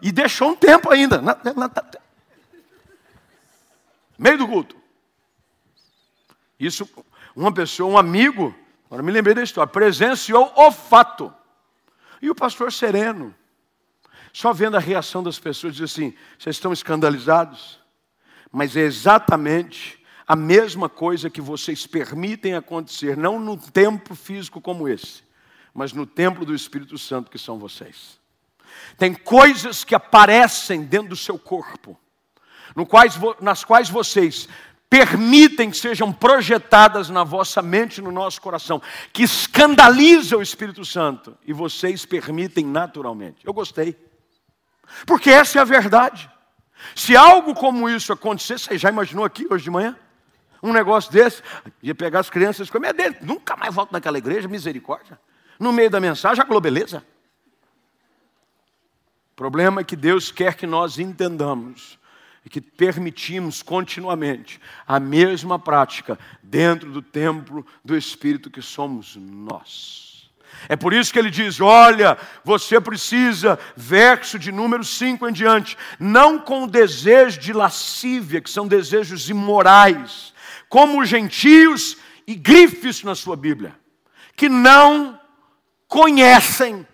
e 0.02 0.12
deixou 0.12 0.50
um 0.50 0.56
tempo 0.56 0.92
ainda, 0.92 1.22
na, 1.22 1.38
na, 1.44 1.54
na, 1.54 1.72
meio 4.18 4.40
do 4.40 4.48
culto. 4.48 4.76
Isso, 6.60 6.90
uma 7.36 7.54
pessoa, 7.54 7.88
um 7.88 8.00
amigo, 8.00 8.56
agora 8.88 9.04
me 9.04 9.12
lembrei 9.12 9.36
da 9.36 9.44
história, 9.44 9.72
presenciou 9.72 10.52
o 10.56 10.72
fato. 10.72 11.32
E 12.20 12.32
o 12.32 12.36
pastor 12.36 12.74
sereno, 12.74 13.32
só 14.34 14.52
vendo 14.54 14.76
a 14.76 14.80
reação 14.80 15.22
das 15.22 15.38
pessoas, 15.38 15.76
diz 15.76 15.92
assim: 15.92 16.16
vocês 16.36 16.56
estão 16.56 16.74
escandalizados? 16.74 17.86
Mas 18.58 18.76
é 18.76 18.80
exatamente 18.80 20.04
a 20.28 20.36
mesma 20.36 20.90
coisa 20.90 21.30
que 21.30 21.40
vocês 21.40 21.86
permitem 21.86 22.56
acontecer, 22.56 23.16
não 23.16 23.40
no 23.40 23.56
templo 23.56 24.16
físico 24.16 24.60
como 24.60 24.88
esse, 24.88 25.22
mas 25.76 25.94
no 25.94 26.08
templo 26.08 26.44
do 26.44 26.56
Espírito 26.56 26.98
Santo 26.98 27.30
que 27.30 27.38
são 27.38 27.60
vocês. 27.60 28.20
Tem 28.98 29.14
coisas 29.14 29.84
que 29.84 29.94
aparecem 29.94 30.82
dentro 30.82 31.10
do 31.10 31.16
seu 31.16 31.38
corpo, 31.38 31.96
quais, 32.88 33.14
nas 33.40 33.64
quais 33.64 33.92
vocês 33.92 34.50
permitem 34.90 35.70
que 35.70 35.78
sejam 35.78 36.12
projetadas 36.12 37.12
na 37.12 37.24
vossa 37.24 37.62
mente 37.62 38.02
no 38.02 38.12
nosso 38.12 38.42
coração, 38.42 38.82
que 39.14 39.22
escandaliza 39.22 40.36
o 40.36 40.42
Espírito 40.42 40.84
Santo, 40.84 41.38
e 41.46 41.54
vocês 41.54 42.08
permitem 42.08 42.66
naturalmente. 42.66 43.46
Eu 43.46 43.54
gostei, 43.54 43.96
porque 45.06 45.30
essa 45.30 45.60
é 45.60 45.62
a 45.62 45.64
verdade. 45.64 46.28
Se 46.96 47.16
algo 47.16 47.54
como 47.54 47.90
isso 47.90 48.12
acontecer, 48.14 48.60
você 48.60 48.78
já 48.78 48.90
imaginou 48.90 49.26
aqui 49.26 49.48
hoje 49.50 49.64
de 49.66 49.72
manhã? 49.72 49.96
Um 50.62 50.74
negócio 50.74 51.12
desse, 51.12 51.42
ia 51.82 51.94
pegar 51.94 52.20
as 52.20 52.30
crianças 52.30 52.68
e 52.68 52.72
comer 52.72 52.94
dentro, 52.94 53.26
nunca 53.26 53.56
mais 53.56 53.74
volto 53.74 53.92
naquela 53.92 54.18
igreja, 54.18 54.48
misericórdia. 54.48 55.20
No 55.60 55.72
meio 55.72 55.90
da 55.90 56.00
mensagem, 56.00 56.42
a 56.42 56.48
globeleza. 56.48 57.04
O 59.32 59.36
problema 59.36 59.82
é 59.82 59.84
que 59.84 59.96
Deus 59.96 60.32
quer 60.32 60.56
que 60.56 60.66
nós 60.66 60.98
entendamos 60.98 62.00
e 62.44 62.50
que 62.50 62.62
permitimos 62.62 63.62
continuamente 63.62 64.60
a 64.88 65.00
mesma 65.00 65.60
prática 65.60 66.18
dentro 66.42 66.92
do 66.92 67.02
templo 67.02 67.66
do 67.84 67.96
Espírito 67.96 68.50
que 68.50 68.62
somos 68.62 69.16
nós. 69.16 70.17
É 70.70 70.76
por 70.76 70.94
isso 70.94 71.12
que 71.12 71.20
ele 71.20 71.30
diz: 71.30 71.62
olha, 71.62 72.18
você 72.44 72.80
precisa, 72.80 73.58
verso 73.76 74.38
de 74.38 74.52
número 74.52 74.84
5 74.84 75.28
em 75.28 75.34
diante, 75.34 75.78
não 76.00 76.40
com 76.40 76.68
desejo 76.68 77.40
de 77.40 77.54
lascívia, 77.54 78.42
que 78.42 78.50
são 78.50 78.68
desejos 78.68 79.30
imorais, 79.30 80.34
como 80.68 81.02
os 81.02 81.08
gentios, 81.08 81.98
e 82.26 82.36
grife 82.36 82.90
isso 82.90 83.06
na 83.06 83.16
sua 83.16 83.36
Bíblia, 83.36 83.76
que 84.36 84.50
não 84.50 85.20
conhecem 85.88 86.86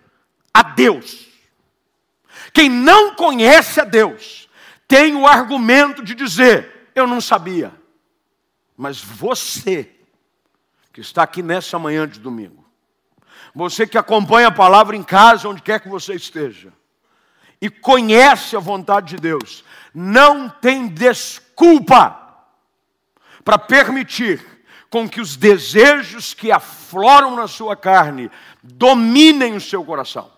a 0.52 0.62
Deus. 0.62 1.26
Quem 2.52 2.68
não 2.68 3.14
conhece 3.16 3.80
a 3.80 3.84
Deus 3.84 4.48
tem 4.86 5.16
o 5.16 5.26
argumento 5.26 6.04
de 6.04 6.14
dizer: 6.14 6.90
eu 6.94 7.06
não 7.06 7.20
sabia. 7.20 7.72
Mas 8.76 9.00
você, 9.00 9.90
que 10.92 11.00
está 11.00 11.22
aqui 11.22 11.42
nessa 11.42 11.78
manhã 11.78 12.08
de 12.08 12.18
domingo, 12.18 12.63
você 13.54 13.86
que 13.86 13.96
acompanha 13.96 14.48
a 14.48 14.52
palavra 14.52 14.96
em 14.96 15.02
casa, 15.02 15.48
onde 15.48 15.62
quer 15.62 15.80
que 15.80 15.88
você 15.88 16.14
esteja, 16.14 16.72
e 17.60 17.70
conhece 17.70 18.56
a 18.56 18.60
vontade 18.60 19.14
de 19.14 19.16
Deus, 19.16 19.64
não 19.94 20.48
tem 20.48 20.88
desculpa 20.88 22.20
para 23.44 23.58
permitir 23.58 24.44
com 24.90 25.08
que 25.08 25.20
os 25.20 25.36
desejos 25.36 26.34
que 26.34 26.50
afloram 26.50 27.36
na 27.36 27.46
sua 27.46 27.76
carne 27.76 28.30
dominem 28.62 29.54
o 29.54 29.60
seu 29.60 29.84
coração. 29.84 30.30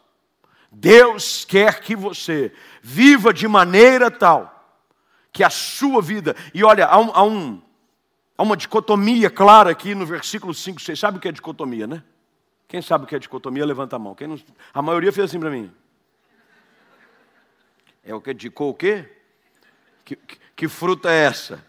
Deus 0.70 1.44
quer 1.44 1.80
que 1.80 1.96
você 1.96 2.52
viva 2.82 3.32
de 3.32 3.48
maneira 3.48 4.10
tal 4.10 4.52
que 5.32 5.44
a 5.44 5.50
sua 5.50 6.00
vida. 6.00 6.34
E 6.54 6.64
olha, 6.64 6.86
há, 6.86 6.98
um, 6.98 7.10
há, 7.12 7.22
um, 7.22 7.62
há 8.36 8.42
uma 8.42 8.56
dicotomia 8.56 9.28
clara 9.28 9.70
aqui 9.70 9.94
no 9.94 10.06
versículo 10.06 10.54
5, 10.54 10.80
6. 10.80 10.98
Sabe 10.98 11.18
o 11.18 11.20
que 11.20 11.28
é 11.28 11.32
dicotomia, 11.32 11.86
né? 11.86 12.02
Quem 12.68 12.82
sabe 12.82 13.04
o 13.04 13.06
que 13.06 13.14
é 13.14 13.18
dicotomia, 13.18 13.64
levanta 13.64 13.96
a 13.96 13.98
mão. 13.98 14.14
Quem 14.14 14.26
não... 14.26 14.38
A 14.74 14.82
maioria 14.82 15.12
fez 15.12 15.30
assim 15.30 15.38
para 15.38 15.50
mim. 15.50 15.72
É 18.04 18.14
o 18.14 18.20
que? 18.20 18.34
Dicou 18.34 18.70
o 18.70 18.74
quê? 18.74 19.08
Que, 20.04 20.16
que, 20.16 20.38
que 20.54 20.68
fruta 20.68 21.10
é 21.10 21.24
essa? 21.24 21.64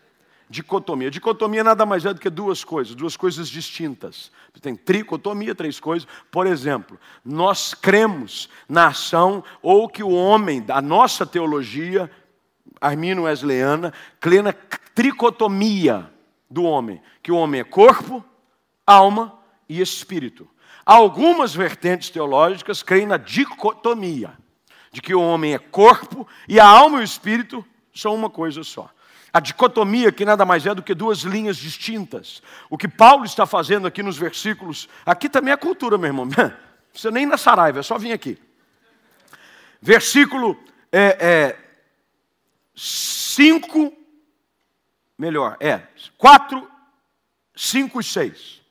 Dicotomia. 0.49 1.11
Dicotomia 1.11 1.63
nada 1.63 1.85
mais 1.85 2.05
é 2.05 2.13
do 2.13 2.19
que 2.19 2.29
duas 2.29 2.63
coisas, 2.63 2.95
duas 2.95 3.17
coisas 3.17 3.49
distintas. 3.49 4.31
Tem 4.61 4.75
tricotomia, 4.75 5.53
três 5.53 5.79
coisas. 5.79 6.07
Por 6.31 6.47
exemplo, 6.47 6.99
nós 7.23 7.73
cremos 7.73 8.49
na 8.67 8.87
ação, 8.87 9.43
ou 9.61 9.89
que 9.89 10.01
o 10.01 10.09
homem, 10.09 10.63
a 10.69 10.81
nossa 10.81 11.25
teologia, 11.25 12.09
armino 12.79 13.23
wesleyana, 13.23 13.93
crê 14.19 14.41
na 14.41 14.53
tricotomia 14.53 16.09
do 16.49 16.63
homem, 16.63 17.01
que 17.21 17.31
o 17.31 17.35
homem 17.35 17.61
é 17.61 17.63
corpo, 17.63 18.23
alma 18.85 19.37
e 19.67 19.81
espírito. 19.81 20.47
Algumas 20.87 21.53
vertentes 21.53 22.09
teológicas 22.09 22.81
creem 22.81 23.05
na 23.05 23.17
dicotomia, 23.17 24.31
de 24.89 25.01
que 25.01 25.13
o 25.13 25.21
homem 25.21 25.53
é 25.53 25.59
corpo 25.59 26.25
e 26.47 26.61
a 26.61 26.65
alma 26.65 26.99
e 26.99 27.01
o 27.01 27.03
espírito 27.03 27.65
são 27.93 28.15
uma 28.15 28.29
coisa 28.29 28.63
só. 28.63 28.89
A 29.33 29.41
dicotomia 29.41 30.13
que 30.13 30.23
nada 30.23 30.45
mais 30.45 30.65
é 30.65 30.73
do 30.73 30.81
que 30.81 30.95
duas 30.95 31.23
linhas 31.23 31.57
distintas. 31.57 32.41
O 32.69 32.77
que 32.77 32.87
Paulo 32.87 33.25
está 33.25 33.45
fazendo 33.45 33.85
aqui 33.85 34.01
nos 34.01 34.17
versículos, 34.17 34.87
aqui 35.05 35.27
também 35.27 35.51
é 35.51 35.57
cultura, 35.57 35.97
meu 35.97 36.07
irmão. 36.07 36.23
Não 36.37 36.53
precisa 36.89 37.11
nem 37.11 37.25
na 37.25 37.35
Saraiva, 37.35 37.81
é 37.81 37.83
só 37.83 37.97
vir 37.97 38.13
aqui. 38.13 38.41
Versículo 39.81 40.57
5, 42.73 43.77
é, 43.77 43.91
é, 43.91 43.91
melhor, 45.17 45.57
é 45.59 45.81
4, 46.17 46.65
5 47.53 47.99
e 47.99 48.03
6. 48.05 48.66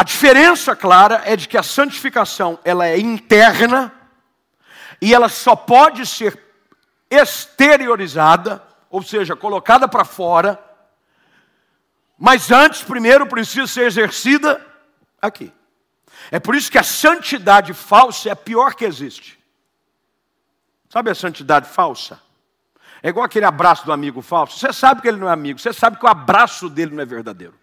A 0.00 0.02
diferença 0.02 0.74
clara 0.74 1.20
é 1.26 1.36
de 1.36 1.46
que 1.46 1.58
a 1.58 1.62
santificação 1.62 2.58
ela 2.64 2.86
é 2.86 2.98
interna 2.98 3.92
e 4.98 5.12
ela 5.12 5.28
só 5.28 5.54
pode 5.54 6.06
ser 6.06 6.42
exteriorizada, 7.10 8.62
ou 8.88 9.02
seja, 9.02 9.36
colocada 9.36 9.86
para 9.86 10.02
fora, 10.02 10.58
mas 12.18 12.50
antes, 12.50 12.82
primeiro, 12.82 13.26
precisa 13.26 13.66
ser 13.66 13.82
exercida 13.82 14.66
aqui. 15.20 15.52
É 16.30 16.40
por 16.40 16.54
isso 16.54 16.72
que 16.72 16.78
a 16.78 16.82
santidade 16.82 17.74
falsa 17.74 18.30
é 18.30 18.32
a 18.32 18.36
pior 18.36 18.74
que 18.74 18.86
existe. 18.86 19.38
Sabe 20.88 21.10
a 21.10 21.14
santidade 21.14 21.68
falsa? 21.68 22.18
É 23.02 23.10
igual 23.10 23.26
aquele 23.26 23.44
abraço 23.44 23.84
do 23.84 23.92
amigo 23.92 24.22
falso. 24.22 24.58
Você 24.58 24.72
sabe 24.72 25.02
que 25.02 25.08
ele 25.08 25.18
não 25.18 25.28
é 25.28 25.32
amigo, 25.34 25.58
você 25.58 25.74
sabe 25.74 25.98
que 25.98 26.06
o 26.06 26.08
abraço 26.08 26.70
dele 26.70 26.94
não 26.94 27.02
é 27.02 27.04
verdadeiro. 27.04 27.59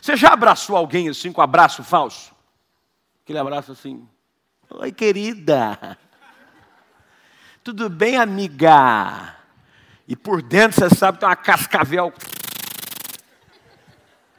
Você 0.00 0.16
já 0.16 0.32
abraçou 0.32 0.76
alguém 0.76 1.08
assim 1.08 1.32
com 1.32 1.42
abraço 1.42 1.82
falso? 1.82 2.34
Aquele 3.22 3.38
abraço 3.38 3.72
assim. 3.72 4.08
Oi, 4.70 4.92
querida. 4.92 5.98
Tudo 7.62 7.88
bem, 7.88 8.16
amiga? 8.16 9.36
E 10.08 10.16
por 10.16 10.42
dentro 10.42 10.80
você 10.80 10.94
sabe 10.94 11.18
que 11.18 11.20
tem 11.20 11.28
uma 11.28 11.36
cascavel. 11.36 12.12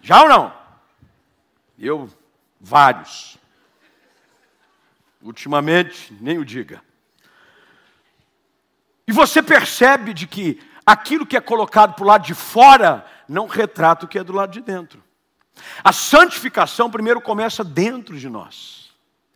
Já 0.01 0.23
ou 0.23 0.29
não? 0.29 0.53
Eu, 1.77 2.09
vários. 2.59 3.37
Ultimamente, 5.21 6.13
nem 6.19 6.37
o 6.37 6.45
diga. 6.45 6.81
E 9.07 9.11
você 9.11 9.41
percebe 9.41 10.13
de 10.13 10.25
que 10.25 10.61
aquilo 10.85 11.25
que 11.25 11.37
é 11.37 11.41
colocado 11.41 11.93
para 11.93 12.03
o 12.03 12.07
lado 12.07 12.25
de 12.25 12.33
fora 12.33 13.05
não 13.27 13.47
retrata 13.47 14.05
o 14.05 14.07
que 14.07 14.17
é 14.17 14.23
do 14.23 14.33
lado 14.33 14.51
de 14.51 14.61
dentro. 14.61 15.03
A 15.83 15.91
santificação 15.91 16.89
primeiro 16.89 17.21
começa 17.21 17.63
dentro 17.63 18.17
de 18.17 18.29
nós. 18.29 18.81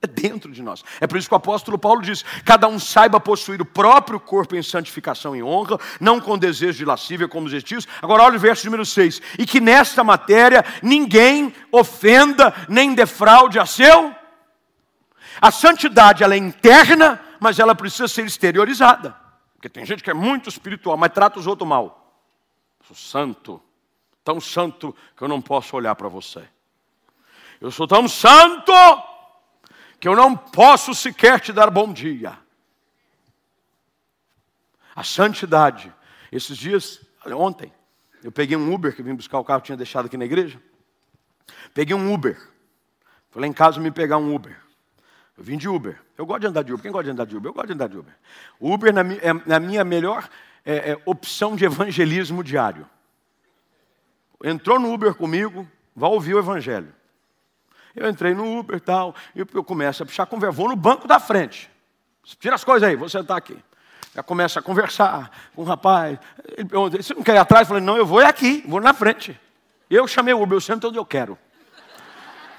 É 0.01 0.07
dentro 0.07 0.51
de 0.51 0.61
nós. 0.61 0.83
É 1.01 1.07
por 1.07 1.17
isso 1.17 1.27
que 1.27 1.33
o 1.33 1.37
apóstolo 1.37 1.79
Paulo 1.79 2.01
diz: 2.01 2.23
cada 2.43 2.67
um 2.67 2.77
saiba 2.77 3.19
possuir 3.19 3.61
o 3.61 3.65
próprio 3.65 4.19
corpo 4.19 4.55
em 4.55 4.61
santificação 4.61 5.35
e 5.35 5.41
honra, 5.41 5.79
não 5.99 6.21
com 6.21 6.37
desejo 6.37 6.77
de 6.77 6.85
lascívia 6.85 7.27
como 7.27 7.47
os 7.47 7.51
gentios. 7.51 7.87
Agora 8.01 8.23
olha 8.23 8.37
o 8.37 8.39
verso 8.39 8.65
número 8.65 8.85
6. 8.85 9.21
E 9.39 9.45
que 9.45 9.59
nesta 9.59 10.03
matéria 10.03 10.63
ninguém 10.83 11.53
ofenda 11.71 12.53
nem 12.69 12.93
defraude 12.93 13.57
a 13.57 13.65
seu. 13.65 14.13
A 15.41 15.51
santidade 15.51 16.23
ela 16.23 16.35
é 16.35 16.37
interna, 16.37 17.19
mas 17.39 17.57
ela 17.59 17.73
precisa 17.73 18.07
ser 18.07 18.25
exteriorizada. 18.25 19.15
Porque 19.55 19.69
tem 19.69 19.85
gente 19.85 20.03
que 20.03 20.11
é 20.11 20.13
muito 20.13 20.49
espiritual, 20.49 20.97
mas 20.97 21.11
trata 21.11 21.39
os 21.39 21.47
outros 21.47 21.67
mal. 21.67 22.23
Sou 22.85 22.95
santo, 22.95 23.61
tão 24.25 24.41
santo 24.41 24.93
que 25.15 25.23
eu 25.23 25.27
não 25.27 25.39
posso 25.39 25.77
olhar 25.77 25.95
para 25.95 26.09
você. 26.09 26.43
Eu 27.61 27.71
sou 27.71 27.87
tão 27.87 28.07
santo 28.07 28.73
que 29.99 30.07
eu 30.07 30.15
não 30.15 30.35
posso 30.35 30.95
sequer 30.95 31.39
te 31.39 31.53
dar 31.53 31.69
bom 31.69 31.93
dia. 31.93 32.37
A 34.95 35.03
santidade. 35.03 35.93
Esses 36.31 36.57
dias, 36.57 37.01
ontem, 37.27 37.71
eu 38.23 38.31
peguei 38.31 38.57
um 38.57 38.73
Uber 38.73 38.93
que 38.95 39.03
vim 39.03 39.13
buscar 39.13 39.37
o 39.37 39.45
carro 39.45 39.61
que 39.61 39.67
tinha 39.67 39.77
deixado 39.77 40.07
aqui 40.07 40.17
na 40.17 40.25
igreja. 40.25 40.59
Peguei 41.73 41.95
um 41.95 42.11
Uber. 42.11 42.35
Falei 43.29 43.49
em 43.49 43.53
casa 43.53 43.79
me 43.79 43.91
pegar 43.91 44.17
um 44.17 44.33
Uber. 44.33 44.59
Eu 45.37 45.43
vim 45.43 45.57
de 45.57 45.69
Uber. 45.69 46.01
Eu 46.17 46.25
gosto 46.25 46.41
de 46.41 46.47
andar 46.47 46.63
de 46.63 46.73
Uber. 46.73 46.81
Quem 46.81 46.91
gosta 46.91 47.03
de 47.03 47.11
andar 47.11 47.25
de 47.25 47.37
Uber? 47.37 47.49
Eu 47.49 47.53
gosto 47.53 47.67
de 47.67 47.73
andar 47.73 47.89
de 47.89 47.97
Uber. 47.97 48.13
Uber 48.59 48.93
na, 48.93 49.01
é 49.01 49.33
na 49.45 49.59
minha 49.59 49.83
melhor 49.83 50.27
é, 50.65 50.91
é, 50.91 51.01
opção 51.05 51.55
de 51.55 51.63
evangelismo 51.65 52.43
diário. 52.43 52.89
Entrou 54.43 54.79
no 54.79 54.93
Uber 54.93 55.13
comigo, 55.15 55.67
vai 55.95 56.09
ouvir 56.09 56.33
o 56.33 56.39
evangelho. 56.39 56.93
Eu 57.95 58.09
entrei 58.09 58.33
no 58.33 58.59
Uber 58.59 58.75
e 58.75 58.79
tal, 58.79 59.15
e 59.33 59.39
eu 59.39 59.63
começo 59.63 60.03
a 60.03 60.05
puxar 60.05 60.25
conversa. 60.25 60.57
Vou 60.57 60.67
no 60.67 60.75
banco 60.75 61.07
da 61.07 61.19
frente. 61.19 61.69
Tira 62.39 62.55
as 62.55 62.63
coisas 62.63 62.87
aí, 62.87 62.95
vou 62.95 63.07
sentar 63.07 63.37
aqui. 63.37 63.57
Já 64.13 64.23
começa 64.23 64.59
a 64.59 64.63
conversar 64.63 65.31
com 65.55 65.61
o 65.61 65.65
rapaz. 65.65 66.17
Ele 66.57 66.67
pergunta, 66.67 67.01
você 67.01 67.13
não 67.13 67.23
quer 67.23 67.35
ir 67.35 67.37
atrás? 67.37 67.63
Eu 67.63 67.67
falei, 67.67 67.83
não, 67.83 67.97
eu 67.97 68.05
vou 68.05 68.21
é 68.21 68.25
aqui, 68.25 68.63
vou 68.67 68.81
na 68.81 68.93
frente. 68.93 69.39
Eu 69.89 70.07
chamei 70.07 70.33
o 70.33 70.41
Uber, 70.41 70.55
eu 70.55 70.61
sento 70.61 70.87
onde 70.87 70.97
eu 70.97 71.05
quero. 71.05 71.37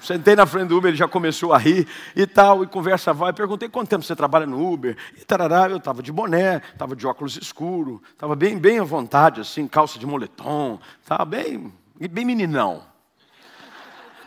Sentei 0.01 0.35
na 0.35 0.45
frente 0.45 0.69
do 0.69 0.77
Uber, 0.77 0.89
ele 0.89 0.97
já 0.97 1.07
começou 1.07 1.53
a 1.53 1.57
rir 1.57 1.87
e 2.15 2.25
tal, 2.25 2.63
e 2.63 2.67
conversa 2.67 3.13
vai. 3.13 3.33
Perguntei 3.33 3.67
quanto 3.69 3.89
tempo 3.89 4.03
você 4.03 4.15
trabalha 4.15 4.45
no 4.45 4.71
Uber. 4.71 4.95
E 5.17 5.25
tarará, 5.25 5.69
eu 5.69 5.77
estava 5.77 6.01
de 6.01 6.11
boné, 6.11 6.61
estava 6.71 6.95
de 6.95 7.05
óculos 7.05 7.37
escuro, 7.37 8.01
estava 8.11 8.35
bem, 8.35 8.57
bem 8.57 8.79
à 8.79 8.83
vontade, 8.83 9.41
assim, 9.41 9.67
calça 9.67 9.99
de 9.99 10.05
moletom, 10.05 10.79
estava 11.01 11.25
bem, 11.25 11.73
bem 12.09 12.25
meninão. 12.25 12.83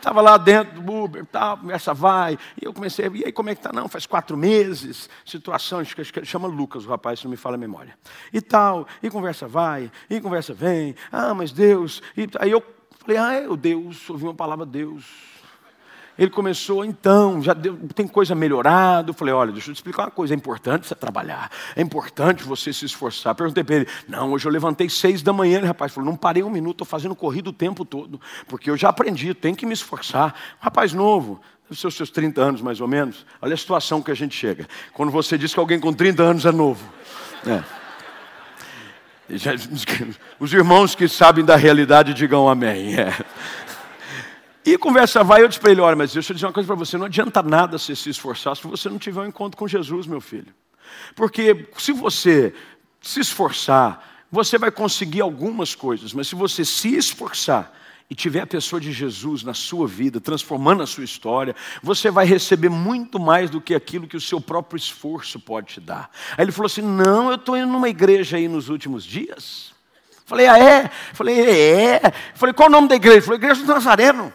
Estava 0.01 0.19
lá 0.19 0.35
dentro 0.35 0.81
do 0.81 0.91
Uber, 0.91 1.23
tal, 1.27 1.59
conversa 1.59 1.93
vai. 1.93 2.35
E 2.59 2.65
eu 2.65 2.73
comecei, 2.73 3.07
e 3.13 3.25
aí 3.25 3.31
como 3.31 3.51
é 3.51 3.55
que 3.55 3.61
tá? 3.61 3.71
Não, 3.71 3.87
faz 3.87 4.07
quatro 4.07 4.35
meses, 4.35 5.07
situação, 5.23 5.79
acho 5.79 5.95
que 5.95 6.01
ele 6.01 6.25
chama 6.25 6.47
Lucas, 6.47 6.85
o 6.85 6.89
rapaz, 6.89 7.19
se 7.19 7.25
não 7.25 7.31
me 7.31 7.37
fala 7.37 7.55
a 7.55 7.59
memória. 7.59 7.95
E 8.33 8.41
tal, 8.41 8.87
e 9.03 9.11
conversa 9.11 9.47
vai, 9.47 9.91
e 10.09 10.19
conversa 10.19 10.55
vem. 10.55 10.95
Ah, 11.11 11.35
mas 11.35 11.51
Deus. 11.51 12.01
E, 12.17 12.27
aí 12.39 12.49
eu 12.49 12.63
falei, 12.97 13.17
ah, 13.17 13.33
é 13.33 13.47
o 13.47 13.55
Deus, 13.55 14.09
ouvi 14.09 14.23
uma 14.23 14.33
palavra 14.33 14.65
Deus. 14.65 15.05
Ele 16.21 16.29
começou, 16.29 16.85
então, 16.85 17.41
já 17.41 17.51
deu, 17.51 17.75
tem 17.95 18.07
coisa 18.07 18.35
melhorada. 18.35 19.09
Eu 19.09 19.13
falei, 19.15 19.33
olha, 19.33 19.51
deixa 19.51 19.71
eu 19.71 19.73
te 19.73 19.77
explicar 19.77 20.03
uma 20.03 20.11
coisa, 20.11 20.35
é 20.35 20.37
importante 20.37 20.85
você 20.85 20.93
trabalhar, 20.93 21.49
é 21.75 21.81
importante 21.81 22.43
você 22.43 22.71
se 22.71 22.85
esforçar. 22.85 23.33
Perguntei 23.33 23.63
para 23.63 23.77
ele, 23.77 23.87
não, 24.07 24.31
hoje 24.31 24.45
eu 24.45 24.51
levantei 24.51 24.87
seis 24.87 25.23
da 25.23 25.33
manhã, 25.33 25.57
ele, 25.57 25.65
rapaz, 25.65 25.91
falou, 25.91 26.07
não 26.07 26.15
parei 26.15 26.43
um 26.43 26.49
minuto, 26.51 26.75
estou 26.75 26.85
fazendo 26.85 27.15
corrida 27.15 27.49
o 27.49 27.51
tempo 27.51 27.83
todo, 27.83 28.21
porque 28.47 28.69
eu 28.69 28.77
já 28.77 28.89
aprendi, 28.89 29.33
tem 29.33 29.55
que 29.55 29.65
me 29.65 29.73
esforçar. 29.73 30.35
Um 30.61 30.65
rapaz 30.65 30.93
novo, 30.93 31.41
ser 31.73 31.87
os 31.87 31.95
seus 31.95 32.11
30 32.11 32.39
anos 32.39 32.61
mais 32.61 32.79
ou 32.79 32.87
menos, 32.87 33.25
olha 33.41 33.55
a 33.55 33.57
situação 33.57 33.99
que 33.99 34.11
a 34.11 34.15
gente 34.15 34.35
chega. 34.35 34.67
Quando 34.93 35.11
você 35.11 35.39
diz 35.39 35.51
que 35.51 35.59
alguém 35.59 35.79
com 35.79 35.91
30 35.91 36.21
anos 36.21 36.45
é 36.45 36.51
novo. 36.51 36.87
É. 37.47 37.63
Os 40.37 40.53
irmãos 40.53 40.93
que 40.93 41.07
sabem 41.07 41.43
da 41.43 41.55
realidade 41.55 42.13
digam 42.13 42.49
amém. 42.49 42.99
É. 42.99 43.11
E 44.65 44.77
conversa 44.77 45.23
vai, 45.23 45.41
eu 45.41 45.47
disse 45.47 45.59
para 45.59 45.71
ele: 45.71 45.81
olha, 45.81 45.95
mas 45.95 46.13
deixa 46.13 46.31
eu 46.31 46.35
dizer 46.35 46.45
uma 46.45 46.53
coisa 46.53 46.67
para 46.67 46.75
você: 46.75 46.97
não 46.97 47.05
adianta 47.05 47.41
nada 47.41 47.77
você 47.77 47.95
se 47.95 48.09
esforçar 48.09 48.55
se 48.55 48.67
você 48.67 48.89
não 48.89 48.99
tiver 48.99 49.21
um 49.21 49.25
encontro 49.25 49.57
com 49.57 49.67
Jesus, 49.67 50.05
meu 50.05 50.21
filho. 50.21 50.53
Porque 51.15 51.67
se 51.77 51.91
você 51.91 52.53
se 53.01 53.19
esforçar, 53.19 54.25
você 54.31 54.57
vai 54.57 54.71
conseguir 54.71 55.21
algumas 55.21 55.73
coisas, 55.73 56.13
mas 56.13 56.27
se 56.27 56.35
você 56.35 56.63
se 56.63 56.95
esforçar 56.95 57.73
e 58.09 58.13
tiver 58.15 58.41
a 58.41 58.47
pessoa 58.47 58.79
de 58.79 58.91
Jesus 58.91 59.41
na 59.41 59.53
sua 59.53 59.87
vida, 59.87 60.19
transformando 60.19 60.83
a 60.83 60.87
sua 60.87 61.03
história, 61.03 61.55
você 61.81 62.11
vai 62.11 62.25
receber 62.25 62.69
muito 62.69 63.19
mais 63.19 63.49
do 63.49 63.61
que 63.61 63.73
aquilo 63.73 64.07
que 64.07 64.17
o 64.17 64.21
seu 64.21 64.39
próprio 64.39 64.77
esforço 64.77 65.39
pode 65.39 65.73
te 65.73 65.81
dar. 65.81 66.11
Aí 66.37 66.45
ele 66.45 66.51
falou 66.51 66.67
assim: 66.67 66.81
não, 66.81 67.29
eu 67.29 67.35
estou 67.35 67.57
indo 67.57 67.67
numa 67.67 67.89
igreja 67.89 68.37
aí 68.37 68.47
nos 68.47 68.69
últimos 68.69 69.03
dias. 69.03 69.71
Falei, 70.25 70.47
ah, 70.47 70.57
é? 70.57 70.89
Falei, 71.13 71.41
é. 71.41 72.01
Falei, 72.35 72.53
qual 72.53 72.69
o 72.69 72.71
nome 72.71 72.87
da 72.87 72.95
igreja? 72.95 73.21
Falei, 73.21 73.37
Igreja 73.37 73.63
do 73.63 73.73
Nazareno. 73.73 74.33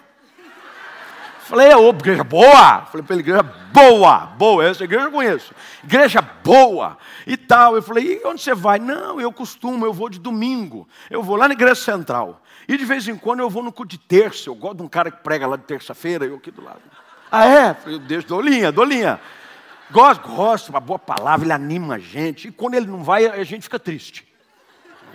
Falei, 1.46 1.68
é, 1.68 1.76
ô, 1.76 1.90
igreja 1.90 2.24
boa. 2.24 2.82
Falei 2.86 3.06
para 3.06 3.14
ele, 3.14 3.22
igreja 3.22 3.42
boa, 3.42 4.18
boa. 4.36 4.64
Essa 4.64 4.82
igreja 4.82 5.04
eu 5.04 5.12
conheço. 5.12 5.54
Igreja 5.84 6.20
boa 6.20 6.98
e 7.24 7.36
tal. 7.36 7.76
Eu 7.76 7.82
falei, 7.82 8.20
e 8.20 8.26
onde 8.26 8.42
você 8.42 8.52
vai? 8.52 8.80
Não, 8.80 9.20
eu 9.20 9.32
costumo, 9.32 9.86
eu 9.86 9.92
vou 9.92 10.08
de 10.08 10.18
domingo. 10.18 10.88
Eu 11.08 11.22
vou 11.22 11.36
lá 11.36 11.46
na 11.46 11.54
igreja 11.54 11.76
central. 11.76 12.42
E 12.66 12.76
de 12.76 12.84
vez 12.84 13.06
em 13.06 13.16
quando 13.16 13.40
eu 13.40 13.48
vou 13.48 13.62
no 13.62 13.70
culto 13.70 13.90
de 13.90 13.98
terça. 13.98 14.48
Eu 14.48 14.56
gosto 14.56 14.78
de 14.78 14.82
um 14.82 14.88
cara 14.88 15.08
que 15.08 15.22
prega 15.22 15.46
lá 15.46 15.56
de 15.56 15.62
terça-feira, 15.62 16.24
eu 16.24 16.34
aqui 16.34 16.50
do 16.50 16.64
lado. 16.64 16.80
Ah, 17.30 17.46
é? 17.46 17.74
Falei, 17.74 18.00
Deus, 18.00 18.24
dou 18.24 18.40
linha, 18.40 18.72
dou 18.72 18.84
linha. 18.84 19.20
Gosto, 19.92 20.26
gosto, 20.26 20.70
uma 20.70 20.80
boa 20.80 20.98
palavra, 20.98 21.46
ele 21.46 21.52
anima 21.52 21.94
a 21.94 21.98
gente. 22.00 22.48
E 22.48 22.50
quando 22.50 22.74
ele 22.74 22.86
não 22.86 23.04
vai, 23.04 23.24
a 23.24 23.44
gente 23.44 23.62
fica 23.62 23.78
triste. 23.78 24.26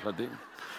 Já 0.01 0.11
dei. 0.11 0.29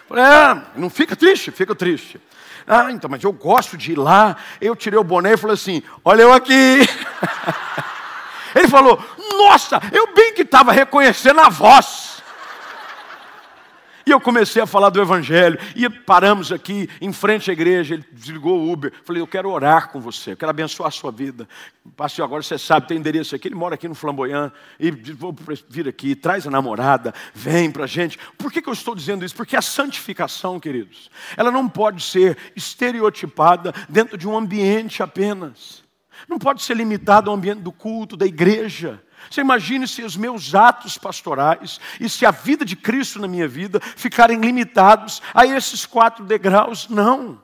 Falei, 0.08 0.24
é, 0.24 0.62
não 0.76 0.88
fica 0.88 1.14
triste, 1.14 1.50
fica 1.50 1.74
triste. 1.74 2.18
Ah, 2.66 2.90
então, 2.90 3.10
mas 3.10 3.22
eu 3.22 3.32
gosto 3.32 3.76
de 3.76 3.92
ir 3.92 3.98
lá. 3.98 4.36
Eu 4.60 4.76
tirei 4.76 4.98
o 4.98 5.04
boné 5.04 5.32
e 5.32 5.36
falei 5.36 5.54
assim: 5.54 5.82
Olha 6.04 6.22
eu 6.22 6.32
aqui. 6.32 6.80
Ele 8.54 8.68
falou: 8.68 9.02
Nossa, 9.38 9.80
eu 9.92 10.12
bem 10.14 10.34
que 10.34 10.42
estava 10.42 10.72
reconhecendo 10.72 11.40
a 11.40 11.48
voz. 11.48 12.11
E 14.06 14.10
eu 14.10 14.20
comecei 14.20 14.60
a 14.62 14.66
falar 14.66 14.90
do 14.90 15.00
Evangelho. 15.00 15.58
E 15.74 15.88
paramos 15.88 16.52
aqui 16.52 16.88
em 17.00 17.12
frente 17.12 17.50
à 17.50 17.52
igreja. 17.52 17.94
Ele 17.94 18.04
desligou 18.12 18.58
o 18.58 18.72
Uber. 18.72 18.92
Falei, 19.04 19.22
eu 19.22 19.26
quero 19.26 19.50
orar 19.50 19.90
com 19.90 20.00
você, 20.00 20.32
eu 20.32 20.36
quero 20.36 20.50
abençoar 20.50 20.88
a 20.88 20.90
sua 20.90 21.10
vida. 21.10 21.48
Pastor, 21.96 22.24
agora 22.24 22.42
você 22.42 22.58
sabe, 22.58 22.88
tem 22.88 22.98
endereço 22.98 23.34
aqui. 23.34 23.48
Ele 23.48 23.54
mora 23.54 23.74
aqui 23.74 23.88
no 23.88 23.94
Flamboyant. 23.94 24.52
E 24.78 24.90
vou 24.90 25.34
vir 25.68 25.88
aqui, 25.88 26.14
traz 26.14 26.46
a 26.46 26.50
namorada, 26.50 27.14
vem 27.34 27.70
para 27.70 27.84
a 27.84 27.86
gente. 27.86 28.18
Por 28.36 28.52
que, 28.52 28.62
que 28.62 28.68
eu 28.68 28.74
estou 28.74 28.94
dizendo 28.94 29.24
isso? 29.24 29.34
Porque 29.34 29.56
a 29.56 29.62
santificação, 29.62 30.58
queridos, 30.58 31.10
ela 31.36 31.50
não 31.50 31.68
pode 31.68 32.02
ser 32.02 32.36
estereotipada 32.56 33.72
dentro 33.88 34.16
de 34.16 34.28
um 34.28 34.36
ambiente 34.36 35.02
apenas. 35.02 35.82
Não 36.28 36.38
pode 36.38 36.62
ser 36.62 36.76
limitada 36.76 37.28
ao 37.28 37.36
ambiente 37.36 37.60
do 37.60 37.72
culto, 37.72 38.16
da 38.16 38.26
igreja. 38.26 39.02
Você 39.30 39.40
imagine 39.40 39.86
se 39.88 40.02
os 40.02 40.16
meus 40.16 40.54
atos 40.54 40.98
pastorais 40.98 41.80
e 42.00 42.08
se 42.08 42.26
a 42.26 42.30
vida 42.30 42.64
de 42.64 42.76
Cristo 42.76 43.18
na 43.18 43.28
minha 43.28 43.48
vida 43.48 43.80
ficarem 43.96 44.40
limitados 44.40 45.20
a 45.34 45.46
esses 45.46 45.86
quatro 45.86 46.24
degraus? 46.24 46.88
Não. 46.88 47.40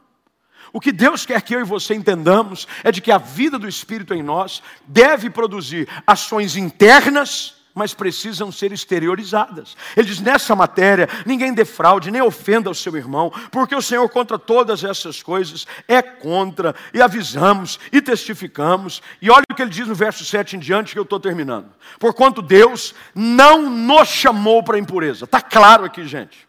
O 0.72 0.80
que 0.80 0.92
Deus 0.92 1.24
quer 1.24 1.40
que 1.42 1.54
eu 1.54 1.60
e 1.60 1.64
você 1.64 1.94
entendamos 1.94 2.68
é 2.84 2.92
de 2.92 3.00
que 3.00 3.10
a 3.10 3.18
vida 3.18 3.58
do 3.58 3.68
Espírito 3.68 4.12
em 4.12 4.22
nós 4.22 4.62
deve 4.86 5.30
produzir 5.30 5.88
ações 6.06 6.56
internas 6.56 7.57
mas 7.78 7.94
precisam 7.94 8.50
ser 8.50 8.72
exteriorizadas. 8.72 9.76
Ele 9.96 10.08
diz: 10.08 10.20
nessa 10.20 10.54
matéria, 10.56 11.08
ninguém 11.24 11.54
defraude, 11.54 12.10
nem 12.10 12.20
ofenda 12.20 12.68
o 12.68 12.74
seu 12.74 12.96
irmão, 12.96 13.32
porque 13.50 13.74
o 13.74 13.80
Senhor, 13.80 14.06
contra 14.08 14.38
todas 14.38 14.82
essas 14.82 15.22
coisas, 15.22 15.66
é 15.86 16.02
contra, 16.02 16.74
e 16.92 17.00
avisamos, 17.00 17.78
e 17.92 18.02
testificamos. 18.02 19.00
E 19.22 19.30
olha 19.30 19.44
o 19.50 19.54
que 19.54 19.62
ele 19.62 19.70
diz 19.70 19.86
no 19.86 19.94
verso 19.94 20.24
7 20.24 20.56
em 20.56 20.58
diante, 20.58 20.92
que 20.92 20.98
eu 20.98 21.04
estou 21.04 21.20
terminando. 21.20 21.70
Porquanto 21.98 22.42
Deus 22.42 22.94
não 23.14 23.70
nos 23.70 24.08
chamou 24.08 24.62
para 24.62 24.78
impureza. 24.78 25.24
Está 25.24 25.40
claro 25.40 25.84
aqui, 25.84 26.06
gente. 26.06 26.48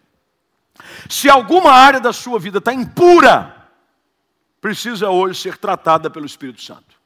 Se 1.08 1.30
alguma 1.30 1.72
área 1.72 2.00
da 2.00 2.12
sua 2.12 2.40
vida 2.40 2.58
está 2.58 2.74
impura, 2.74 3.56
precisa 4.60 5.10
hoje 5.10 5.40
ser 5.40 5.58
tratada 5.58 6.10
pelo 6.10 6.26
Espírito 6.26 6.62
Santo. 6.62 6.98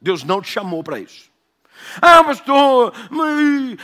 Deus 0.00 0.24
não 0.24 0.40
te 0.40 0.50
chamou 0.50 0.82
para 0.82 0.98
isso. 0.98 1.31
Ah, 2.00 2.24
pastor, 2.24 2.92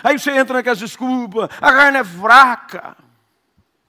aí 0.02 0.18
você 0.18 0.30
entra 0.30 0.54
naquelas 0.54 0.78
desculpas, 0.78 1.50
a 1.60 1.72
carne 1.72 1.98
é 1.98 2.04
fraca. 2.04 2.96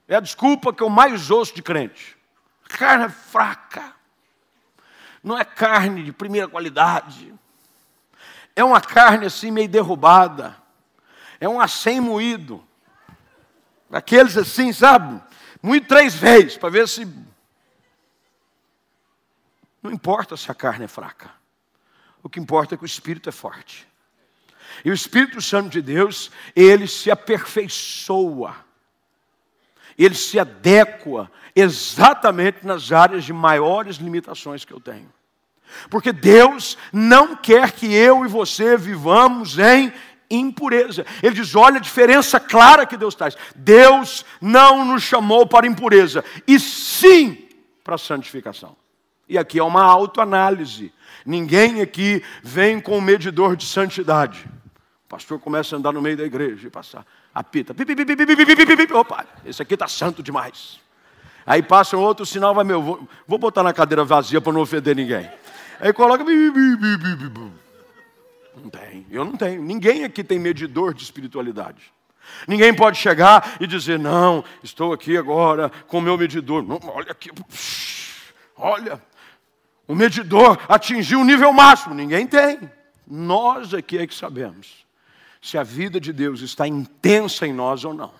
É 0.06 0.16
a 0.16 0.20
desculpa 0.20 0.72
que 0.72 0.82
eu 0.82 0.90
mais 0.90 1.30
ouço 1.30 1.54
de 1.54 1.62
crente. 1.62 2.16
A 2.64 2.76
carne 2.76 3.04
é 3.04 3.08
fraca. 3.08 3.94
Não 5.22 5.38
é 5.38 5.44
carne 5.44 6.02
de 6.02 6.12
primeira 6.12 6.48
qualidade. 6.48 7.32
É 8.56 8.64
uma 8.64 8.80
carne 8.80 9.26
assim 9.26 9.50
meio 9.50 9.68
derrubada. 9.68 10.56
É 11.38 11.48
um 11.48 11.60
acém 11.60 12.00
moído. 12.00 12.64
Aqueles 13.90 14.36
assim, 14.36 14.72
sabe? 14.72 15.20
Moído 15.62 15.86
três 15.86 16.14
vezes, 16.14 16.56
para 16.56 16.70
ver 16.70 16.88
se. 16.88 17.06
Não 19.82 19.90
importa 19.90 20.36
se 20.36 20.50
a 20.50 20.54
carne 20.54 20.84
é 20.84 20.88
fraca. 20.88 21.30
O 22.22 22.28
que 22.28 22.40
importa 22.40 22.74
é 22.74 22.78
que 22.78 22.84
o 22.84 22.86
espírito 22.86 23.28
é 23.28 23.32
forte. 23.32 23.89
E 24.84 24.90
o 24.90 24.94
Espírito 24.94 25.40
Santo 25.40 25.68
de 25.68 25.82
Deus, 25.82 26.30
ele 26.54 26.86
se 26.86 27.10
aperfeiçoa, 27.10 28.54
ele 29.98 30.14
se 30.14 30.38
adequa 30.38 31.30
exatamente 31.54 32.66
nas 32.66 32.92
áreas 32.92 33.24
de 33.24 33.32
maiores 33.32 33.96
limitações 33.96 34.64
que 34.64 34.72
eu 34.72 34.80
tenho. 34.80 35.12
Porque 35.88 36.12
Deus 36.12 36.76
não 36.92 37.36
quer 37.36 37.72
que 37.72 37.92
eu 37.92 38.24
e 38.24 38.28
você 38.28 38.76
vivamos 38.76 39.58
em 39.58 39.92
impureza. 40.30 41.04
Ele 41.22 41.34
diz: 41.34 41.54
olha 41.54 41.76
a 41.76 41.80
diferença 41.80 42.38
clara 42.38 42.86
que 42.86 42.96
Deus 42.96 43.14
traz. 43.14 43.36
Deus 43.54 44.24
não 44.40 44.84
nos 44.84 45.02
chamou 45.02 45.46
para 45.46 45.66
impureza, 45.66 46.24
e 46.46 46.58
sim 46.58 47.48
para 47.82 47.98
santificação. 47.98 48.76
E 49.28 49.38
aqui 49.38 49.58
é 49.58 49.62
uma 49.62 49.84
autoanálise. 49.84 50.92
Ninguém 51.24 51.80
aqui 51.80 52.22
vem 52.42 52.80
com 52.80 52.98
um 52.98 53.00
medidor 53.00 53.56
de 53.56 53.66
santidade. 53.66 54.48
Pastor 55.10 55.40
começa 55.40 55.74
a 55.74 55.76
andar 55.76 55.90
no 55.92 56.00
meio 56.00 56.16
da 56.16 56.22
igreja 56.22 56.68
e 56.68 56.70
passar. 56.70 57.04
Apita. 57.34 57.74
Opa, 58.94 59.26
esse 59.44 59.60
aqui 59.60 59.74
está 59.74 59.88
santo 59.88 60.22
demais. 60.22 60.78
Aí 61.44 61.64
passa 61.64 61.96
um 61.96 62.00
outro 62.00 62.24
sinal, 62.24 62.54
vai 62.54 62.62
meu, 62.62 62.80
vou, 62.80 63.08
vou 63.26 63.36
botar 63.36 63.64
na 63.64 63.72
cadeira 63.72 64.04
vazia 64.04 64.40
para 64.40 64.52
não 64.52 64.60
ofender 64.60 64.94
ninguém. 64.94 65.28
Aí 65.80 65.92
coloca. 65.92 66.22
Não 66.22 67.50
tem, 68.70 69.04
eu 69.10 69.24
não 69.24 69.32
tenho. 69.32 69.60
Ninguém 69.60 70.04
aqui 70.04 70.22
tem 70.22 70.38
medidor 70.38 70.94
de 70.94 71.02
espiritualidade. 71.02 71.92
Ninguém 72.46 72.72
pode 72.72 72.96
chegar 72.96 73.56
e 73.58 73.66
dizer, 73.66 73.98
não, 73.98 74.44
estou 74.62 74.92
aqui 74.92 75.16
agora 75.16 75.72
com 75.88 75.98
o 75.98 76.02
meu 76.02 76.16
medidor. 76.16 76.62
Não, 76.62 76.78
olha 76.84 77.10
aqui, 77.10 77.32
olha, 78.56 79.02
o 79.88 79.94
medidor 79.96 80.56
atingiu 80.68 81.18
o 81.20 81.24
nível 81.24 81.52
máximo. 81.52 81.96
Ninguém 81.96 82.28
tem. 82.28 82.60
Nós 83.04 83.74
aqui 83.74 83.98
é 83.98 84.06
que 84.06 84.14
sabemos 84.14 84.88
se 85.40 85.56
a 85.56 85.62
vida 85.62 85.98
de 85.98 86.12
Deus 86.12 86.40
está 86.40 86.68
intensa 86.68 87.46
em 87.46 87.52
nós 87.52 87.84
ou 87.84 87.94
não. 87.94 88.12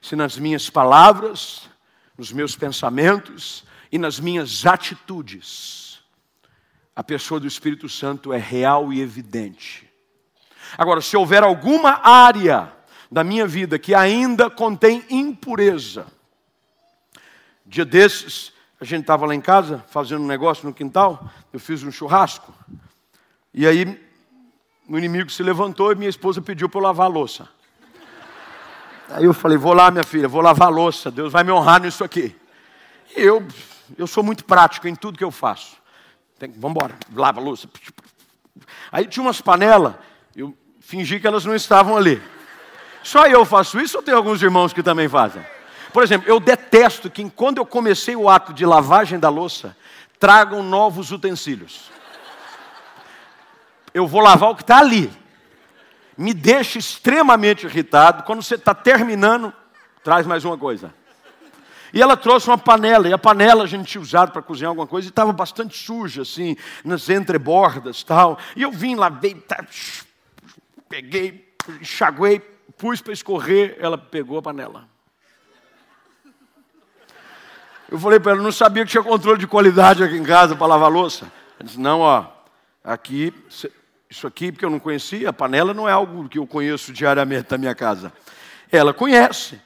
Se 0.00 0.14
nas 0.14 0.36
minhas 0.36 0.68
palavras, 0.68 1.68
nos 2.16 2.32
meus 2.32 2.54
pensamentos 2.54 3.64
e 3.90 3.98
nas 3.98 4.20
minhas 4.20 4.66
atitudes, 4.66 6.00
a 6.94 7.02
pessoa 7.02 7.40
do 7.40 7.46
Espírito 7.46 7.88
Santo 7.88 8.32
é 8.32 8.38
real 8.38 8.92
e 8.92 9.00
evidente. 9.00 9.88
Agora, 10.76 11.00
se 11.00 11.16
houver 11.16 11.42
alguma 11.42 12.00
área 12.06 12.72
da 13.10 13.24
minha 13.24 13.46
vida 13.46 13.78
que 13.78 13.94
ainda 13.94 14.48
contém 14.48 15.04
impureza, 15.10 16.06
dia 17.66 17.84
desses, 17.84 18.52
a 18.80 18.84
gente 18.84 19.02
estava 19.02 19.26
lá 19.26 19.34
em 19.34 19.40
casa 19.40 19.84
fazendo 19.88 20.22
um 20.22 20.26
negócio 20.26 20.66
no 20.66 20.74
quintal, 20.74 21.30
eu 21.52 21.58
fiz 21.58 21.82
um 21.82 21.90
churrasco, 21.90 22.54
e 23.52 23.66
aí 23.66 24.09
o 24.90 24.98
inimigo 24.98 25.30
se 25.30 25.40
levantou 25.40 25.92
e 25.92 25.94
minha 25.94 26.10
esposa 26.10 26.42
pediu 26.42 26.68
para 26.68 26.80
eu 26.80 26.82
lavar 26.82 27.06
a 27.06 27.08
louça. 27.08 27.48
Aí 29.08 29.24
eu 29.24 29.32
falei, 29.32 29.56
vou 29.56 29.72
lá, 29.72 29.88
minha 29.88 30.02
filha, 30.02 30.26
vou 30.26 30.40
lavar 30.40 30.66
a 30.66 30.70
louça, 30.70 31.12
Deus 31.12 31.32
vai 31.32 31.44
me 31.44 31.52
honrar 31.52 31.80
nisso 31.80 32.02
aqui. 32.02 32.34
E 33.16 33.20
eu, 33.20 33.46
eu 33.96 34.06
sou 34.08 34.24
muito 34.24 34.44
prático 34.44 34.88
em 34.88 34.96
tudo 34.96 35.16
que 35.16 35.22
eu 35.22 35.30
faço. 35.30 35.76
Tem, 36.40 36.50
vamos 36.50 36.76
embora, 36.76 36.96
lava 37.14 37.40
a 37.40 37.42
louça. 37.42 37.68
Aí 38.90 39.06
tinha 39.06 39.22
umas 39.22 39.40
panelas, 39.40 39.94
eu 40.34 40.56
fingi 40.80 41.20
que 41.20 41.26
elas 41.26 41.44
não 41.44 41.54
estavam 41.54 41.96
ali. 41.96 42.20
Só 43.04 43.28
eu 43.28 43.44
faço 43.44 43.78
isso 43.78 43.96
ou 43.96 44.02
tem 44.02 44.12
alguns 44.12 44.42
irmãos 44.42 44.72
que 44.72 44.82
também 44.82 45.08
fazem? 45.08 45.44
Por 45.92 46.02
exemplo, 46.02 46.28
eu 46.28 46.40
detesto 46.40 47.08
que 47.08 47.28
quando 47.30 47.58
eu 47.58 47.66
comecei 47.66 48.16
o 48.16 48.28
ato 48.28 48.52
de 48.52 48.66
lavagem 48.66 49.20
da 49.20 49.28
louça, 49.28 49.76
tragam 50.18 50.64
novos 50.64 51.12
utensílios. 51.12 51.90
Eu 53.92 54.06
vou 54.06 54.20
lavar 54.20 54.50
o 54.50 54.56
que 54.56 54.62
está 54.62 54.78
ali. 54.78 55.10
Me 56.16 56.34
deixa 56.34 56.78
extremamente 56.78 57.66
irritado. 57.66 58.22
Quando 58.24 58.42
você 58.42 58.54
está 58.54 58.74
terminando, 58.74 59.52
traz 60.04 60.26
mais 60.26 60.44
uma 60.44 60.56
coisa. 60.56 60.94
E 61.92 62.00
ela 62.00 62.16
trouxe 62.16 62.48
uma 62.48 62.58
panela, 62.58 63.08
e 63.08 63.12
a 63.12 63.18
panela 63.18 63.64
a 63.64 63.66
gente 63.66 63.86
tinha 63.86 64.00
usado 64.00 64.30
para 64.30 64.42
cozinhar 64.42 64.68
alguma 64.68 64.86
coisa, 64.86 65.08
e 65.08 65.10
estava 65.10 65.32
bastante 65.32 65.76
suja, 65.76 66.22
assim, 66.22 66.56
nas 66.84 67.08
entrebordas 67.08 68.04
tal. 68.04 68.38
E 68.54 68.62
eu 68.62 68.70
vim 68.70 68.94
lá, 68.94 69.08
veio, 69.08 69.40
tá, 69.40 69.64
peguei, 70.88 71.52
enxaguei, 71.80 72.38
pus 72.78 73.00
para 73.00 73.12
escorrer, 73.12 73.76
ela 73.80 73.98
pegou 73.98 74.38
a 74.38 74.42
panela. 74.42 74.88
Eu 77.90 77.98
falei 77.98 78.20
para 78.20 78.32
ela, 78.32 78.42
não 78.42 78.52
sabia 78.52 78.84
que 78.84 78.90
tinha 78.92 79.02
controle 79.02 79.38
de 79.38 79.48
qualidade 79.48 80.04
aqui 80.04 80.16
em 80.16 80.22
casa 80.22 80.54
para 80.54 80.66
lavar 80.68 80.90
louça. 80.90 81.24
Ela 81.58 81.66
disse, 81.66 81.80
não, 81.80 82.00
ó, 82.00 82.24
aqui, 82.84 83.34
isso 84.10 84.26
aqui, 84.26 84.50
porque 84.50 84.64
eu 84.64 84.70
não 84.70 84.80
conhecia, 84.80 85.28
a 85.28 85.32
panela 85.32 85.72
não 85.72 85.88
é 85.88 85.92
algo 85.92 86.28
que 86.28 86.38
eu 86.38 86.46
conheço 86.46 86.92
diariamente 86.92 87.48
na 87.48 87.58
minha 87.58 87.74
casa. 87.76 88.12
Ela 88.70 88.92
conhece. 88.92 89.60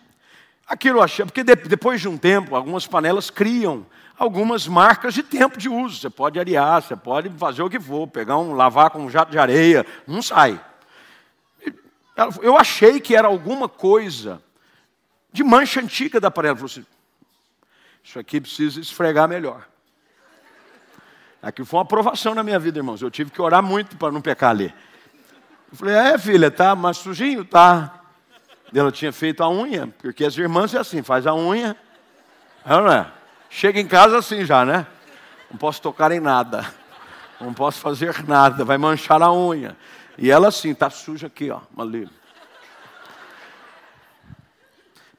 Aquilo 0.67 0.99
eu 0.99 1.03
achei, 1.03 1.25
porque 1.25 1.43
depois 1.43 2.01
de 2.01 2.09
um 2.09 2.19
tempo, 2.19 2.55
algumas 2.55 2.87
panelas 2.87 3.31
criam 3.31 3.87
algumas 4.19 4.67
marcas 4.69 5.15
de 5.15 5.23
tempo 5.23 5.59
de 5.59 5.69
uso. 5.69 5.99
Você 5.99 6.11
pode 6.11 6.39
arear, 6.39 6.83
você 6.83 6.95
pode 6.95 7.31
fazer 7.31 7.63
o 7.63 7.71
que 7.71 7.81
for, 7.81 8.07
pegar 8.07 8.39
um, 8.39 8.55
lavar 8.55 8.91
com 8.91 9.01
um 9.01 9.11
jato 9.11 9.31
de 9.31 9.39
areia, 9.39 9.87
não 10.07 10.23
sai. 10.23 10.61
Eu 12.43 12.57
achei 12.57 13.01
que 13.01 13.17
era 13.17 13.27
alguma 13.27 13.69
coisa 13.69 14.43
de 15.33 15.43
mancha 15.43 15.81
antiga 15.81 16.21
da 16.21 16.31
panela. 16.31 16.55
Falei 16.55 16.71
assim, 16.71 16.87
isso 18.03 18.19
aqui 18.19 18.41
precisa 18.41 18.81
esfregar 18.81 19.29
melhor. 19.29 19.67
Aqui 21.45 21.63
foi 21.63 21.77
uma 21.77 21.83
aprovação 21.83 22.35
na 22.35 22.43
minha 22.43 22.59
vida, 22.59 22.79
irmãos. 22.79 23.03
Eu 23.03 23.11
tive 23.11 23.31
que 23.31 23.43
orar 23.43 23.63
muito 23.63 23.99
para 23.99 24.11
não 24.11 24.23
pecar 24.23 24.49
ali. 24.49 24.73
Eu 25.71 25.77
falei, 25.77 25.95
é 25.95 26.17
filha, 26.17 26.51
tá 26.51 26.75
mais 26.75 26.97
sujinho? 26.97 27.45
Tá. 27.45 28.01
Ela 28.75 28.91
tinha 28.91 29.13
feito 29.13 29.43
a 29.43 29.51
unha, 29.51 29.89
porque 29.99 30.25
as 30.25 30.39
irmãs 30.39 30.73
é 30.73 30.79
assim, 30.79 31.03
faz 31.03 31.27
a 31.27 31.35
unha, 31.35 31.77
não 32.65 32.91
é? 32.91 33.07
Chega 33.51 33.79
em 33.79 33.87
casa 33.87 34.17
assim 34.17 34.43
já, 34.47 34.65
né? 34.65 34.87
Não 35.51 35.59
posso 35.59 35.83
tocar 35.83 36.11
em 36.13 36.19
nada, 36.19 36.65
não 37.39 37.53
posso 37.53 37.79
fazer 37.79 38.27
nada, 38.27 38.65
vai 38.65 38.79
manchar 38.79 39.21
a 39.21 39.31
unha. 39.31 39.77
E 40.17 40.31
ela 40.31 40.49
assim, 40.49 40.71
está 40.71 40.89
suja 40.89 41.27
aqui, 41.27 41.51
ó, 41.51 41.61
ali. 41.77 42.09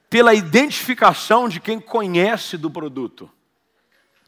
Pela 0.09 0.33
identificação 0.33 1.47
de 1.47 1.59
quem 1.59 1.79
conhece 1.79 2.57
do 2.57 2.71
produto. 2.71 3.29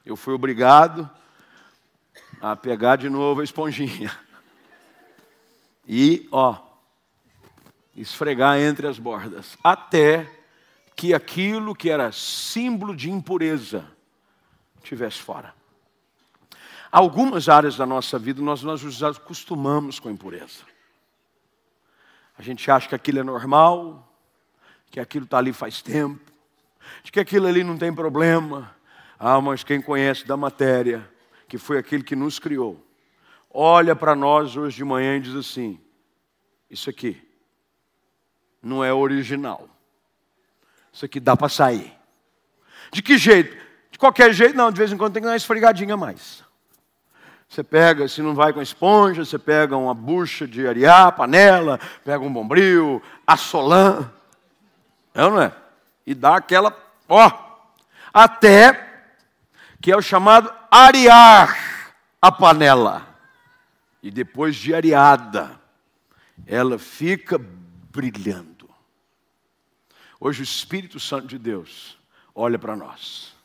Eu 0.05 0.15
fui 0.15 0.35
obrigado 0.35 1.09
a 2.41 2.55
pegar 2.55 2.95
de 2.95 3.09
novo 3.09 3.41
a 3.41 3.43
esponjinha. 3.43 4.11
E, 5.87 6.27
ó, 6.31 6.57
esfregar 7.95 8.59
entre 8.59 8.87
as 8.87 8.99
bordas, 8.99 9.57
até 9.63 10.29
que 10.95 11.13
aquilo 11.13 11.75
que 11.75 11.89
era 11.89 12.11
símbolo 12.11 12.95
de 12.95 13.09
impureza 13.09 13.85
tivesse 14.83 15.19
fora. 15.19 15.53
Algumas 16.91 17.49
áreas 17.49 17.75
da 17.75 17.85
nossa 17.85 18.17
vida 18.17 18.41
nós, 18.41 18.63
nos 18.63 19.03
acostumamos 19.03 19.99
com 19.99 20.09
a 20.09 20.11
impureza. 20.11 20.63
A 22.37 22.41
gente 22.41 22.69
acha 22.69 22.87
que 22.87 22.95
aquilo 22.95 23.19
é 23.19 23.23
normal, 23.23 24.11
que 24.89 24.99
aquilo 24.99 25.25
está 25.25 25.37
ali 25.37 25.51
faz 25.51 25.81
tempo, 25.81 26.31
de 27.03 27.11
que 27.11 27.19
aquilo 27.19 27.47
ali 27.47 27.63
não 27.63 27.77
tem 27.77 27.93
problema. 27.93 28.75
Ah, 29.19 29.41
mas 29.41 29.63
quem 29.63 29.81
conhece 29.81 30.25
da 30.25 30.37
matéria, 30.37 31.09
que 31.47 31.57
foi 31.57 31.77
aquele 31.77 32.03
que 32.03 32.15
nos 32.15 32.39
criou, 32.39 32.85
olha 33.49 33.95
para 33.95 34.15
nós 34.15 34.55
hoje 34.55 34.77
de 34.77 34.83
manhã 34.83 35.17
e 35.17 35.21
diz 35.21 35.35
assim: 35.35 35.79
Isso 36.69 36.89
aqui 36.89 37.21
não 38.61 38.83
é 38.83 38.93
original. 38.93 39.69
Isso 40.91 41.05
aqui 41.05 41.19
dá 41.19 41.37
para 41.37 41.49
sair. 41.49 41.93
De 42.91 43.01
que 43.01 43.17
jeito? 43.17 43.55
De 43.91 43.97
qualquer 43.97 44.33
jeito, 44.33 44.55
não, 44.55 44.71
de 44.71 44.77
vez 44.77 44.91
em 44.91 44.97
quando 44.97 45.13
tem 45.13 45.21
que 45.21 45.25
dar 45.25 45.31
uma 45.31 45.37
esfregadinha 45.37 45.93
a 45.93 45.97
mais. 45.97 46.43
Você 47.47 47.63
pega, 47.63 48.07
se 48.07 48.21
não 48.21 48.35
vai 48.35 48.51
com 48.51 48.61
esponja, 48.61 49.23
você 49.23 49.39
pega 49.39 49.77
uma 49.77 49.93
bucha 49.93 50.45
de 50.45 50.67
arear, 50.67 51.15
panela, 51.15 51.79
pega 52.03 52.23
um 52.23 52.31
bombril, 52.31 53.01
assolã, 53.25 54.11
é 55.13 55.21
não 55.21 55.41
é? 55.41 55.53
E 56.05 56.13
dá 56.13 56.35
aquela, 56.35 56.75
ó, 57.07 57.31
até 58.13 58.86
que 59.81 59.91
é 59.91 59.97
o 59.97 60.01
chamado 60.01 60.53
arear 60.71 61.95
a 62.21 62.31
panela. 62.31 63.07
E 64.01 64.11
depois 64.11 64.55
de 64.55 64.73
areada, 64.73 65.59
ela 66.45 66.77
fica 66.77 67.37
brilhando. 67.37 68.69
Hoje 70.19 70.41
o 70.41 70.43
Espírito 70.43 70.99
Santo 70.99 71.27
de 71.27 71.37
Deus 71.37 71.97
olha 72.33 72.57
para 72.57 72.75
nós. 72.75 73.35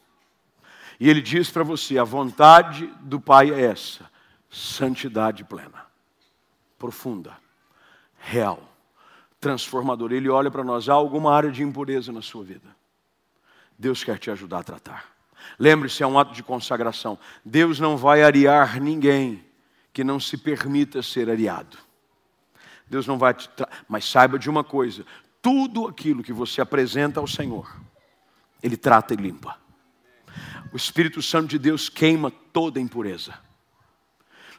E 0.99 1.09
ele 1.09 1.21
diz 1.21 1.51
para 1.51 1.65
você: 1.65 1.99
a 1.99 2.05
vontade 2.05 2.87
do 3.01 3.21
Pai 3.21 3.51
é 3.51 3.61
essa, 3.61 4.11
santidade 4.51 5.45
plena, 5.45 5.87
profunda, 6.79 7.37
real, 8.19 8.63
transformadora. 9.41 10.15
Ele 10.15 10.29
olha 10.29 10.51
para 10.51 10.65
nós: 10.65 10.89
há 10.89 10.95
alguma 10.95 11.35
área 11.35 11.51
de 11.51 11.63
impureza 11.63 12.13
na 12.13 12.23
sua 12.23 12.45
vida? 12.45 12.77
Deus 13.79 14.05
quer 14.05 14.19
te 14.19 14.31
ajudar 14.31 14.61
a 14.61 14.65
tratar. 14.65 15.12
Lembre-se, 15.59 16.03
é 16.03 16.07
um 16.07 16.19
ato 16.19 16.33
de 16.33 16.43
consagração. 16.43 17.19
Deus 17.45 17.79
não 17.79 17.97
vai 17.97 18.23
arear 18.23 18.81
ninguém 18.81 19.45
que 19.93 20.03
não 20.03 20.19
se 20.19 20.37
permita 20.37 21.03
ser 21.03 21.29
areado. 21.31 21.77
Deus 22.89 23.07
não 23.07 23.19
vai 23.19 23.35
te. 23.35 23.49
Mas 23.89 24.05
saiba 24.05 24.39
de 24.39 24.51
uma 24.51 24.65
coisa: 24.65 25.05
tudo 25.41 25.87
aquilo 25.87 26.23
que 26.23 26.33
você 26.33 26.61
apresenta 26.61 27.21
ao 27.21 27.27
Senhor, 27.27 27.75
Ele 28.63 28.77
trata 28.77 29.15
e 29.15 29.17
limpa. 29.17 29.59
O 30.73 30.77
Espírito 30.77 31.21
Santo 31.21 31.49
de 31.49 31.59
Deus 31.59 31.89
queima 31.89 32.31
toda 32.31 32.81
impureza. 32.81 33.35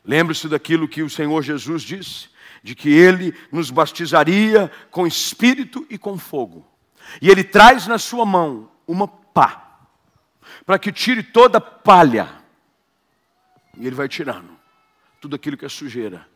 Lembre-se 0.05 0.47
daquilo 0.47 0.87
que 0.87 1.01
o 1.01 1.09
Senhor 1.09 1.41
Jesus 1.41 1.81
disse, 1.81 2.29
de 2.61 2.75
que 2.75 2.89
ele 2.89 3.33
nos 3.51 3.71
batizaria 3.71 4.71
com 4.91 5.07
espírito 5.07 5.85
e 5.89 5.97
com 5.97 6.17
fogo. 6.17 6.67
E 7.21 7.29
ele 7.29 7.43
traz 7.43 7.87
na 7.87 7.97
sua 7.97 8.25
mão 8.25 8.69
uma 8.87 9.07
pá, 9.07 9.72
para 10.65 10.79
que 10.79 10.91
tire 10.91 11.23
toda 11.23 11.59
palha. 11.59 12.29
E 13.77 13.85
ele 13.85 13.95
vai 13.95 14.07
tirando 14.07 14.57
tudo 15.19 15.35
aquilo 15.35 15.57
que 15.57 15.65
é 15.65 15.69
sujeira. 15.69 16.27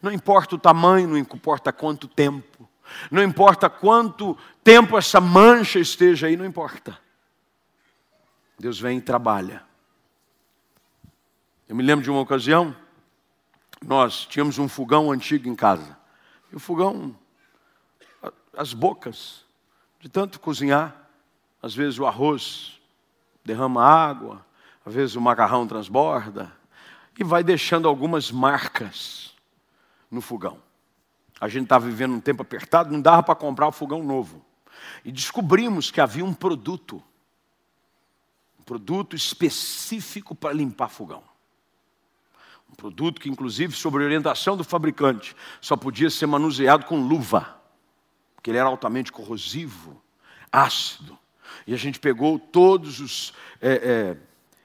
Não 0.00 0.10
importa 0.10 0.56
o 0.56 0.58
tamanho, 0.58 1.08
não 1.08 1.16
importa 1.16 1.72
quanto 1.72 2.08
tempo, 2.08 2.68
não 3.10 3.22
importa 3.22 3.70
quanto 3.70 4.36
tempo 4.64 4.98
essa 4.98 5.20
mancha 5.20 5.78
esteja 5.78 6.26
aí, 6.26 6.36
não 6.36 6.44
importa. 6.44 6.98
Deus 8.58 8.80
vem 8.80 8.98
e 8.98 9.00
trabalha. 9.00 9.64
Eu 11.68 11.76
me 11.76 11.82
lembro 11.82 12.04
de 12.04 12.10
uma 12.10 12.20
ocasião, 12.20 12.76
nós 13.80 14.26
tínhamos 14.26 14.58
um 14.58 14.68
fogão 14.68 15.10
antigo 15.10 15.48
em 15.48 15.54
casa. 15.54 15.96
E 16.52 16.56
o 16.56 16.60
fogão, 16.60 17.16
as 18.56 18.74
bocas, 18.74 19.44
de 20.00 20.08
tanto 20.08 20.40
cozinhar, 20.40 21.08
às 21.62 21.74
vezes 21.74 21.98
o 21.98 22.06
arroz 22.06 22.80
derrama 23.44 23.82
água, 23.82 24.44
às 24.84 24.94
vezes 24.94 25.16
o 25.16 25.20
macarrão 25.20 25.66
transborda, 25.66 26.52
e 27.18 27.24
vai 27.24 27.42
deixando 27.42 27.88
algumas 27.88 28.30
marcas 28.30 29.34
no 30.10 30.20
fogão. 30.20 30.58
A 31.40 31.48
gente 31.48 31.64
estava 31.64 31.86
vivendo 31.86 32.14
um 32.14 32.20
tempo 32.20 32.42
apertado, 32.42 32.92
não 32.92 33.00
dava 33.00 33.22
para 33.22 33.34
comprar 33.34 33.66
o 33.66 33.72
fogão 33.72 34.02
novo. 34.02 34.44
E 35.04 35.10
descobrimos 35.10 35.90
que 35.90 36.00
havia 36.00 36.24
um 36.24 36.32
produto, 36.32 37.02
um 38.58 38.62
produto 38.62 39.16
específico 39.16 40.34
para 40.34 40.52
limpar 40.52 40.88
fogão. 40.88 41.22
Um 42.70 42.74
produto 42.74 43.20
que, 43.20 43.28
inclusive, 43.28 43.74
sob 43.74 43.96
orientação 43.96 44.56
do 44.56 44.64
fabricante, 44.64 45.36
só 45.60 45.76
podia 45.76 46.08
ser 46.08 46.26
manuseado 46.26 46.86
com 46.86 47.06
luva, 47.06 47.60
porque 48.34 48.50
ele 48.50 48.58
era 48.58 48.68
altamente 48.68 49.12
corrosivo, 49.12 50.00
ácido. 50.50 51.18
E 51.66 51.74
a 51.74 51.76
gente 51.76 52.00
pegou 52.00 52.38
todos 52.38 53.00
os 53.00 53.32
é, 53.60 53.72
é, 53.72 54.16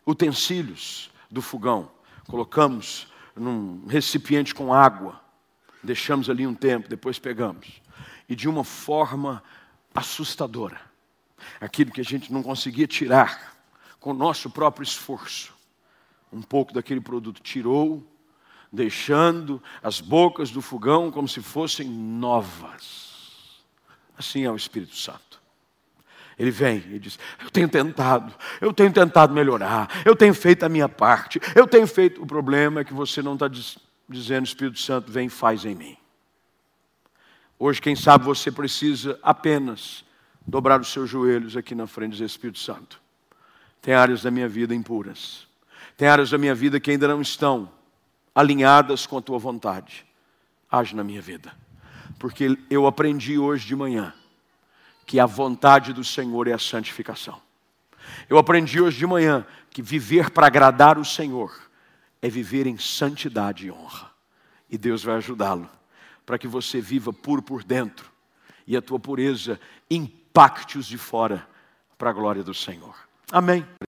utensílios 0.05 1.11
do 1.29 1.41
fogão, 1.41 1.91
colocamos 2.27 3.07
num 3.35 3.85
recipiente 3.87 4.53
com 4.53 4.73
água, 4.73 5.21
deixamos 5.83 6.29
ali 6.29 6.47
um 6.47 6.53
tempo, 6.53 6.89
depois 6.89 7.19
pegamos. 7.19 7.81
E 8.27 8.35
de 8.35 8.49
uma 8.49 8.63
forma 8.63 9.43
assustadora, 9.93 10.79
aquilo 11.59 11.91
que 11.91 12.01
a 12.01 12.05
gente 12.05 12.31
não 12.31 12.43
conseguia 12.43 12.87
tirar 12.87 13.57
com 13.99 14.11
o 14.11 14.13
nosso 14.13 14.49
próprio 14.49 14.83
esforço, 14.83 15.53
um 16.31 16.41
pouco 16.41 16.73
daquele 16.73 17.01
produto, 17.01 17.41
tirou, 17.41 18.05
deixando 18.71 19.61
as 19.81 20.01
bocas 20.01 20.51
do 20.51 20.61
fogão 20.61 21.09
como 21.09 21.27
se 21.27 21.41
fossem 21.41 21.87
novas. 21.87 23.63
Assim 24.17 24.43
é 24.43 24.51
o 24.51 24.55
Espírito 24.55 24.95
Santo. 24.95 25.41
Ele 26.37 26.51
vem 26.51 26.83
e 26.91 26.99
diz: 26.99 27.17
Eu 27.43 27.49
tenho 27.49 27.67
tentado, 27.67 28.33
eu 28.61 28.71
tenho 28.71 28.91
tentado 28.91 29.33
melhorar, 29.33 29.89
eu 30.05 30.15
tenho 30.15 30.33
feito 30.33 30.63
a 30.63 30.69
minha 30.69 30.87
parte, 30.87 31.39
eu 31.55 31.67
tenho 31.67 31.87
feito. 31.87 32.21
O 32.21 32.27
problema 32.27 32.81
é 32.81 32.83
que 32.83 32.93
você 32.93 33.21
não 33.21 33.33
está 33.33 33.49
dizendo, 34.07 34.45
Espírito 34.45 34.79
Santo, 34.79 35.11
vem 35.11 35.27
e 35.27 35.29
faz 35.29 35.65
em 35.65 35.73
mim. 35.73 35.97
Hoje, 37.57 37.81
quem 37.81 37.95
sabe, 37.95 38.23
você 38.23 38.51
precisa 38.51 39.17
apenas 39.23 40.05
dobrar 40.45 40.79
os 40.79 40.89
seus 40.89 41.09
joelhos 41.09 41.57
aqui 41.57 41.73
na 41.73 41.87
frente 41.87 42.17
do 42.17 42.23
Espírito 42.23 42.59
Santo. 42.59 43.01
Tem 43.81 43.95
áreas 43.95 44.21
da 44.21 44.29
minha 44.29 44.47
vida 44.47 44.75
impuras. 44.75 45.47
Tem 45.97 46.07
áreas 46.07 46.29
da 46.29 46.37
minha 46.37 46.53
vida 46.53 46.79
que 46.79 46.91
ainda 46.91 47.07
não 47.07 47.19
estão 47.19 47.71
alinhadas 48.35 49.07
com 49.07 49.17
a 49.17 49.21
tua 49.21 49.39
vontade. 49.39 50.05
Age 50.71 50.95
na 50.95 51.03
minha 51.03 51.21
vida. 51.21 51.51
Porque 52.19 52.57
eu 52.69 52.85
aprendi 52.85 53.39
hoje 53.39 53.65
de 53.65 53.75
manhã 53.75 54.13
que 55.07 55.21
a 55.21 55.25
vontade 55.25 55.93
do 55.93 56.03
Senhor 56.03 56.49
é 56.49 56.53
a 56.53 56.59
santificação. 56.59 57.41
Eu 58.29 58.37
aprendi 58.37 58.81
hoje 58.81 58.97
de 58.97 59.07
manhã 59.07 59.47
que 59.69 59.81
viver 59.81 60.29
para 60.29 60.47
agradar 60.47 60.99
o 60.99 61.05
Senhor 61.05 61.55
é 62.21 62.29
viver 62.29 62.67
em 62.67 62.77
santidade 62.77 63.67
e 63.67 63.71
honra. 63.71 64.11
E 64.69 64.77
Deus 64.77 65.03
vai 65.03 65.15
ajudá-lo 65.15 65.69
para 66.25 66.37
que 66.37 66.47
você 66.47 66.81
viva 66.81 67.13
puro 67.13 67.41
por 67.41 67.63
dentro 67.63 68.11
e 68.67 68.75
a 68.75 68.81
tua 68.81 68.99
pureza 68.99 69.57
impacte 69.89 70.77
os 70.77 70.85
de 70.85 70.97
fora 70.97 71.47
para 71.97 72.09
a 72.09 72.13
glória 72.13 72.43
do 72.43 72.53
Senhor. 72.53 72.95
Amém. 73.31 73.65